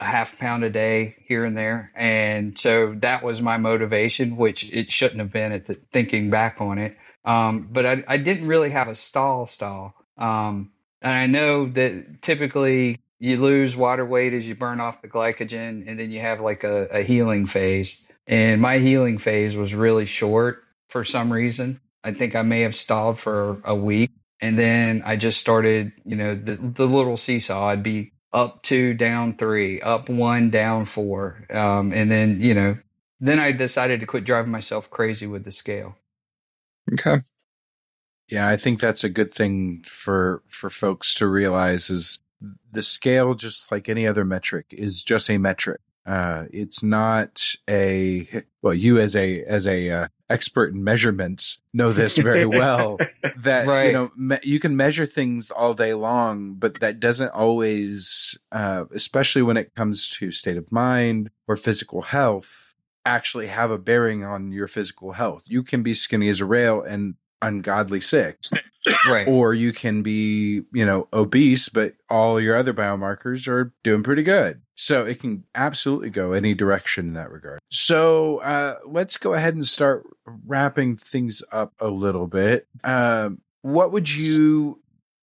a 0.00 0.04
half 0.04 0.38
pound 0.38 0.64
a 0.64 0.70
day 0.70 1.16
here 1.26 1.44
and 1.44 1.56
there, 1.56 1.92
and 1.94 2.58
so 2.58 2.94
that 3.00 3.22
was 3.22 3.42
my 3.42 3.58
motivation, 3.58 4.36
which 4.36 4.72
it 4.72 4.90
shouldn't 4.90 5.20
have 5.20 5.32
been 5.32 5.52
at 5.52 5.66
the, 5.66 5.74
thinking 5.74 6.30
back 6.30 6.60
on 6.60 6.78
it. 6.78 6.96
Um, 7.24 7.68
but 7.70 7.86
I, 7.86 8.04
I, 8.08 8.16
didn't 8.16 8.48
really 8.48 8.70
have 8.70 8.88
a 8.88 8.96
stall 8.96 9.46
stall, 9.46 9.94
um, 10.18 10.72
and 11.02 11.12
I 11.12 11.26
know 11.26 11.66
that 11.66 12.20
typically 12.20 12.98
you 13.20 13.36
lose 13.40 13.76
water 13.76 14.04
weight 14.04 14.32
as 14.32 14.48
you 14.48 14.56
burn 14.56 14.80
off 14.80 15.02
the 15.02 15.08
glycogen, 15.08 15.84
and 15.86 15.98
then 16.00 16.10
you 16.10 16.18
have 16.18 16.40
like 16.40 16.64
a, 16.64 16.86
a 16.86 17.02
healing 17.02 17.46
phase. 17.46 18.04
And 18.26 18.60
my 18.60 18.78
healing 18.78 19.18
phase 19.18 19.56
was 19.56 19.74
really 19.74 20.06
short 20.06 20.62
for 20.88 21.04
some 21.04 21.32
reason. 21.32 21.80
I 22.04 22.12
think 22.12 22.34
I 22.34 22.42
may 22.42 22.60
have 22.60 22.74
stalled 22.74 23.18
for 23.18 23.60
a 23.64 23.74
week. 23.74 24.10
And 24.40 24.58
then 24.58 25.02
I 25.04 25.16
just 25.16 25.38
started, 25.38 25.92
you 26.04 26.16
know, 26.16 26.34
the, 26.34 26.56
the 26.56 26.86
little 26.86 27.16
seesaw. 27.16 27.68
I'd 27.68 27.82
be 27.82 28.12
up 28.32 28.62
two, 28.62 28.94
down 28.94 29.36
three, 29.36 29.80
up 29.80 30.08
one, 30.08 30.50
down 30.50 30.84
four. 30.84 31.46
Um, 31.50 31.92
and 31.92 32.10
then, 32.10 32.40
you 32.40 32.54
know, 32.54 32.78
then 33.20 33.38
I 33.38 33.52
decided 33.52 34.00
to 34.00 34.06
quit 34.06 34.24
driving 34.24 34.50
myself 34.50 34.90
crazy 34.90 35.26
with 35.26 35.44
the 35.44 35.52
scale. 35.52 35.96
Okay. 36.92 37.18
Yeah, 38.28 38.48
I 38.48 38.56
think 38.56 38.80
that's 38.80 39.04
a 39.04 39.08
good 39.08 39.32
thing 39.32 39.84
for 39.86 40.42
for 40.48 40.70
folks 40.70 41.14
to 41.16 41.26
realize 41.26 41.90
is 41.90 42.20
the 42.72 42.82
scale, 42.82 43.34
just 43.34 43.70
like 43.70 43.88
any 43.88 44.06
other 44.06 44.24
metric, 44.24 44.66
is 44.70 45.02
just 45.02 45.30
a 45.30 45.38
metric. 45.38 45.80
Uh, 46.04 46.44
it's 46.52 46.82
not 46.82 47.42
a 47.70 48.28
well. 48.60 48.74
You 48.74 48.98
as 48.98 49.14
a 49.14 49.42
as 49.44 49.66
a 49.66 49.88
uh, 49.90 50.08
expert 50.28 50.72
in 50.74 50.82
measurements 50.82 51.60
know 51.72 51.92
this 51.92 52.16
very 52.18 52.46
well. 52.60 52.98
that 53.36 53.66
Right. 53.66 53.86
you 53.86 53.92
know 53.92 54.10
me- 54.16 54.38
you 54.42 54.58
can 54.58 54.76
measure 54.76 55.06
things 55.06 55.50
all 55.50 55.74
day 55.74 55.94
long, 55.94 56.54
but 56.54 56.74
that 56.80 56.98
doesn't 57.00 57.30
always, 57.32 58.36
uh, 58.50 58.84
especially 58.94 59.42
when 59.42 59.56
it 59.56 59.74
comes 59.74 60.08
to 60.18 60.30
state 60.32 60.56
of 60.56 60.72
mind 60.72 61.30
or 61.46 61.56
physical 61.56 62.02
health, 62.02 62.74
actually 63.06 63.46
have 63.46 63.70
a 63.70 63.78
bearing 63.78 64.24
on 64.24 64.50
your 64.52 64.66
physical 64.68 65.12
health. 65.12 65.42
You 65.46 65.62
can 65.62 65.82
be 65.82 65.94
skinny 65.94 66.28
as 66.28 66.40
a 66.40 66.44
rail 66.46 66.82
and 66.82 67.14
ungodly 67.40 68.00
sick 68.00 68.38
Right. 69.08 69.26
or 69.26 69.52
you 69.54 69.72
can 69.72 70.02
be, 70.02 70.62
you 70.72 70.86
know, 70.86 71.08
obese, 71.12 71.68
but 71.68 71.94
all 72.08 72.40
your 72.40 72.56
other 72.56 72.72
biomarkers 72.72 73.48
are 73.48 73.72
doing 73.82 74.02
pretty 74.04 74.22
good. 74.22 74.61
So 74.74 75.04
it 75.04 75.20
can 75.20 75.44
absolutely 75.54 76.10
go 76.10 76.32
any 76.32 76.54
direction 76.54 77.08
in 77.08 77.14
that 77.14 77.30
regard. 77.30 77.60
So 77.70 78.38
uh, 78.38 78.76
let's 78.86 79.16
go 79.16 79.34
ahead 79.34 79.54
and 79.54 79.66
start 79.66 80.04
wrapping 80.24 80.96
things 80.96 81.42
up 81.52 81.74
a 81.78 81.88
little 81.88 82.26
bit. 82.26 82.66
Um, 82.82 83.42
what 83.60 83.92
would 83.92 84.10
you 84.10 84.80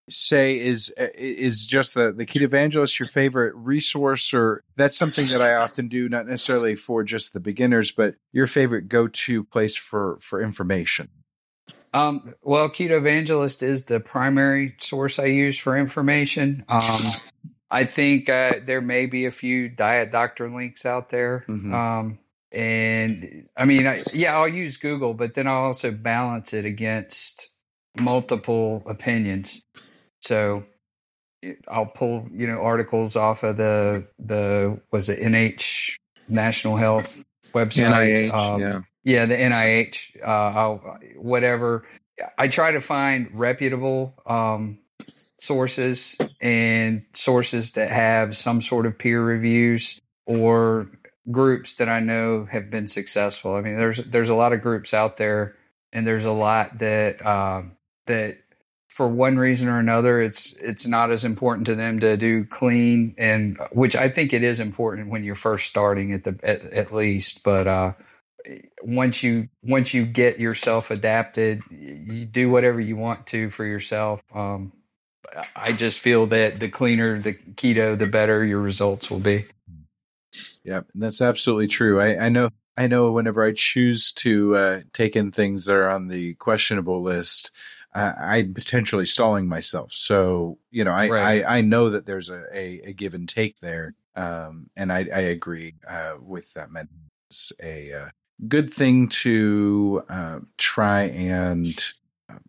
say 0.09 0.57
is 0.57 0.93
is 0.97 1.67
just 1.67 1.93
the 1.93 2.11
the 2.11 2.25
Keto 2.25 2.43
Evangelist 2.43 2.99
your 2.99 3.07
favorite 3.07 3.53
resource, 3.55 4.33
or 4.33 4.63
that's 4.75 4.97
something 4.97 5.25
that 5.25 5.41
I 5.41 5.55
often 5.55 5.87
do, 5.87 6.09
not 6.09 6.27
necessarily 6.27 6.75
for 6.75 7.03
just 7.03 7.33
the 7.33 7.39
beginners, 7.39 7.91
but 7.91 8.15
your 8.31 8.47
favorite 8.47 8.87
go 8.87 9.07
to 9.07 9.43
place 9.43 9.75
for 9.75 10.17
for 10.21 10.41
information. 10.41 11.09
Um, 11.93 12.35
well, 12.43 12.69
Keto 12.69 12.97
Evangelist 12.97 13.63
is 13.63 13.85
the 13.85 13.99
primary 13.99 14.75
source 14.79 15.17
I 15.17 15.25
use 15.25 15.57
for 15.59 15.77
information. 15.77 16.63
Um, 16.69 16.81
I 17.71 17.83
think 17.85 18.29
uh, 18.29 18.53
there 18.63 18.81
may 18.81 19.05
be 19.05 19.25
a 19.25 19.31
few 19.31 19.69
diet 19.69 20.11
doctor 20.11 20.49
links 20.49 20.85
out 20.85 21.09
there. 21.09 21.45
Mhm. 21.47 21.73
Um, 21.73 22.19
and 22.51 23.47
I 23.55 23.65
mean, 23.65 23.85
I, 23.85 24.01
yeah, 24.15 24.35
I'll 24.35 24.47
use 24.47 24.77
Google, 24.77 25.13
but 25.13 25.35
then 25.35 25.47
I'll 25.47 25.65
also 25.65 25.91
balance 25.91 26.53
it 26.53 26.65
against 26.65 27.53
multiple 27.97 28.81
opinions. 28.87 29.63
So 30.21 30.65
I'll 31.67 31.85
pull, 31.85 32.25
you 32.31 32.47
know, 32.47 32.61
articles 32.61 33.15
off 33.15 33.43
of 33.43 33.57
the 33.57 34.07
the 34.17 34.79
was 34.91 35.09
it 35.09 35.19
NH 35.19 35.97
National 36.27 36.77
Health 36.77 37.23
website. 37.53 38.31
NIH, 38.31 38.33
um, 38.33 38.61
yeah. 38.61 38.79
yeah, 39.03 39.25
the 39.25 39.35
NIH, 39.35 40.21
uh, 40.21 40.25
I'll, 40.25 40.97
whatever. 41.17 41.85
I 42.37 42.47
try 42.47 42.71
to 42.71 42.81
find 42.81 43.29
reputable 43.33 44.13
um, 44.25 44.79
sources 45.39 46.17
and 46.41 47.05
sources 47.13 47.73
that 47.73 47.89
have 47.89 48.35
some 48.35 48.61
sort 48.61 48.85
of 48.85 48.97
peer 48.97 49.23
reviews 49.23 50.01
or 50.25 50.89
groups 51.31 51.75
that 51.75 51.89
I 51.89 51.99
know 51.99 52.45
have 52.51 52.69
been 52.69 52.87
successful. 52.87 53.55
I 53.55 53.61
mean, 53.61 53.77
there's 53.77 53.97
there's 53.97 54.29
a 54.29 54.35
lot 54.35 54.53
of 54.53 54.61
groups 54.61 54.93
out 54.93 55.17
there, 55.17 55.55
and 55.93 56.05
there's 56.05 56.25
a 56.25 56.31
lot 56.31 56.79
that 56.79 57.25
um, 57.25 57.77
that 58.07 58.39
for 58.89 59.07
one 59.07 59.37
reason 59.37 59.69
or 59.69 59.79
another, 59.79 60.21
it's 60.21 60.53
it's 60.61 60.85
not 60.87 61.11
as 61.11 61.23
important 61.23 61.65
to 61.67 61.75
them 61.75 61.99
to 61.99 62.17
do 62.17 62.45
clean, 62.45 63.15
and 63.17 63.57
which 63.71 63.95
I 63.95 64.09
think 64.09 64.33
it 64.33 64.43
is 64.43 64.59
important 64.59 65.09
when 65.09 65.23
you're 65.23 65.35
first 65.35 65.67
starting 65.67 66.13
at 66.13 66.23
the 66.23 66.39
at, 66.43 66.65
at 66.65 66.91
least, 66.91 67.43
but. 67.43 67.67
uh 67.67 67.93
once 68.81 69.21
you 69.21 69.47
once 69.61 69.93
you 69.93 70.05
get 70.05 70.39
yourself 70.39 70.89
adapted 70.89 71.61
you 71.69 72.25
do 72.25 72.49
whatever 72.49 72.79
you 72.79 72.95
want 72.95 73.27
to 73.27 73.49
for 73.49 73.65
yourself 73.65 74.23
um 74.33 74.71
i 75.55 75.71
just 75.71 75.99
feel 75.99 76.25
that 76.25 76.59
the 76.59 76.69
cleaner 76.69 77.19
the 77.19 77.33
keto 77.33 77.97
the 77.97 78.07
better 78.07 78.43
your 78.43 78.59
results 78.59 79.09
will 79.09 79.21
be 79.21 79.43
Yeah, 80.63 80.81
that's 80.93 81.21
absolutely 81.21 81.67
true. 81.67 81.99
I, 81.99 82.25
I 82.25 82.29
know. 82.29 82.49
I 82.77 82.87
know. 82.87 83.11
Whenever 83.11 83.43
I 83.43 83.53
choose 83.53 84.13
to 84.13 84.55
uh, 84.55 84.79
take 84.93 85.15
in 85.15 85.31
things 85.31 85.65
that 85.65 85.75
are 85.75 85.89
on 85.89 86.07
the 86.07 86.35
questionable 86.35 87.01
list, 87.01 87.51
uh, 87.93 88.13
I'm 88.17 88.53
potentially 88.53 89.05
stalling 89.05 89.47
myself. 89.47 89.91
So 89.91 90.59
you 90.71 90.83
know, 90.83 90.91
I 90.91 91.09
Right. 91.09 91.45
I, 91.45 91.57
I 91.57 91.61
know 91.61 91.89
that 91.89 92.05
there's 92.05 92.29
a, 92.29 92.43
a, 92.53 92.81
a 92.89 92.93
give 92.93 93.13
and 93.13 93.27
take 93.27 93.59
there, 93.59 93.89
um, 94.15 94.69
and 94.75 94.91
I, 94.93 94.99
I 94.99 95.21
agree 95.21 95.75
uh, 95.87 96.15
with 96.21 96.53
that. 96.53 96.69
It's 97.29 97.51
a 97.61 97.93
uh, 97.93 98.09
good 98.47 98.71
thing 98.71 99.07
to 99.09 100.03
uh, 100.09 100.39
try 100.57 101.03
and 101.03 101.65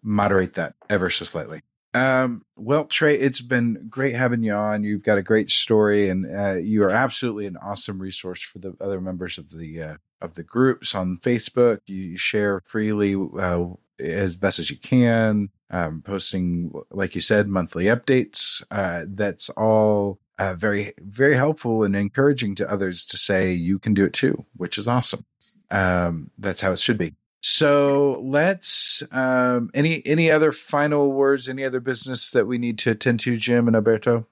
moderate 0.03 0.55
that 0.55 0.75
ever 0.89 1.11
so 1.11 1.25
slightly. 1.25 1.63
Um, 1.93 2.45
well, 2.57 2.85
Trey, 2.85 3.17
it's 3.17 3.41
been 3.41 3.87
great 3.89 4.15
having 4.15 4.43
you 4.43 4.53
on. 4.53 4.85
You've 4.85 5.03
got 5.03 5.19
a 5.19 5.23
great 5.23 5.51
story, 5.51 6.09
and 6.09 6.27
uh, 6.27 6.55
you 6.55 6.83
are 6.85 6.91
absolutely 6.91 7.47
an 7.47 7.57
awesome 7.57 7.99
resource 7.99 8.43
for 8.43 8.59
the 8.59 8.77
other 8.81 9.01
members 9.01 9.39
of 9.39 9.51
the 9.51 9.83
uh, 9.83 9.97
of 10.21 10.35
the 10.35 10.45
groups 10.45 10.95
on 10.95 11.19
Facebook. 11.19 11.81
You 11.87 12.17
share 12.17 12.63
freely 12.65 13.15
uh, 13.15 13.67
as 13.99 14.37
best 14.37 14.59
as 14.59 14.71
you 14.71 14.77
can, 14.77 15.51
um, 15.71 16.03
posting, 16.03 16.73
like 16.91 17.15
you 17.15 17.21
said, 17.21 17.49
monthly 17.49 17.87
updates. 17.87 18.63
Uh, 18.71 19.01
that's 19.09 19.51
all 19.51 20.21
uh, 20.39 20.55
very 20.55 20.93
very 21.01 21.35
helpful 21.35 21.83
and 21.83 21.97
encouraging 21.97 22.55
to 22.57 22.71
others 22.71 23.05
to 23.07 23.17
say 23.17 23.53
you 23.53 23.79
can 23.81 23.95
do 23.95 24.05
it 24.05 24.13
too, 24.13 24.47
which 24.57 24.79
is 24.79 24.87
awesome. 24.87 25.25
Um, 25.73 26.31
that's 26.39 26.61
how 26.61 26.73
it 26.73 26.79
should 26.79 26.99
be. 26.99 27.15
So 27.43 28.21
let's 28.23 29.03
um 29.13 29.71
any 29.75 30.05
any 30.07 30.31
other 30.31 30.53
final 30.53 31.13
words, 31.13 31.49
any 31.49 31.65
other 31.65 31.81
business 31.81 32.31
that 32.33 32.47
we 32.47 32.59
need 32.59 32.79
to 32.81 32.91
attend 32.91 33.21
to, 33.21 33.37
Jim 33.37 33.67
and 33.67 33.75
Alberto? 33.77 34.27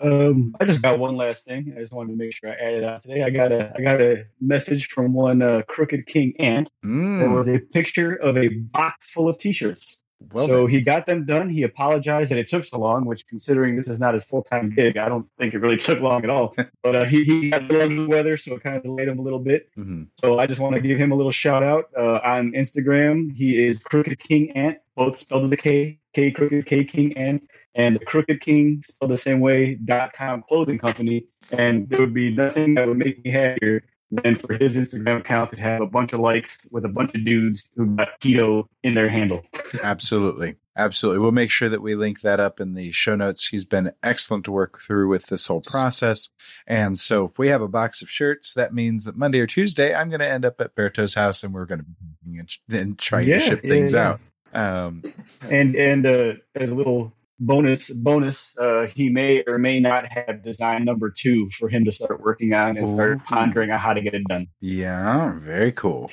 Um, 0.00 0.56
I 0.58 0.64
just 0.64 0.80
got 0.82 0.98
one 0.98 1.16
last 1.16 1.44
thing. 1.44 1.74
I 1.76 1.80
just 1.80 1.92
wanted 1.92 2.12
to 2.12 2.16
make 2.16 2.32
sure 2.34 2.50
I 2.50 2.54
added 2.54 2.84
out 2.84 3.02
today. 3.02 3.22
I 3.22 3.30
got 3.30 3.52
a 3.52 3.72
I 3.76 3.82
got 3.82 4.00
a 4.00 4.24
message 4.40 4.88
from 4.88 5.12
one 5.12 5.42
uh, 5.42 5.62
Crooked 5.68 6.06
King 6.06 6.34
Ant. 6.38 6.70
There 6.82 7.28
Mm, 7.28 7.36
was 7.36 7.48
a 7.48 7.58
picture 7.58 8.14
of 8.14 8.38
a 8.38 8.48
box 8.48 9.10
full 9.10 9.28
of 9.28 9.36
T-shirts. 9.36 10.02
Well, 10.32 10.46
so 10.46 10.56
then. 10.62 10.68
he 10.68 10.84
got 10.84 11.06
them 11.06 11.24
done. 11.24 11.48
He 11.48 11.62
apologized 11.62 12.30
that 12.30 12.38
it 12.38 12.46
took 12.48 12.64
so 12.64 12.78
long, 12.78 13.04
which, 13.04 13.26
considering 13.26 13.76
this 13.76 13.88
is 13.88 13.98
not 13.98 14.14
his 14.14 14.24
full 14.24 14.42
time 14.42 14.70
gig, 14.70 14.96
I 14.96 15.08
don't 15.08 15.26
think 15.38 15.54
it 15.54 15.58
really 15.58 15.76
took 15.88 16.00
long 16.00 16.24
at 16.24 16.30
all. 16.30 16.54
but 16.82 16.94
uh, 16.94 17.04
he 17.04 17.24
he 17.24 17.50
had 17.50 17.68
the 17.68 18.06
weather, 18.08 18.36
so 18.36 18.54
it 18.54 18.62
kind 18.62 18.76
of 18.76 18.82
delayed 18.82 19.08
him 19.08 19.18
a 19.18 19.22
little 19.22 19.38
bit. 19.38 19.68
Mhm. 19.76 20.08
So 20.20 20.38
I 20.38 20.46
just 20.46 20.60
want 20.60 20.74
to 20.74 20.80
give 20.80 20.98
him 20.98 21.12
a 21.12 21.14
little 21.14 21.32
shout 21.32 21.62
out 21.62 21.86
uh, 21.96 22.20
on 22.24 22.52
Instagram. 22.52 23.32
He 23.34 23.64
is 23.64 23.78
Crooked 23.78 24.18
King 24.18 24.50
Ant, 24.52 24.78
both 24.96 25.16
spelled 25.16 25.42
with 25.42 25.52
a 25.52 25.56
K, 25.56 25.98
K 26.14 26.30
Crooked 26.30 26.66
K 26.66 26.84
King 26.84 27.16
Ant, 27.16 27.46
and 27.74 27.96
the 27.96 28.04
Crooked 28.04 28.40
King 28.40 28.82
spelled 28.86 29.10
the 29.10 29.16
same 29.18 29.40
way. 29.40 29.74
dot 29.76 30.12
com 30.12 30.42
clothing 30.48 30.78
company, 30.78 31.26
and 31.56 31.88
there 31.88 32.00
would 32.00 32.14
be 32.14 32.30
nothing 32.34 32.74
that 32.74 32.86
would 32.86 32.98
make 32.98 33.24
me 33.24 33.30
happier 33.30 33.82
than 34.10 34.34
for 34.34 34.54
his 34.54 34.76
Instagram 34.76 35.20
account 35.20 35.52
to 35.52 35.60
have 35.60 35.80
a 35.80 35.86
bunch 35.86 36.12
of 36.12 36.20
likes 36.20 36.68
with 36.72 36.84
a 36.84 36.88
bunch 36.88 37.14
of 37.14 37.24
dudes 37.24 37.68
who 37.76 37.86
got 37.96 38.20
keto 38.20 38.64
in 38.82 38.94
their 38.94 39.08
handle. 39.08 39.42
Absolutely. 39.82 40.56
Absolutely. 40.76 41.18
We'll 41.20 41.32
make 41.32 41.50
sure 41.50 41.68
that 41.68 41.82
we 41.82 41.94
link 41.94 42.20
that 42.22 42.40
up 42.40 42.60
in 42.60 42.74
the 42.74 42.90
show 42.92 43.14
notes. 43.14 43.48
He's 43.48 43.64
been 43.64 43.92
excellent 44.02 44.44
to 44.44 44.52
work 44.52 44.80
through 44.80 45.08
with 45.08 45.26
this 45.26 45.46
whole 45.46 45.60
process. 45.60 46.30
And 46.66 46.96
so 46.96 47.24
if 47.26 47.38
we 47.38 47.48
have 47.48 47.60
a 47.60 47.68
box 47.68 48.02
of 48.02 48.10
shirts, 48.10 48.54
that 48.54 48.72
means 48.72 49.04
that 49.04 49.16
Monday 49.16 49.40
or 49.40 49.46
Tuesday, 49.46 49.94
I'm 49.94 50.08
going 50.08 50.20
to 50.20 50.28
end 50.28 50.44
up 50.44 50.60
at 50.60 50.74
Berto's 50.74 51.14
house 51.14 51.42
and 51.42 51.52
we're 51.52 51.66
going 51.66 51.80
to 51.80 51.84
be 51.84 52.40
and 52.78 52.98
trying 52.98 53.28
Yeah, 53.28 53.40
to 53.40 53.44
ship 53.44 53.60
yeah, 53.62 53.68
things 53.70 53.92
yeah. 53.92 54.08
out. 54.08 54.20
Um, 54.54 55.02
and 55.50 55.76
and 55.76 56.06
uh, 56.06 56.32
as 56.54 56.70
a 56.70 56.74
little 56.74 57.12
bonus 57.40 57.90
bonus 57.90 58.56
uh, 58.58 58.86
he 58.86 59.08
may 59.08 59.42
or 59.46 59.58
may 59.58 59.80
not 59.80 60.04
have 60.12 60.42
design 60.44 60.84
number 60.84 61.10
two 61.10 61.48
for 61.50 61.68
him 61.68 61.84
to 61.84 61.90
start 61.92 62.20
working 62.20 62.52
on 62.52 62.76
and 62.76 62.88
start 62.88 63.16
Ooh. 63.16 63.20
pondering 63.24 63.70
on 63.70 63.78
how 63.78 63.94
to 63.94 64.00
get 64.02 64.14
it 64.14 64.24
done 64.28 64.46
Yeah, 64.60 65.38
very 65.40 65.72
cool. 65.72 66.10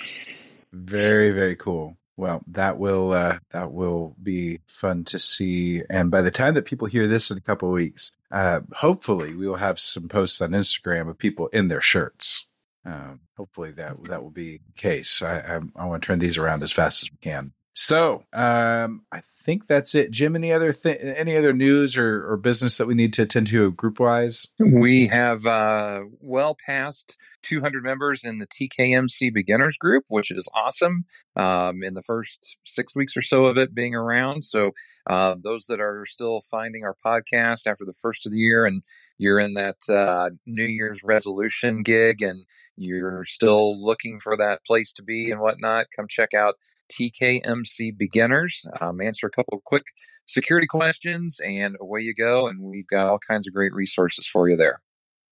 Very 0.71 1.31
very 1.31 1.55
cool. 1.55 1.97
Well, 2.15 2.41
that 2.47 2.79
will 2.79 3.11
uh 3.11 3.39
that 3.51 3.71
will 3.73 4.15
be 4.21 4.59
fun 4.67 5.03
to 5.05 5.19
see 5.19 5.83
and 5.89 6.09
by 6.09 6.21
the 6.21 6.31
time 6.31 6.53
that 6.55 6.65
people 6.65 6.87
hear 6.87 7.07
this 7.07 7.29
in 7.29 7.37
a 7.37 7.41
couple 7.41 7.67
of 7.67 7.73
weeks, 7.73 8.15
uh 8.31 8.61
hopefully 8.77 9.35
we 9.35 9.47
will 9.47 9.57
have 9.57 9.79
some 9.79 10.07
posts 10.07 10.41
on 10.41 10.51
Instagram 10.51 11.09
of 11.09 11.17
people 11.17 11.47
in 11.47 11.67
their 11.67 11.81
shirts. 11.81 12.47
Um 12.85 13.19
hopefully 13.35 13.71
that 13.71 14.01
that 14.05 14.23
will 14.23 14.31
be 14.31 14.61
the 14.65 14.73
case. 14.77 15.21
I 15.21 15.39
I, 15.39 15.59
I 15.75 15.85
want 15.85 16.01
to 16.01 16.07
turn 16.07 16.19
these 16.19 16.37
around 16.37 16.63
as 16.63 16.71
fast 16.71 17.03
as 17.03 17.11
we 17.11 17.17
can. 17.21 17.51
So, 17.79 18.23
um 18.33 19.03
I 19.11 19.21
think 19.21 19.67
that's 19.67 19.93
it. 19.93 20.09
Jim, 20.09 20.35
any 20.35 20.51
other 20.51 20.73
th- 20.73 20.97
any 20.99 21.37
other 21.37 21.53
news 21.53 21.95
or, 21.95 22.27
or 22.27 22.35
business 22.35 22.77
that 22.79 22.87
we 22.87 22.95
need 22.95 23.13
to 23.13 23.21
attend 23.21 23.47
to 23.49 23.71
group 23.71 23.99
wise? 23.99 24.47
We 24.59 25.07
have 25.07 25.45
uh, 25.45 26.01
well 26.19 26.57
past 26.65 27.17
200 27.47 27.83
members 27.83 28.23
in 28.23 28.39
the 28.39 28.47
TKMC 28.47 29.33
beginners 29.33 29.77
group, 29.77 30.05
which 30.09 30.31
is 30.31 30.49
awesome. 30.55 31.05
Um, 31.35 31.83
in 31.83 31.93
the 31.93 32.01
first 32.01 32.57
six 32.65 32.95
weeks 32.95 33.15
or 33.15 33.21
so 33.21 33.45
of 33.45 33.57
it 33.57 33.73
being 33.73 33.95
around, 33.95 34.43
so 34.43 34.71
uh, 35.07 35.35
those 35.41 35.65
that 35.65 35.79
are 35.79 36.05
still 36.05 36.39
finding 36.41 36.83
our 36.83 36.95
podcast 37.05 37.67
after 37.67 37.85
the 37.85 37.93
first 38.01 38.25
of 38.25 38.31
the 38.31 38.39
year, 38.39 38.65
and 38.65 38.83
you're 39.17 39.39
in 39.39 39.53
that 39.53 39.77
uh, 39.89 40.31
New 40.45 40.65
Year's 40.65 41.01
resolution 41.03 41.83
gig, 41.83 42.21
and 42.21 42.45
you're 42.75 43.23
still 43.23 43.79
looking 43.79 44.19
for 44.19 44.35
that 44.37 44.65
place 44.65 44.91
to 44.93 45.03
be 45.03 45.31
and 45.31 45.39
whatnot, 45.39 45.87
come 45.95 46.07
check 46.09 46.33
out 46.33 46.55
TKMC 46.91 47.97
beginners. 47.97 48.65
Um, 48.81 49.01
answer 49.01 49.27
a 49.27 49.31
couple 49.31 49.57
of 49.57 49.63
quick 49.63 49.85
security 50.27 50.67
questions, 50.67 51.39
and 51.43 51.75
away 51.79 52.01
you 52.01 52.13
go. 52.13 52.47
And 52.47 52.61
we've 52.61 52.87
got 52.87 53.07
all 53.07 53.19
kinds 53.19 53.47
of 53.47 53.53
great 53.53 53.73
resources 53.73 54.27
for 54.27 54.49
you 54.49 54.55
there. 54.55 54.81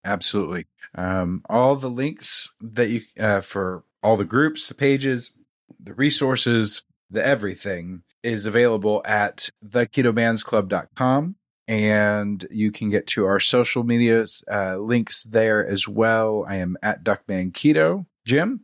Absolutely. 0.06 0.68
Um, 0.94 1.42
all 1.50 1.76
the 1.76 1.90
links 1.90 2.50
that 2.62 2.90
you 2.90 3.02
uh, 3.20 3.42
for 3.42 3.84
all 4.02 4.16
the 4.16 4.24
groups, 4.24 4.68
the 4.68 4.76
pages, 4.76 5.34
the 5.80 5.96
resources, 5.96 6.84
the 7.10 7.26
everything 7.26 8.04
is 8.24 8.46
available 8.46 9.02
at 9.06 9.50
theketomansclub.com. 9.66 11.36
And 11.68 12.46
you 12.52 12.72
can 12.72 12.92
get 12.92 13.08
to 13.08 13.26
our 13.26 13.40
social 13.40 13.84
media 13.84 14.28
uh, 14.52 14.78
links 14.78 15.24
there 15.24 15.66
as 15.66 15.88
well. 15.88 16.46
I 16.48 16.58
am 16.58 16.78
at 16.84 17.04
Duckman 17.04 17.54
Keto. 17.54 18.06
Jim? 18.26 18.62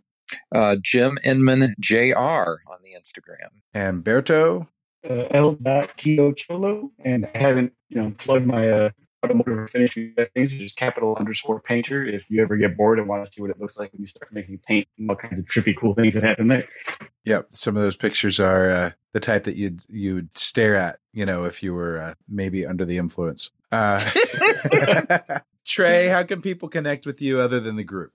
Uh, 0.54 0.76
Jim 0.80 1.18
Inman 1.24 1.74
JR 1.80 2.16
on 2.16 2.80
the 2.84 2.94
Instagram. 2.96 3.50
And 3.74 4.04
Berto? 4.04 4.68
Uh, 5.04 5.26
L. 5.32 5.56
Keto 5.56 6.38
Cholo. 6.38 6.92
And 7.04 7.28
I 7.34 7.38
haven't, 7.39 7.74
you 7.89 8.02
know, 8.02 8.14
plugged 8.20 8.46
my 8.46 8.70
uh, 8.70 8.89
automotive 9.24 9.69
finishing 9.69 10.13
things, 10.15 10.51
which 10.51 10.61
is 10.61 10.74
capital 10.74 11.15
underscore 11.19 11.59
painter. 11.59 12.03
If 12.03 12.30
you 12.30 12.41
ever 12.41 12.57
get 12.57 12.76
bored 12.78 12.99
and 12.99 13.07
want 13.07 13.26
to 13.26 13.32
see 13.32 13.41
what 13.41 13.51
it 13.51 13.59
looks 13.59 13.78
like 13.78 13.91
when 13.93 14.01
you 14.01 14.07
start 14.07 14.32
making 14.34 14.59
paint 14.59 14.88
and 14.97 15.09
all 15.09 15.15
kinds 15.15 15.39
of 15.39 15.45
trippy, 15.45 15.76
cool 15.76 15.93
things 15.93 16.13
that 16.13 16.24
happen 16.24 16.47
there. 16.47 16.67
Yep, 17.26 17.49
some 17.51 17.78
of 17.78 17.84
those 17.84 17.95
pictures 17.95 18.39
are 18.39 18.72
uh, 18.72 18.91
the 19.13 19.19
type 19.19 19.43
that 19.43 19.55
you'd 19.55 19.82
you'd 19.89 20.38
stare 20.38 20.76
at, 20.76 20.99
you 21.13 21.26
know, 21.26 21.45
if 21.45 21.61
you 21.61 21.74
were 21.74 21.99
uh, 21.99 22.13
maybe 22.28 22.65
under 22.65 22.86
the 22.86 22.97
influence. 22.97 23.51
Uh, 23.72 23.99
Trey, 25.65 26.07
how 26.07 26.24
can 26.24 26.41
people 26.41 26.69
connect 26.69 27.05
with 27.05 27.22
you 27.22 27.39
other 27.39 27.59
than 27.59 27.76
the 27.76 27.84
group? 27.84 28.11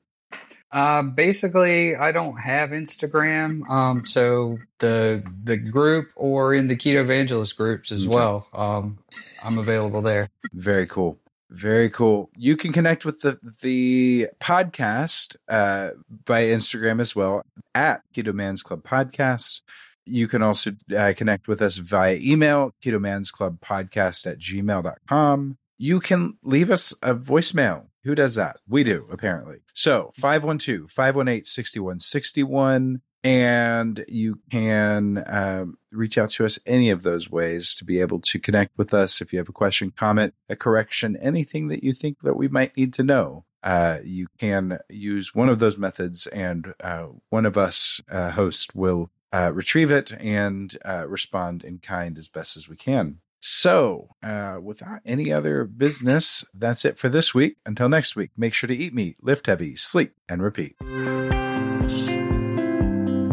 Uh, 0.72 1.02
basically, 1.02 1.96
I 1.96 2.12
don't 2.12 2.38
have 2.40 2.70
Instagram, 2.70 3.68
um, 3.70 4.04
so 4.04 4.58
the 4.78 5.22
the 5.42 5.56
group 5.56 6.10
or 6.16 6.52
in 6.52 6.66
the 6.68 6.76
Keto 6.76 7.00
Evangelist 7.00 7.56
groups 7.56 7.92
as 7.92 8.06
okay. 8.06 8.14
well. 8.14 8.48
Um, 8.52 8.98
I'm 9.44 9.58
available 9.58 10.02
there. 10.02 10.28
Very 10.52 10.86
cool. 10.86 11.18
Very 11.50 11.88
cool. 11.88 12.30
You 12.36 12.56
can 12.56 12.72
connect 12.72 13.04
with 13.04 13.20
the 13.20 13.38
the 13.62 14.28
podcast 14.40 15.36
uh, 15.48 15.90
by 16.24 16.42
Instagram 16.42 17.00
as 17.00 17.14
well 17.14 17.42
at 17.74 18.02
Keto 18.12 18.34
Man's 18.34 18.62
Club 18.62 18.82
Podcast. 18.82 19.60
You 20.04 20.28
can 20.28 20.42
also 20.42 20.72
uh, 20.96 21.12
connect 21.16 21.48
with 21.48 21.62
us 21.62 21.76
via 21.76 22.18
email, 22.20 22.72
Keto 22.82 23.00
Man's 23.00 23.30
Club 23.30 23.60
Podcast 23.60 24.26
at 24.26 24.38
gmail.com. 24.38 25.58
You 25.78 26.00
can 26.00 26.38
leave 26.42 26.70
us 26.70 26.92
a 27.02 27.14
voicemail 27.14 27.86
who 28.07 28.14
does 28.14 28.36
that? 28.36 28.59
We 28.68 28.84
do, 28.84 29.07
apparently. 29.11 29.59
So 29.74 30.12
512 30.14 30.90
518 30.90 31.44
6161. 31.44 33.02
And 33.24 34.04
you 34.07 34.38
can 34.50 35.24
um, 35.26 35.74
reach 35.90 36.16
out 36.16 36.30
to 36.32 36.44
us 36.44 36.61
any 36.64 36.90
of 36.90 37.02
those 37.02 37.28
ways 37.28 37.74
to 37.74 37.84
be 37.84 38.00
able 38.00 38.20
to 38.20 38.38
connect 38.38 38.78
with 38.78 38.94
us. 38.94 39.20
If 39.20 39.32
you 39.32 39.40
have 39.40 39.48
a 39.48 39.52
question, 39.52 39.90
comment, 39.90 40.34
a 40.48 40.54
correction, 40.54 41.16
anything 41.16 41.66
that 41.68 41.82
you 41.82 41.92
think 41.92 42.18
that 42.22 42.36
we 42.36 42.46
might 42.46 42.76
need 42.76 42.94
to 42.94 43.02
know, 43.02 43.44
uh, 43.64 43.98
you 44.04 44.28
can 44.38 44.78
use 44.88 45.34
one 45.34 45.48
of 45.48 45.59
those 45.59 45.76
methods, 45.76 46.28
and 46.28 46.72
uh, 46.80 47.07
one 47.30 47.44
of 47.44 47.59
us 47.59 48.00
uh, 48.09 48.30
hosts 48.30 48.68
will 48.76 49.11
uh, 49.32 49.50
retrieve 49.52 49.90
it 49.90 50.12
and 50.20 50.78
uh, 50.84 51.04
respond 51.09 51.64
in 51.64 51.78
kind 51.78 52.18
as 52.18 52.28
best 52.28 52.57
as 52.57 52.68
we 52.68 52.76
can. 52.76 53.18
So, 53.41 54.09
uh, 54.22 54.59
without 54.62 55.01
any 55.05 55.32
other 55.32 55.64
business, 55.64 56.45
that's 56.53 56.84
it 56.84 56.99
for 56.99 57.09
this 57.09 57.34
week. 57.34 57.57
Until 57.64 57.89
next 57.89 58.16
week, 58.16 58.30
make 58.37 58.55
sure 58.55 58.68
to 58.68 58.76
eat 58.76 58.95
meat, 58.95 59.16
lift 59.22 59.47
heavy, 59.47 59.76
sleep, 59.76 60.14
and 60.28 60.43
repeat. 60.43 60.76